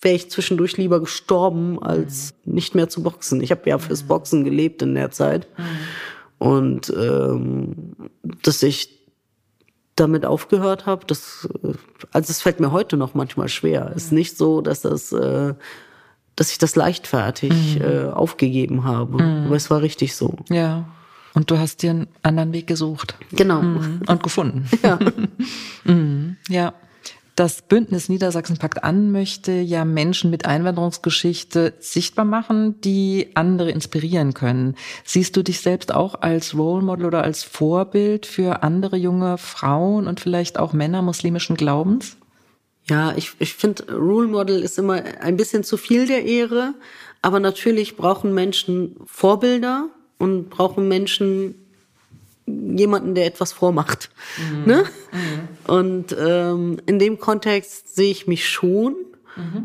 wäre 0.00 0.14
ich 0.14 0.30
zwischendurch 0.30 0.76
lieber 0.76 1.00
gestorben, 1.00 1.82
als 1.82 2.34
nicht 2.44 2.74
mehr 2.74 2.88
zu 2.88 3.02
boxen. 3.02 3.40
Ich 3.40 3.50
habe 3.50 3.68
ja 3.68 3.78
fürs 3.78 4.02
Boxen 4.04 4.44
gelebt 4.44 4.82
in 4.82 4.94
der 4.94 5.10
Zeit. 5.10 5.46
Und 6.38 6.92
ähm, 6.96 7.94
dass 8.42 8.62
ich 8.62 8.90
damit 9.96 10.26
aufgehört 10.26 10.84
habe, 10.84 11.06
das, 11.06 11.48
äh, 11.64 11.72
also 12.12 12.30
es 12.30 12.42
fällt 12.42 12.60
mir 12.60 12.72
heute 12.72 12.96
noch 12.98 13.14
manchmal 13.14 13.48
schwer. 13.48 13.92
Es 13.96 14.04
ist 14.06 14.12
nicht 14.12 14.36
so, 14.36 14.60
dass 14.60 14.82
das, 14.82 15.12
äh, 15.12 15.54
dass 16.36 16.50
ich 16.52 16.58
das 16.58 16.76
leichtfertig 16.76 17.80
äh, 17.80 18.04
aufgegeben 18.10 18.84
habe. 18.84 19.22
Aber 19.46 19.56
es 19.56 19.70
war 19.70 19.80
richtig 19.80 20.14
so. 20.14 20.36
Ja. 20.50 20.86
Und 21.32 21.50
du 21.50 21.58
hast 21.58 21.82
dir 21.82 21.90
einen 21.90 22.08
anderen 22.22 22.52
Weg 22.52 22.66
gesucht 22.66 23.16
Genau. 23.32 23.62
Mhm. 23.62 24.02
und 24.06 24.22
gefunden. 24.22 24.68
Ja. 24.82 24.98
Mhm. 25.84 26.36
Ja. 26.48 26.74
Das 27.36 27.60
Bündnis 27.60 28.08
Niedersachsen 28.08 28.56
packt 28.56 28.82
an 28.82 29.12
möchte 29.12 29.52
ja 29.52 29.84
Menschen 29.84 30.30
mit 30.30 30.46
Einwanderungsgeschichte 30.46 31.74
sichtbar 31.80 32.24
machen, 32.24 32.80
die 32.80 33.28
andere 33.34 33.70
inspirieren 33.70 34.32
können. 34.32 34.74
Siehst 35.04 35.36
du 35.36 35.42
dich 35.42 35.60
selbst 35.60 35.92
auch 35.92 36.22
als 36.22 36.56
Role 36.56 36.82
Model 36.82 37.04
oder 37.04 37.22
als 37.22 37.44
Vorbild 37.44 38.24
für 38.24 38.62
andere 38.62 38.96
junge 38.96 39.36
Frauen 39.36 40.06
und 40.06 40.18
vielleicht 40.18 40.58
auch 40.58 40.72
Männer 40.72 41.02
muslimischen 41.02 41.56
Glaubens? 41.56 42.16
Ja, 42.88 43.12
ich, 43.14 43.32
ich 43.38 43.52
finde, 43.52 43.94
Role 43.94 44.28
Model 44.28 44.62
ist 44.62 44.78
immer 44.78 45.02
ein 45.20 45.36
bisschen 45.36 45.62
zu 45.62 45.76
viel 45.76 46.06
der 46.06 46.24
Ehre. 46.24 46.72
Aber 47.20 47.38
natürlich 47.38 47.96
brauchen 47.96 48.32
Menschen 48.32 48.96
Vorbilder 49.04 49.90
und 50.18 50.48
brauchen 50.48 50.88
Menschen 50.88 51.65
jemanden, 52.46 53.14
der 53.14 53.26
etwas 53.26 53.52
vormacht. 53.52 54.10
Ne? 54.66 54.84
Und 55.66 56.16
ähm, 56.18 56.78
in 56.86 56.98
dem 56.98 57.18
Kontext 57.18 57.94
sehe 57.94 58.10
ich 58.10 58.26
mich 58.26 58.48
schon 58.48 58.94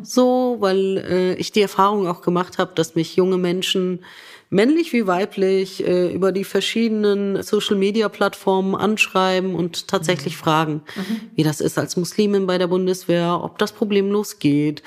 so, 0.03 0.57
weil 0.59 0.97
äh, 0.97 1.33
ich 1.35 1.51
die 1.51 1.61
Erfahrung 1.61 2.07
auch 2.07 2.21
gemacht 2.21 2.57
habe, 2.57 2.71
dass 2.75 2.95
mich 2.95 3.15
junge 3.15 3.37
Menschen 3.37 4.03
männlich 4.49 4.91
wie 4.91 5.07
weiblich 5.07 5.87
äh, 5.87 6.13
über 6.13 6.33
die 6.33 6.43
verschiedenen 6.43 7.41
Social-Media-Plattformen 7.41 8.75
anschreiben 8.75 9.55
und 9.55 9.87
tatsächlich 9.87 10.35
fragen, 10.35 10.81
wie 11.35 11.43
das 11.43 11.61
ist 11.61 11.77
als 11.77 11.95
Muslimin 11.95 12.47
bei 12.47 12.57
der 12.57 12.67
Bundeswehr, 12.67 13.39
ob 13.41 13.57
das 13.59 13.71
problemlos 13.71 14.39
geht. 14.39 14.83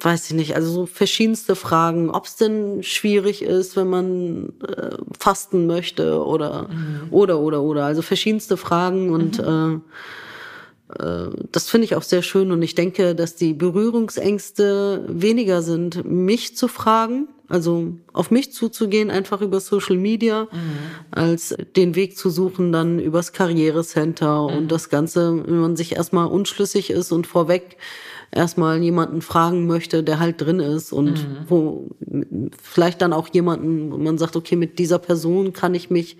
Weiß 0.00 0.26
ich 0.26 0.34
nicht, 0.34 0.56
also 0.56 0.70
so 0.70 0.86
verschiedenste 0.86 1.54
Fragen, 1.54 2.10
ob 2.10 2.26
es 2.26 2.36
denn 2.36 2.82
schwierig 2.82 3.42
ist, 3.42 3.76
wenn 3.76 3.88
man 3.88 4.52
äh, 4.66 4.96
fasten 5.18 5.66
möchte 5.66 6.24
oder 6.24 6.68
oder 7.10 7.38
oder 7.38 7.62
oder, 7.62 7.84
also 7.84 8.02
verschiedenste 8.02 8.56
Fragen 8.56 9.10
und 9.10 9.38
äh, 9.38 9.78
das 11.50 11.68
finde 11.70 11.86
ich 11.86 11.96
auch 11.96 12.02
sehr 12.02 12.22
schön 12.22 12.52
und 12.52 12.62
ich 12.62 12.74
denke, 12.74 13.14
dass 13.14 13.34
die 13.34 13.54
Berührungsängste 13.54 15.04
weniger 15.08 15.62
sind, 15.62 16.04
mich 16.04 16.56
zu 16.56 16.68
fragen, 16.68 17.28
also 17.48 17.94
auf 18.12 18.30
mich 18.30 18.52
zuzugehen, 18.52 19.10
einfach 19.10 19.40
über 19.40 19.60
Social 19.60 19.96
Media, 19.96 20.46
als 21.10 21.56
den 21.76 21.94
Weg 21.94 22.16
zu 22.16 22.30
suchen 22.30 22.70
dann 22.70 22.98
übers 22.98 23.32
Karrierecenter 23.32 24.44
und 24.44 24.70
das 24.70 24.88
Ganze, 24.88 25.44
wenn 25.46 25.60
man 25.60 25.76
sich 25.76 25.96
erstmal 25.96 26.26
unschlüssig 26.26 26.90
ist 26.90 27.12
und 27.12 27.26
vorweg 27.26 27.76
erstmal 28.34 28.82
jemanden 28.82 29.22
fragen 29.22 29.66
möchte, 29.66 30.02
der 30.02 30.18
halt 30.18 30.40
drin 30.40 30.60
ist 30.60 30.92
und 30.92 31.26
wo 31.48 31.88
vielleicht 32.60 33.00
dann 33.02 33.12
auch 33.12 33.28
jemanden, 33.32 33.92
wo 33.92 33.98
man 33.98 34.18
sagt, 34.18 34.36
okay, 34.36 34.56
mit 34.56 34.78
dieser 34.78 34.98
Person 34.98 35.52
kann 35.52 35.74
ich 35.74 35.90
mich 35.90 36.16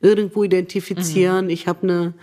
irgendwo 0.00 0.44
identifizieren, 0.44 1.50
ich 1.50 1.66
habe 1.66 1.82
eine 1.82 2.14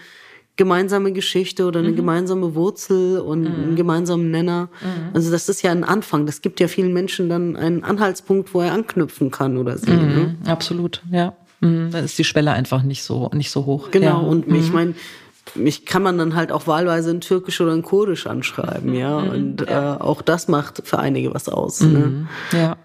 gemeinsame 0.56 1.12
Geschichte 1.12 1.66
oder 1.66 1.80
eine 1.80 1.94
gemeinsame 1.94 2.54
Wurzel 2.54 3.20
und 3.20 3.48
einen 3.48 3.76
gemeinsamen 3.76 4.30
Nenner. 4.30 4.70
Also 5.14 5.32
das 5.32 5.50
ist 5.50 5.64
ja 5.64 5.72
ein 5.72 5.84
Anfang. 5.84 6.28
Das 6.28 6.42
gibt 6.42 6.60
ja 6.60 6.68
vielen 6.68 6.94
Menschen 6.94 7.28
dann 7.28 7.56
einen 7.56 7.84
Anhaltspunkt, 7.84 8.54
wo 8.54 8.62
er 8.62 8.72
anknüpfen 8.72 9.32
kann 9.32 9.58
oder 9.58 9.78
sie. 9.78 9.90
Ne? 9.90 10.36
Absolut, 10.46 11.02
ja. 11.12 11.36
Mhm. 11.60 11.90
Dann 11.92 12.06
ist 12.06 12.20
die 12.20 12.24
Schwelle 12.24 12.52
einfach 12.52 12.84
nicht 12.84 13.04
so, 13.04 13.32
nicht 13.34 13.50
so 13.50 13.66
hoch. 13.66 13.90
Genau. 13.90 14.06
Ja. 14.06 14.16
Und 14.18 14.48
ich 14.48 14.72
meine, 14.72 14.94
mich 15.56 15.86
kann 15.86 16.04
man 16.04 16.18
dann 16.18 16.36
halt 16.36 16.52
auch 16.52 16.68
wahlweise 16.68 17.12
in 17.12 17.22
Türkisch 17.22 17.60
oder 17.62 17.74
in 17.74 17.82
Kurdisch 17.84 18.28
anschreiben, 18.28 18.94
ja. 18.94 19.18
Und 19.18 19.68
Äh, 19.68 19.74
auch 19.74 20.22
das 20.22 20.48
macht 20.48 20.82
für 20.86 21.00
einige 21.00 21.34
was 21.34 21.50
aus. 21.50 21.82
Ne? 21.82 22.28
ja. 22.52 22.78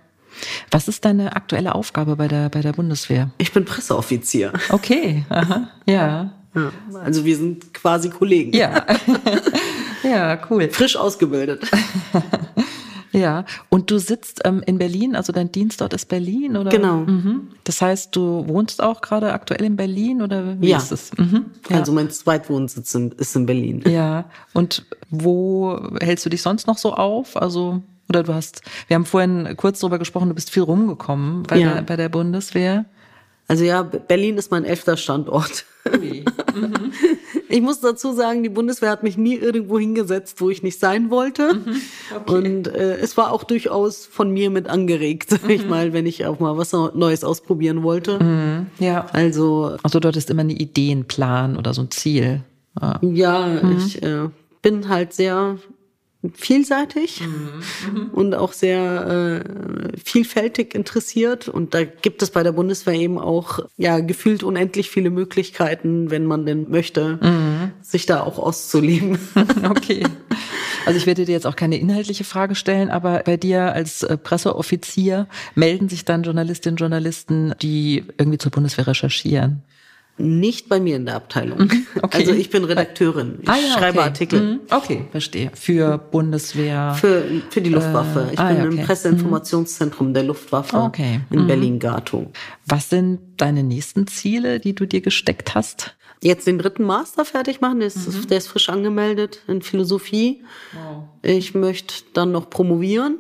Was 0.71 0.87
ist 0.87 1.05
deine 1.05 1.35
aktuelle 1.35 1.75
Aufgabe 1.75 2.15
bei 2.15 2.29
der, 2.29 2.49
bei 2.49 2.61
der 2.61 2.73
Bundeswehr? 2.73 3.31
Ich 3.39 3.53
bin 3.53 3.65
Presseoffizier. 3.65 4.53
Okay, 4.69 5.25
aha. 5.29 5.69
ja. 5.87 6.33
Ja. 6.55 6.73
Also 7.05 7.25
wir 7.25 7.37
sind 7.37 7.75
quasi 7.75 8.09
Kollegen. 8.11 8.53
Ja. 8.57 8.85
ja, 10.03 10.39
cool. 10.51 10.69
Frisch 10.71 10.97
ausgebildet. 10.97 11.69
Ja. 13.13 13.45
Und 13.69 13.91
du 13.91 13.99
sitzt 13.99 14.43
ähm, 14.45 14.63
in 14.67 14.79
Berlin, 14.79 15.17
also 15.17 15.33
dein 15.33 15.51
Dienst 15.51 15.81
dort 15.81 15.95
ist 15.95 16.07
Berlin, 16.09 16.57
oder? 16.57 16.71
Genau. 16.71 16.99
Mhm. 16.99 17.49
Das 17.65 17.81
heißt, 17.81 18.15
du 18.15 18.47
wohnst 18.49 18.83
auch 18.83 19.01
gerade 19.01 19.33
aktuell 19.33 19.65
in 19.65 19.77
Berlin 19.77 20.21
oder 20.23 20.61
wie 20.61 20.69
Ja. 20.69 20.77
ist 20.79 20.93
es? 20.93 21.11
Mhm. 21.17 21.47
Ja. 21.71 21.79
Also 21.79 21.93
mein 21.93 22.11
Zweitwohnsitz 22.11 22.95
ist 22.95 23.37
in 23.37 23.47
Berlin. 23.47 23.83
Ja, 23.87 24.27
und 24.53 24.85
wo 25.11 25.81
hältst 26.01 26.27
du 26.27 26.31
dich 26.31 26.43
sonst 26.43 26.67
noch 26.67 26.79
so 26.79 26.93
auf? 26.95 27.37
Also, 27.37 27.83
oder 28.09 28.23
du 28.23 28.35
hast, 28.35 28.63
wir 28.89 28.95
haben 28.95 29.07
vorhin 29.07 29.55
kurz 29.57 29.81
darüber 29.81 29.99
gesprochen, 29.99 30.29
du 30.29 30.35
bist 30.35 30.51
viel 30.51 30.63
rumgekommen 30.65 31.45
bei, 31.45 31.59
Ja. 31.59 31.75
der, 31.75 31.83
bei 31.83 31.97
der 31.97 32.09
Bundeswehr. 32.11 32.85
Also 33.47 33.65
ja, 33.65 33.83
Berlin 33.83 34.37
ist 34.37 34.51
mein 34.51 34.65
elfter 34.67 34.99
Standort. 34.99 35.65
Ich 37.49 37.61
muss 37.61 37.81
dazu 37.81 38.13
sagen, 38.13 38.43
die 38.43 38.49
Bundeswehr 38.49 38.91
hat 38.91 39.03
mich 39.03 39.17
nie 39.17 39.35
irgendwo 39.35 39.79
hingesetzt, 39.79 40.41
wo 40.41 40.51
ich 40.51 40.63
nicht 40.63 40.79
sein 40.79 41.11
wollte. 41.11 41.61
Und 42.27 42.69
äh, 42.69 42.97
es 42.97 43.17
war 43.17 43.33
auch 43.33 43.45
durchaus 43.45 44.07
von 44.07 44.31
mir 44.31 44.51
mit 44.51 44.69
angeregt, 44.69 45.31
sag 45.31 45.49
ich 45.49 45.67
mal, 45.67 45.93
wenn 45.93 46.07
ich 46.07 46.27
auch 46.27 46.41
mal 46.41 46.57
was 46.57 46.73
Neues 46.73 47.25
ausprobieren 47.25 47.83
wollte. 47.83 48.67
Ja. 48.79 49.07
Also 49.13 49.77
Also 49.83 50.01
du 50.01 50.09
hattest 50.09 50.31
immer 50.31 50.41
einen 50.41 50.51
Ideenplan 50.51 51.57
oder 51.57 51.75
so 51.75 51.83
ein 51.83 51.91
Ziel. 51.91 52.43
Ja. 52.81 52.99
ja, 53.03 53.61
ich 53.77 54.03
äh, 54.03 54.29
bin 54.63 54.89
halt 54.89 55.13
sehr 55.13 55.57
vielseitig 56.35 57.23
und 58.13 58.35
auch 58.35 58.53
sehr 58.53 59.45
äh, 59.45 59.97
vielfältig 60.03 60.75
interessiert. 60.75 61.49
Und 61.49 61.75
da 61.75 61.85
gibt 61.85 62.23
es 62.23 62.31
bei 62.31 62.43
der 62.43 62.53
Bundeswehr 62.53 62.95
eben 62.95 63.19
auch 63.19 63.61
ja 63.77 64.01
gefühlt 64.01 64.43
unendlich 64.43 64.91
viele 64.91 65.11
Möglichkeiten, 65.11 66.11
wenn 66.11 66.27
man 66.27 66.45
denn 66.45 66.71
möchte, 66.71 67.19
sich 67.83 68.07
da 68.07 68.23
auch 68.23 68.39
auszuleben. 68.39 69.19
Okay. 69.69 70.05
Also 70.87 70.97
ich 70.97 71.07
werde 71.07 71.25
dir 71.25 71.33
jetzt 71.33 71.47
auch 71.47 71.57
keine 71.57 71.77
inhaltliche 71.77 72.25
Frage 72.25 72.55
stellen, 72.55 72.89
aber 72.91 73.23
bei 73.25 73.37
dir 73.37 73.75
als 73.75 74.03
äh, 74.03 74.17
Presseoffizier 74.17 75.27
melden 75.55 75.89
sich 75.89 76.05
dann 76.05 76.23
Journalistinnen 76.23 76.75
und 76.75 76.81
Journalisten, 76.81 77.55
die 77.61 78.05
irgendwie 78.17 78.39
zur 78.39 78.51
Bundeswehr 78.51 78.87
recherchieren. 78.87 79.63
Nicht 80.19 80.69
bei 80.69 80.81
mir 80.81 80.97
in 80.97 81.07
der 81.07 81.15
Abteilung. 81.17 81.71
Okay. 82.03 82.19
Also 82.19 82.33
ich 82.33 82.51
bin 82.51 82.65
Redakteurin. 82.65 83.39
Ich 83.43 83.49
Ah 83.49 83.57
ja, 83.57 83.79
schreibe 83.79 83.99
okay. 83.99 84.09
Artikel 84.09 84.41
Mhm. 84.41 84.61
Okay, 84.71 85.05
verstehe. 85.11 85.51
Für 85.55 85.99
Bundeswehr. 85.99 86.95
für, 86.99 87.25
für 87.51 87.61
die 87.61 87.71
Luftwaffe. 87.71 88.29
Ich 88.33 88.39
ah, 88.39 88.49
bin 88.49 88.57
ja, 88.59 88.65
im 88.65 88.73
okay. 88.75 88.85
Presseinformationszentrum 88.85 90.15
der 90.15 90.25
Luftwaffe 90.25 90.77
Okay. 90.77 91.21
in 91.31 91.47
Berlin-Gatow. 91.47 92.27
Was 92.67 92.91
sind 92.91 93.21
deine 93.37 93.63
nächsten 93.63 94.07
Ziele, 94.07 94.61
die 94.61 94.75
du 94.75 94.87
dir 94.87 95.01
gesteckt 95.01 95.55
hast? 95.55 95.95
Jetzt 96.21 96.49
den 96.49 96.59
dritten 96.59 96.83
Master 96.83 97.25
fertig 97.25 97.61
machen, 97.61 97.79
der 97.79 97.87
ist, 97.87 98.29
der 98.31 98.39
ist 98.39 98.49
frisch 98.49 98.69
angemeldet 98.69 99.41
in 99.47 99.63
Philosophie. 99.63 100.43
Ich 101.23 101.55
möchte 101.55 101.95
dann 102.13 102.33
noch 102.33 102.51
promovieren. 102.51 103.19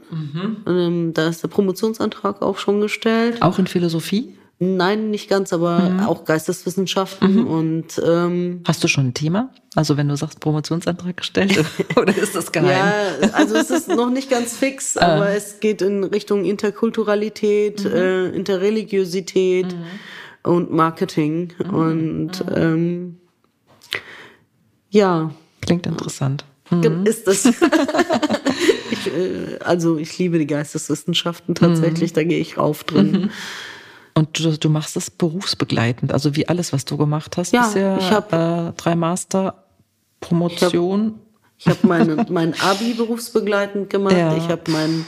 Ähm, 0.66 1.12
da 1.14 1.28
ist 1.28 1.42
der 1.44 1.48
Promotionsantrag 1.48 2.42
auch 2.42 2.58
schon 2.58 2.80
gestellt. 2.80 3.40
Auch 3.40 3.58
in 3.60 3.68
Philosophie? 3.68 4.36
Nein, 4.60 5.10
nicht 5.10 5.30
ganz, 5.30 5.52
aber 5.52 6.04
auch 6.08 6.24
Geisteswissenschaften 6.24 7.46
und 7.46 8.00
ähm, 8.04 8.62
Hast 8.66 8.82
du 8.82 8.88
schon 8.88 9.08
ein 9.08 9.14
Thema? 9.14 9.50
Also 9.76 9.96
wenn 9.96 10.08
du 10.08 10.16
sagst 10.16 10.40
Promotionsantrag 10.40 11.16
gestellt 11.16 11.64
oder 11.96 12.16
ist 12.16 12.34
das 12.34 12.50
geheim? 12.50 12.70
Ja, 12.70 13.28
also 13.34 13.54
es 13.54 13.70
ist 13.70 13.86
noch 13.86 14.10
nicht 14.10 14.28
ganz 14.28 14.56
fix, 14.56 14.96
aber 14.96 15.30
es 15.30 15.60
geht 15.60 15.80
in 15.80 16.02
Richtung 16.02 16.44
Interkulturalität, 16.44 17.84
äh, 17.84 18.30
Interreligiosität 18.30 19.76
und 20.42 20.72
Marketing. 20.72 21.52
Und 21.70 22.44
ähm, 22.52 23.18
ja, 24.90 25.32
Klingt 25.60 25.86
interessant. 25.86 26.44
ist 27.04 27.28
das. 27.28 27.44
ich, 28.90 29.06
äh, 29.06 29.58
also 29.60 29.98
ich 29.98 30.18
liebe 30.18 30.38
die 30.38 30.46
Geisteswissenschaften 30.46 31.54
tatsächlich, 31.54 32.12
da 32.12 32.24
gehe 32.24 32.40
ich 32.40 32.58
rauf 32.58 32.82
drin. 32.84 33.30
Und 34.18 34.38
du, 34.38 34.58
du 34.58 34.68
machst 34.68 34.96
es 34.96 35.10
berufsbegleitend, 35.10 36.12
also 36.12 36.34
wie 36.34 36.48
alles, 36.48 36.72
was 36.72 36.84
du 36.84 36.96
gemacht 36.96 37.36
hast 37.36 37.52
Ja, 37.52 37.62
bisher. 37.62 37.98
ich 37.98 38.10
hab- 38.10 38.32
äh, 38.32 38.72
drei 38.76 38.96
Master, 38.96 39.64
Promotion. 40.20 41.20
Ich 41.58 41.66
habe 41.68 41.86
meine, 41.86 42.26
mein 42.28 42.54
Abi 42.60 42.94
berufsbegleitend 42.94 43.90
gemacht. 43.90 44.16
Ja. 44.16 44.36
Ich 44.36 44.48
habe 44.48 44.70
meinen 44.70 45.06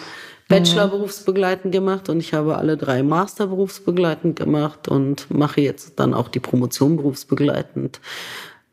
Bachelor 0.48 0.86
mhm. 0.86 0.90
berufsbegleitend 0.90 1.72
gemacht 1.72 2.08
und 2.08 2.18
ich 2.18 2.34
habe 2.34 2.56
alle 2.56 2.76
drei 2.76 3.02
Master 3.02 3.46
berufsbegleitend 3.48 4.36
gemacht 4.36 4.88
und 4.88 5.30
mache 5.30 5.60
jetzt 5.60 5.98
dann 6.00 6.12
auch 6.12 6.28
die 6.28 6.40
Promotion 6.40 6.96
berufsbegleitend. 6.96 8.00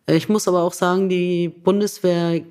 Ich 0.07 0.29
muss 0.29 0.47
aber 0.47 0.63
auch 0.63 0.73
sagen, 0.73 1.09
die 1.09 1.49
Bundeswehr 1.49 2.41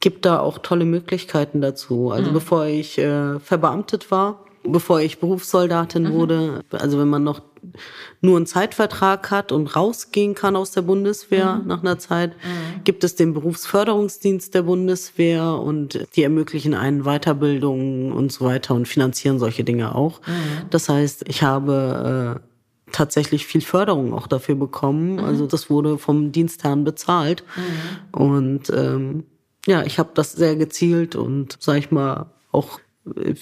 gibt 0.00 0.24
da 0.26 0.38
auch 0.40 0.58
tolle 0.58 0.84
Möglichkeiten 0.84 1.60
dazu. 1.60 2.10
Also 2.10 2.30
mhm. 2.30 2.34
bevor 2.34 2.66
ich 2.66 2.98
äh, 2.98 3.40
verbeamtet 3.40 4.10
war, 4.10 4.45
bevor 4.68 5.00
ich 5.00 5.18
Berufssoldatin 5.18 6.04
mhm. 6.04 6.12
wurde, 6.12 6.60
also 6.70 6.98
wenn 6.98 7.08
man 7.08 7.24
noch 7.24 7.42
nur 8.20 8.36
einen 8.36 8.46
Zeitvertrag 8.46 9.30
hat 9.30 9.52
und 9.52 9.74
rausgehen 9.74 10.34
kann 10.34 10.56
aus 10.56 10.70
der 10.70 10.82
Bundeswehr 10.82 11.56
mhm. 11.56 11.66
nach 11.66 11.82
einer 11.82 11.98
Zeit, 11.98 12.32
mhm. 12.32 12.84
gibt 12.84 13.04
es 13.04 13.16
den 13.16 13.34
Berufsförderungsdienst 13.34 14.54
der 14.54 14.62
Bundeswehr 14.62 15.44
und 15.58 16.06
die 16.16 16.22
ermöglichen 16.22 16.74
einen 16.74 17.04
Weiterbildung 17.04 18.12
und 18.12 18.32
so 18.32 18.44
weiter 18.44 18.74
und 18.74 18.86
finanzieren 18.86 19.38
solche 19.38 19.64
Dinge 19.64 19.94
auch. 19.94 20.20
Mhm. 20.26 20.68
Das 20.70 20.88
heißt, 20.88 21.24
ich 21.28 21.42
habe 21.42 22.38
äh, 22.38 22.92
tatsächlich 22.92 23.46
viel 23.46 23.60
Förderung 23.60 24.14
auch 24.14 24.26
dafür 24.26 24.54
bekommen. 24.54 25.14
Mhm. 25.14 25.24
Also 25.24 25.46
das 25.46 25.70
wurde 25.70 25.98
vom 25.98 26.32
Dienstherrn 26.32 26.84
bezahlt. 26.84 27.44
Mhm. 27.56 28.20
Und 28.20 28.70
ähm, 28.70 29.24
ja, 29.66 29.82
ich 29.82 29.98
habe 29.98 30.10
das 30.14 30.32
sehr 30.32 30.56
gezielt 30.56 31.16
und, 31.16 31.56
sag 31.60 31.78
ich 31.78 31.90
mal, 31.90 32.30
auch 32.52 32.78
äh, 33.16 33.34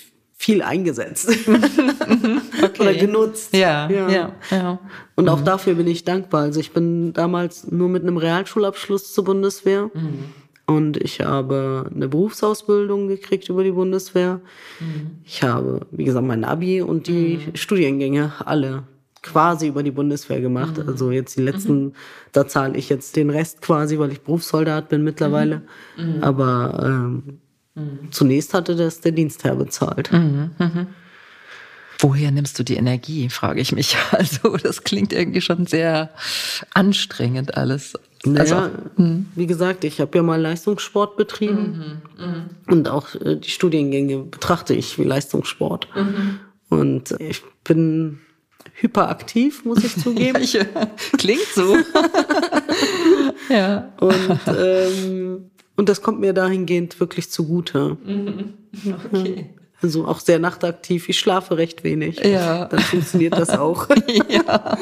viel 0.44 0.60
eingesetzt 0.60 1.30
okay. 2.62 2.80
oder 2.82 2.92
genutzt. 2.92 3.56
Ja, 3.56 3.88
ja, 3.88 4.10
ja. 4.10 4.32
ja. 4.50 4.78
Und 5.14 5.30
auch 5.30 5.40
mhm. 5.40 5.44
dafür 5.46 5.74
bin 5.74 5.86
ich 5.86 6.04
dankbar. 6.04 6.42
Also 6.42 6.60
ich 6.60 6.72
bin 6.72 7.14
damals 7.14 7.70
nur 7.72 7.88
mit 7.88 8.02
einem 8.02 8.18
Realschulabschluss 8.18 9.14
zur 9.14 9.24
Bundeswehr 9.24 9.90
mhm. 9.94 10.24
und 10.66 10.98
ich 10.98 11.22
habe 11.22 11.90
eine 11.94 12.08
Berufsausbildung 12.08 13.08
gekriegt 13.08 13.48
über 13.48 13.64
die 13.64 13.70
Bundeswehr. 13.70 14.42
Mhm. 14.80 15.12
Ich 15.24 15.42
habe, 15.42 15.86
wie 15.90 16.04
gesagt, 16.04 16.26
mein 16.26 16.44
Abi 16.44 16.82
und 16.82 17.06
die 17.06 17.38
mhm. 17.38 17.56
Studiengänge 17.56 18.34
alle 18.44 18.82
quasi 19.22 19.68
über 19.68 19.82
die 19.82 19.92
Bundeswehr 19.92 20.42
gemacht. 20.42 20.76
Mhm. 20.76 20.90
Also 20.90 21.10
jetzt 21.10 21.38
die 21.38 21.42
letzten, 21.42 21.84
mhm. 21.84 21.92
da 22.32 22.46
zahle 22.46 22.76
ich 22.76 22.90
jetzt 22.90 23.16
den 23.16 23.30
Rest 23.30 23.62
quasi, 23.62 23.98
weil 23.98 24.12
ich 24.12 24.20
Berufssoldat 24.20 24.90
bin 24.90 25.04
mittlerweile. 25.04 25.62
Mhm. 25.96 26.16
mhm. 26.16 26.22
Aber 26.22 26.82
ähm, 26.84 27.40
mhm. 27.74 28.10
zunächst 28.10 28.54
hatte 28.54 28.76
das 28.76 29.00
der 29.00 29.12
Dienstherr 29.12 29.56
bezahlt. 29.56 30.12
Mhm. 30.12 30.50
Woher 31.98 32.30
nimmst 32.32 32.58
du 32.58 32.64
die 32.64 32.76
Energie, 32.76 33.28
frage 33.28 33.60
ich 33.60 33.72
mich. 33.72 33.96
Also 34.10 34.56
das 34.56 34.84
klingt 34.84 35.12
irgendwie 35.12 35.40
schon 35.40 35.66
sehr 35.66 36.10
anstrengend 36.72 37.56
alles. 37.56 37.94
Naja, 38.24 38.70
also, 38.96 39.24
wie 39.34 39.46
gesagt, 39.46 39.84
ich 39.84 40.00
habe 40.00 40.16
ja 40.16 40.22
mal 40.22 40.40
Leistungssport 40.40 41.16
betrieben 41.16 42.00
und 42.68 42.88
auch 42.88 43.14
äh, 43.16 43.36
die 43.36 43.50
Studiengänge 43.50 44.18
betrachte 44.20 44.72
ich 44.72 44.98
wie 44.98 45.04
Leistungssport. 45.04 45.88
Und 46.70 47.14
ich 47.18 47.42
bin 47.64 48.20
hyperaktiv, 48.74 49.64
muss 49.64 49.84
ich 49.84 49.96
zugeben. 50.02 50.42
klingt 51.18 51.46
so. 51.54 51.76
ja. 53.48 53.92
Und, 54.00 54.40
ähm, 54.46 55.50
und 55.76 55.88
das 55.88 56.02
kommt 56.02 56.20
mir 56.20 56.32
dahingehend 56.32 57.00
wirklich 57.00 57.30
zugute. 57.30 57.96
Mhm. 58.04 58.54
Okay. 59.12 59.50
Also 59.82 60.06
auch 60.06 60.18
sehr 60.18 60.38
nachtaktiv. 60.38 61.08
Ich 61.10 61.18
schlafe 61.18 61.58
recht 61.58 61.84
wenig. 61.84 62.18
Ja. 62.24 62.64
Dann 62.64 62.80
funktioniert 62.80 63.34
das 63.34 63.50
auch. 63.50 63.88
ja. 64.28 64.78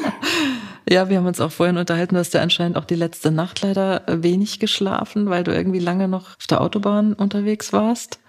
Ja, 0.89 1.09
wir 1.09 1.17
haben 1.17 1.25
uns 1.25 1.41
auch 1.41 1.51
vorhin 1.51 1.77
unterhalten, 1.77 2.15
du 2.15 2.19
hast 2.19 2.33
ja 2.33 2.41
anscheinend 2.41 2.77
auch 2.77 2.85
die 2.85 2.95
letzte 2.95 3.31
Nacht 3.31 3.61
leider 3.61 4.03
wenig 4.07 4.59
geschlafen, 4.59 5.29
weil 5.29 5.43
du 5.43 5.53
irgendwie 5.53 5.79
lange 5.79 6.07
noch 6.07 6.37
auf 6.37 6.47
der 6.49 6.61
Autobahn 6.61 7.13
unterwegs 7.13 7.73
warst. 7.73 8.19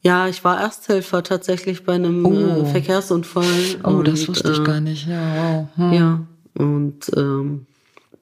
Ja, 0.00 0.28
ich 0.28 0.44
war 0.44 0.60
Ersthelfer 0.60 1.22
tatsächlich 1.22 1.84
bei 1.84 1.94
einem 1.94 2.26
oh. 2.26 2.62
äh, 2.62 2.66
Verkehrsunfall. 2.66 3.44
Oh, 3.82 3.88
und, 3.88 4.08
das 4.08 4.28
wusste 4.28 4.52
ich 4.52 4.58
äh, 4.58 4.64
gar 4.64 4.80
nicht. 4.80 5.06
Ja, 5.06 5.34
wow. 5.36 5.68
Hm. 5.76 5.92
Ja, 5.92 6.20
und 6.54 7.10
ähm, 7.16 7.66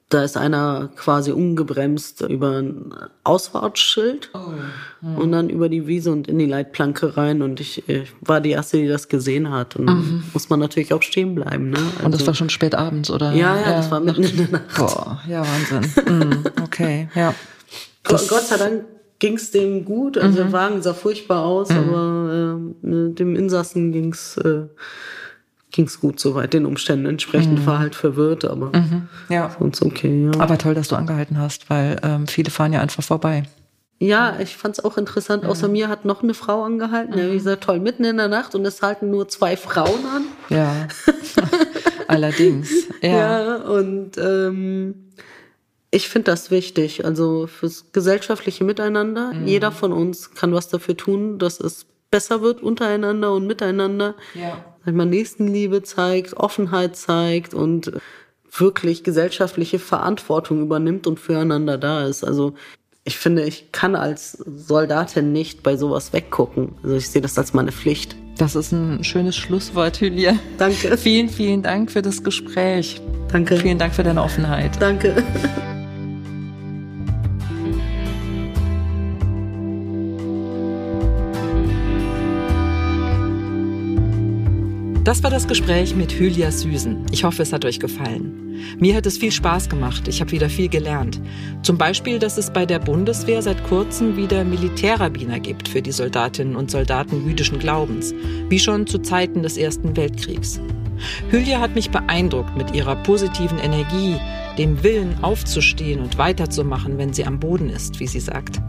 da 0.09 0.23
ist 0.23 0.37
einer 0.37 0.89
quasi 0.95 1.31
ungebremst 1.31 2.21
über 2.21 2.59
ein 2.59 2.93
Ausfahrtsschild 3.23 4.29
oh. 4.33 4.39
hm. 5.01 5.17
und 5.17 5.31
dann 5.31 5.49
über 5.49 5.69
die 5.69 5.87
Wiese 5.87 6.11
und 6.11 6.27
in 6.27 6.37
die 6.37 6.45
Leitplanke 6.45 7.17
rein. 7.17 7.41
Und 7.41 7.59
ich, 7.59 7.87
ich 7.89 8.11
war 8.21 8.39
die 8.39 8.51
Erste, 8.51 8.77
die 8.77 8.87
das 8.87 9.07
gesehen 9.07 9.49
hat. 9.49 9.75
Und 9.75 9.85
mhm. 9.85 10.23
muss 10.33 10.49
man 10.49 10.59
natürlich 10.59 10.93
auch 10.93 11.01
stehen 11.01 11.33
bleiben. 11.33 11.71
Ne? 11.71 11.77
Also, 11.77 12.05
und 12.05 12.11
das 12.11 12.21
also 12.21 12.27
war 12.27 12.35
schon 12.35 12.49
spät 12.49 12.75
abends, 12.75 13.09
oder? 13.09 13.31
Ja, 13.31 13.55
ja, 13.55 13.61
ja 13.61 13.77
das 13.77 13.89
war 13.89 13.99
mitten 13.99 14.23
in 14.23 14.37
der 14.37 14.49
Nacht. 14.49 14.77
Boah, 14.77 15.19
ja, 15.27 15.43
Wahnsinn. 15.43 16.19
mhm. 16.19 16.43
Okay, 16.63 17.09
ja. 17.15 17.33
Das 18.03 18.27
Gott 18.27 18.43
sei 18.43 18.57
Dank 18.57 18.85
ging 19.19 19.35
es 19.35 19.51
dem 19.51 19.85
gut. 19.85 20.17
Also 20.17 20.31
mhm. 20.31 20.35
der 20.35 20.51
Wagen 20.51 20.81
sah 20.81 20.93
furchtbar 20.93 21.43
aus, 21.43 21.69
mhm. 21.69 21.77
aber 21.77 22.59
äh, 22.83 23.13
dem 23.13 23.35
Insassen 23.35 23.91
ging's 23.91 24.37
äh, 24.37 24.67
ging's 25.73 25.99
gut 25.99 26.19
soweit, 26.19 26.53
den 26.53 26.65
Umständen 26.65 27.07
entsprechend 27.07 27.59
mhm. 27.59 27.65
war 27.65 27.79
halt 27.79 27.95
verwirrt, 27.95 28.45
aber 28.45 28.67
mhm. 28.67 29.09
ja. 29.27 29.53
sonst 29.59 29.81
okay. 29.81 30.29
Ja. 30.33 30.39
Aber 30.39 30.57
toll, 30.57 30.75
dass 30.75 30.87
du 30.87 30.95
angehalten 30.95 31.37
hast, 31.37 31.69
weil 31.69 31.99
ähm, 32.03 32.27
viele 32.27 32.51
fahren 32.51 32.71
ja 32.71 32.79
einfach 32.79 33.03
vorbei. 33.03 33.43
Ja, 33.99 34.37
ich 34.39 34.57
fand 34.57 34.77
es 34.77 34.83
auch 34.83 34.97
interessant. 34.97 35.45
Außer 35.45 35.67
mir 35.69 35.87
hat 35.87 36.03
noch 36.03 36.23
eine 36.23 36.33
Frau 36.33 36.63
angehalten. 36.63 37.17
Ja, 37.17 37.29
wie 37.29 37.35
gesagt, 37.35 37.63
toll, 37.63 37.79
mitten 37.79 38.03
in 38.03 38.17
der 38.17 38.27
Nacht 38.27 38.53
und 38.53 38.65
es 38.65 38.81
halten 38.81 39.09
nur 39.09 39.29
zwei 39.29 39.55
Frauen 39.55 40.05
an. 40.13 40.23
Ja, 40.49 40.87
allerdings. 42.07 42.69
Ja, 43.01 43.09
ja 43.09 43.55
und 43.57 44.17
ähm, 44.17 45.13
ich 45.89 46.09
finde 46.09 46.31
das 46.31 46.51
wichtig, 46.51 47.05
also 47.05 47.47
fürs 47.47 47.91
gesellschaftliche 47.93 48.63
Miteinander. 48.63 49.33
Mhm. 49.33 49.47
Jeder 49.47 49.71
von 49.71 49.93
uns 49.93 50.31
kann 50.31 50.53
was 50.53 50.67
dafür 50.67 50.97
tun, 50.97 51.39
dass 51.39 51.59
es 51.59 51.85
besser 52.11 52.41
wird 52.41 52.61
untereinander 52.61 53.33
und 53.33 53.47
miteinander. 53.47 54.15
Ja. 54.33 54.57
Dass 54.85 54.93
man 54.93 55.09
Nächstenliebe 55.09 55.83
zeigt, 55.83 56.35
Offenheit 56.35 56.95
zeigt 56.95 57.53
und 57.53 57.91
wirklich 58.55 59.03
gesellschaftliche 59.03 59.79
Verantwortung 59.79 60.61
übernimmt 60.61 61.07
und 61.07 61.19
füreinander 61.19 61.77
da 61.77 62.05
ist. 62.05 62.23
Also 62.23 62.53
ich 63.03 63.17
finde, 63.17 63.43
ich 63.43 63.71
kann 63.71 63.95
als 63.95 64.31
Soldatin 64.31 65.31
nicht 65.31 65.63
bei 65.63 65.75
sowas 65.75 66.13
weggucken. 66.13 66.75
Also 66.83 66.95
ich 66.95 67.09
sehe 67.09 67.21
das 67.21 67.37
als 67.37 67.53
meine 67.53 67.71
Pflicht. 67.71 68.15
Das 68.37 68.55
ist 68.55 68.71
ein 68.71 69.03
schönes 69.03 69.35
Schlusswort, 69.35 69.99
Julia. 70.01 70.37
Danke. 70.57 70.97
Vielen, 70.97 71.29
vielen 71.29 71.61
Dank 71.61 71.91
für 71.91 72.01
das 72.01 72.23
Gespräch. 72.23 73.01
Danke. 73.31 73.57
Vielen 73.57 73.77
Dank 73.77 73.93
für 73.93 74.03
deine 74.03 74.23
Offenheit. 74.23 74.81
Danke. 74.81 75.23
Das 85.03 85.21
war 85.21 85.29
das 85.29 85.49
Gespräch 85.49 85.97
mit 85.97 86.17
Hylia 86.17 86.49
Süßen. 86.49 87.07
Ich 87.11 87.25
hoffe, 87.25 87.41
es 87.41 87.51
hat 87.51 87.65
euch 87.65 87.81
gefallen. 87.81 88.57
Mir 88.79 88.95
hat 88.95 89.05
es 89.05 89.17
viel 89.17 89.33
Spaß 89.33 89.67
gemacht. 89.67 90.07
Ich 90.07 90.21
habe 90.21 90.31
wieder 90.31 90.47
viel 90.49 90.69
gelernt. 90.69 91.19
Zum 91.61 91.77
Beispiel, 91.77 92.19
dass 92.19 92.37
es 92.37 92.53
bei 92.53 92.65
der 92.65 92.79
Bundeswehr 92.79 93.41
seit 93.41 93.61
kurzem 93.65 94.15
wieder 94.15 94.45
Militärrabbiner 94.45 95.41
gibt 95.41 95.67
für 95.67 95.81
die 95.81 95.91
Soldatinnen 95.91 96.55
und 96.55 96.71
Soldaten 96.71 97.27
jüdischen 97.27 97.59
Glaubens, 97.59 98.13
wie 98.47 98.59
schon 98.59 98.87
zu 98.87 98.97
Zeiten 98.99 99.43
des 99.43 99.57
Ersten 99.57 99.97
Weltkriegs. 99.97 100.61
Hylia 101.29 101.59
hat 101.59 101.75
mich 101.75 101.89
beeindruckt 101.89 102.55
mit 102.55 102.73
ihrer 102.73 102.95
positiven 102.95 103.59
Energie, 103.59 104.15
dem 104.57 104.83
Willen 104.83 105.21
aufzustehen 105.21 105.99
und 105.99 106.17
weiterzumachen, 106.17 106.97
wenn 106.97 107.11
sie 107.11 107.25
am 107.25 107.41
Boden 107.41 107.69
ist, 107.69 107.99
wie 107.99 108.07
sie 108.07 108.21
sagt. 108.21 108.61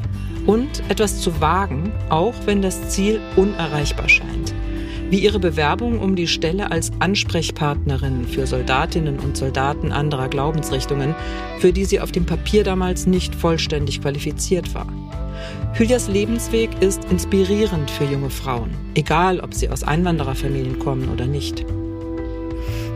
Und 0.47 0.83
etwas 0.89 1.21
zu 1.21 1.41
wagen, 1.41 1.93
auch 2.09 2.35
wenn 2.45 2.61
das 2.61 2.89
Ziel 2.89 3.21
unerreichbar 3.37 4.09
scheint 4.09 4.53
wie 5.11 5.19
ihre 5.19 5.39
Bewerbung 5.39 5.99
um 6.01 6.17
die 6.17 6.27
Stelle 6.27 6.71
als 6.71 6.91
Ansprechpartnerin 6.99 8.27
für 8.27 8.47
Soldatinnen 8.47 9.19
und 9.19 9.37
Soldaten 9.37 9.93
anderer 9.93 10.29
Glaubensrichtungen, 10.29 11.15
für 11.59 11.73
die 11.73 11.85
sie 11.85 12.01
auf 12.01 12.13
dem 12.13 12.27
Papier 12.27 12.65
damals 12.65 13.07
nicht 13.07 13.35
vollständig 13.35 14.01
qualifiziert 14.01 14.75
war. 14.75 14.87
Hylias 15.75 16.09
Lebensweg 16.09 16.71
ist 16.81 17.05
inspirierend 17.11 17.91
für 17.91 18.05
junge 18.05 18.31
Frauen, 18.31 18.71
egal 18.95 19.41
ob 19.41 19.55
sie 19.55 19.69
aus 19.69 19.83
Einwandererfamilien 19.83 20.79
kommen 20.79 21.09
oder 21.09 21.27
nicht. 21.27 21.65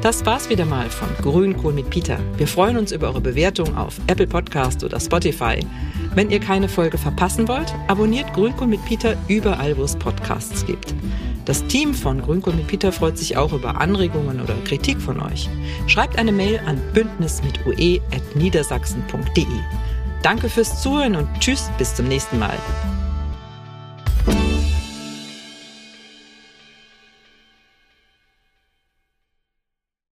Das 0.01 0.25
war's 0.25 0.49
wieder 0.49 0.65
mal 0.65 0.89
von 0.89 1.09
Grünkohl 1.21 1.73
mit 1.73 1.91
Peter. 1.91 2.21
Wir 2.37 2.47
freuen 2.47 2.77
uns 2.77 2.93
über 2.93 3.09
eure 3.09 3.21
Bewertung 3.21 3.77
auf 3.77 3.97
Apple 4.07 4.29
Podcast 4.29 4.85
oder 4.85 5.01
Spotify. 5.01 5.59
Wenn 6.15 6.31
ihr 6.31 6.39
keine 6.39 6.69
Folge 6.69 6.99
verpassen 6.99 7.49
wollt, 7.49 7.75
abonniert 7.89 8.33
Grünkohl 8.33 8.69
mit 8.69 8.85
Peter 8.85 9.17
überall, 9.27 9.77
wo 9.77 9.83
es 9.83 9.97
Podcasts 9.97 10.65
gibt. 10.65 10.95
Das 11.49 11.67
Team 11.67 11.93
von 11.95 12.21
Grünkohl 12.21 12.53
mit 12.53 12.67
Peter 12.67 12.93
freut 12.93 13.17
sich 13.17 13.39
auch 13.39 13.55
über 13.55 13.81
Anregungen 13.81 14.43
oder 14.43 14.53
Kritik 14.65 15.01
von 15.01 15.19
euch. 15.23 15.49
Schreibt 15.87 16.19
eine 16.19 16.31
Mail 16.31 16.61
an 16.67 16.79
bündnismitue.niedersachsen.de. 16.93 19.47
Danke 20.23 20.51
fürs 20.51 20.83
Zuhören 20.83 21.17
und 21.17 21.27
tschüss, 21.41 21.71
bis 21.79 21.95
zum 21.95 22.07
nächsten 22.07 22.39
Mal. 22.39 22.59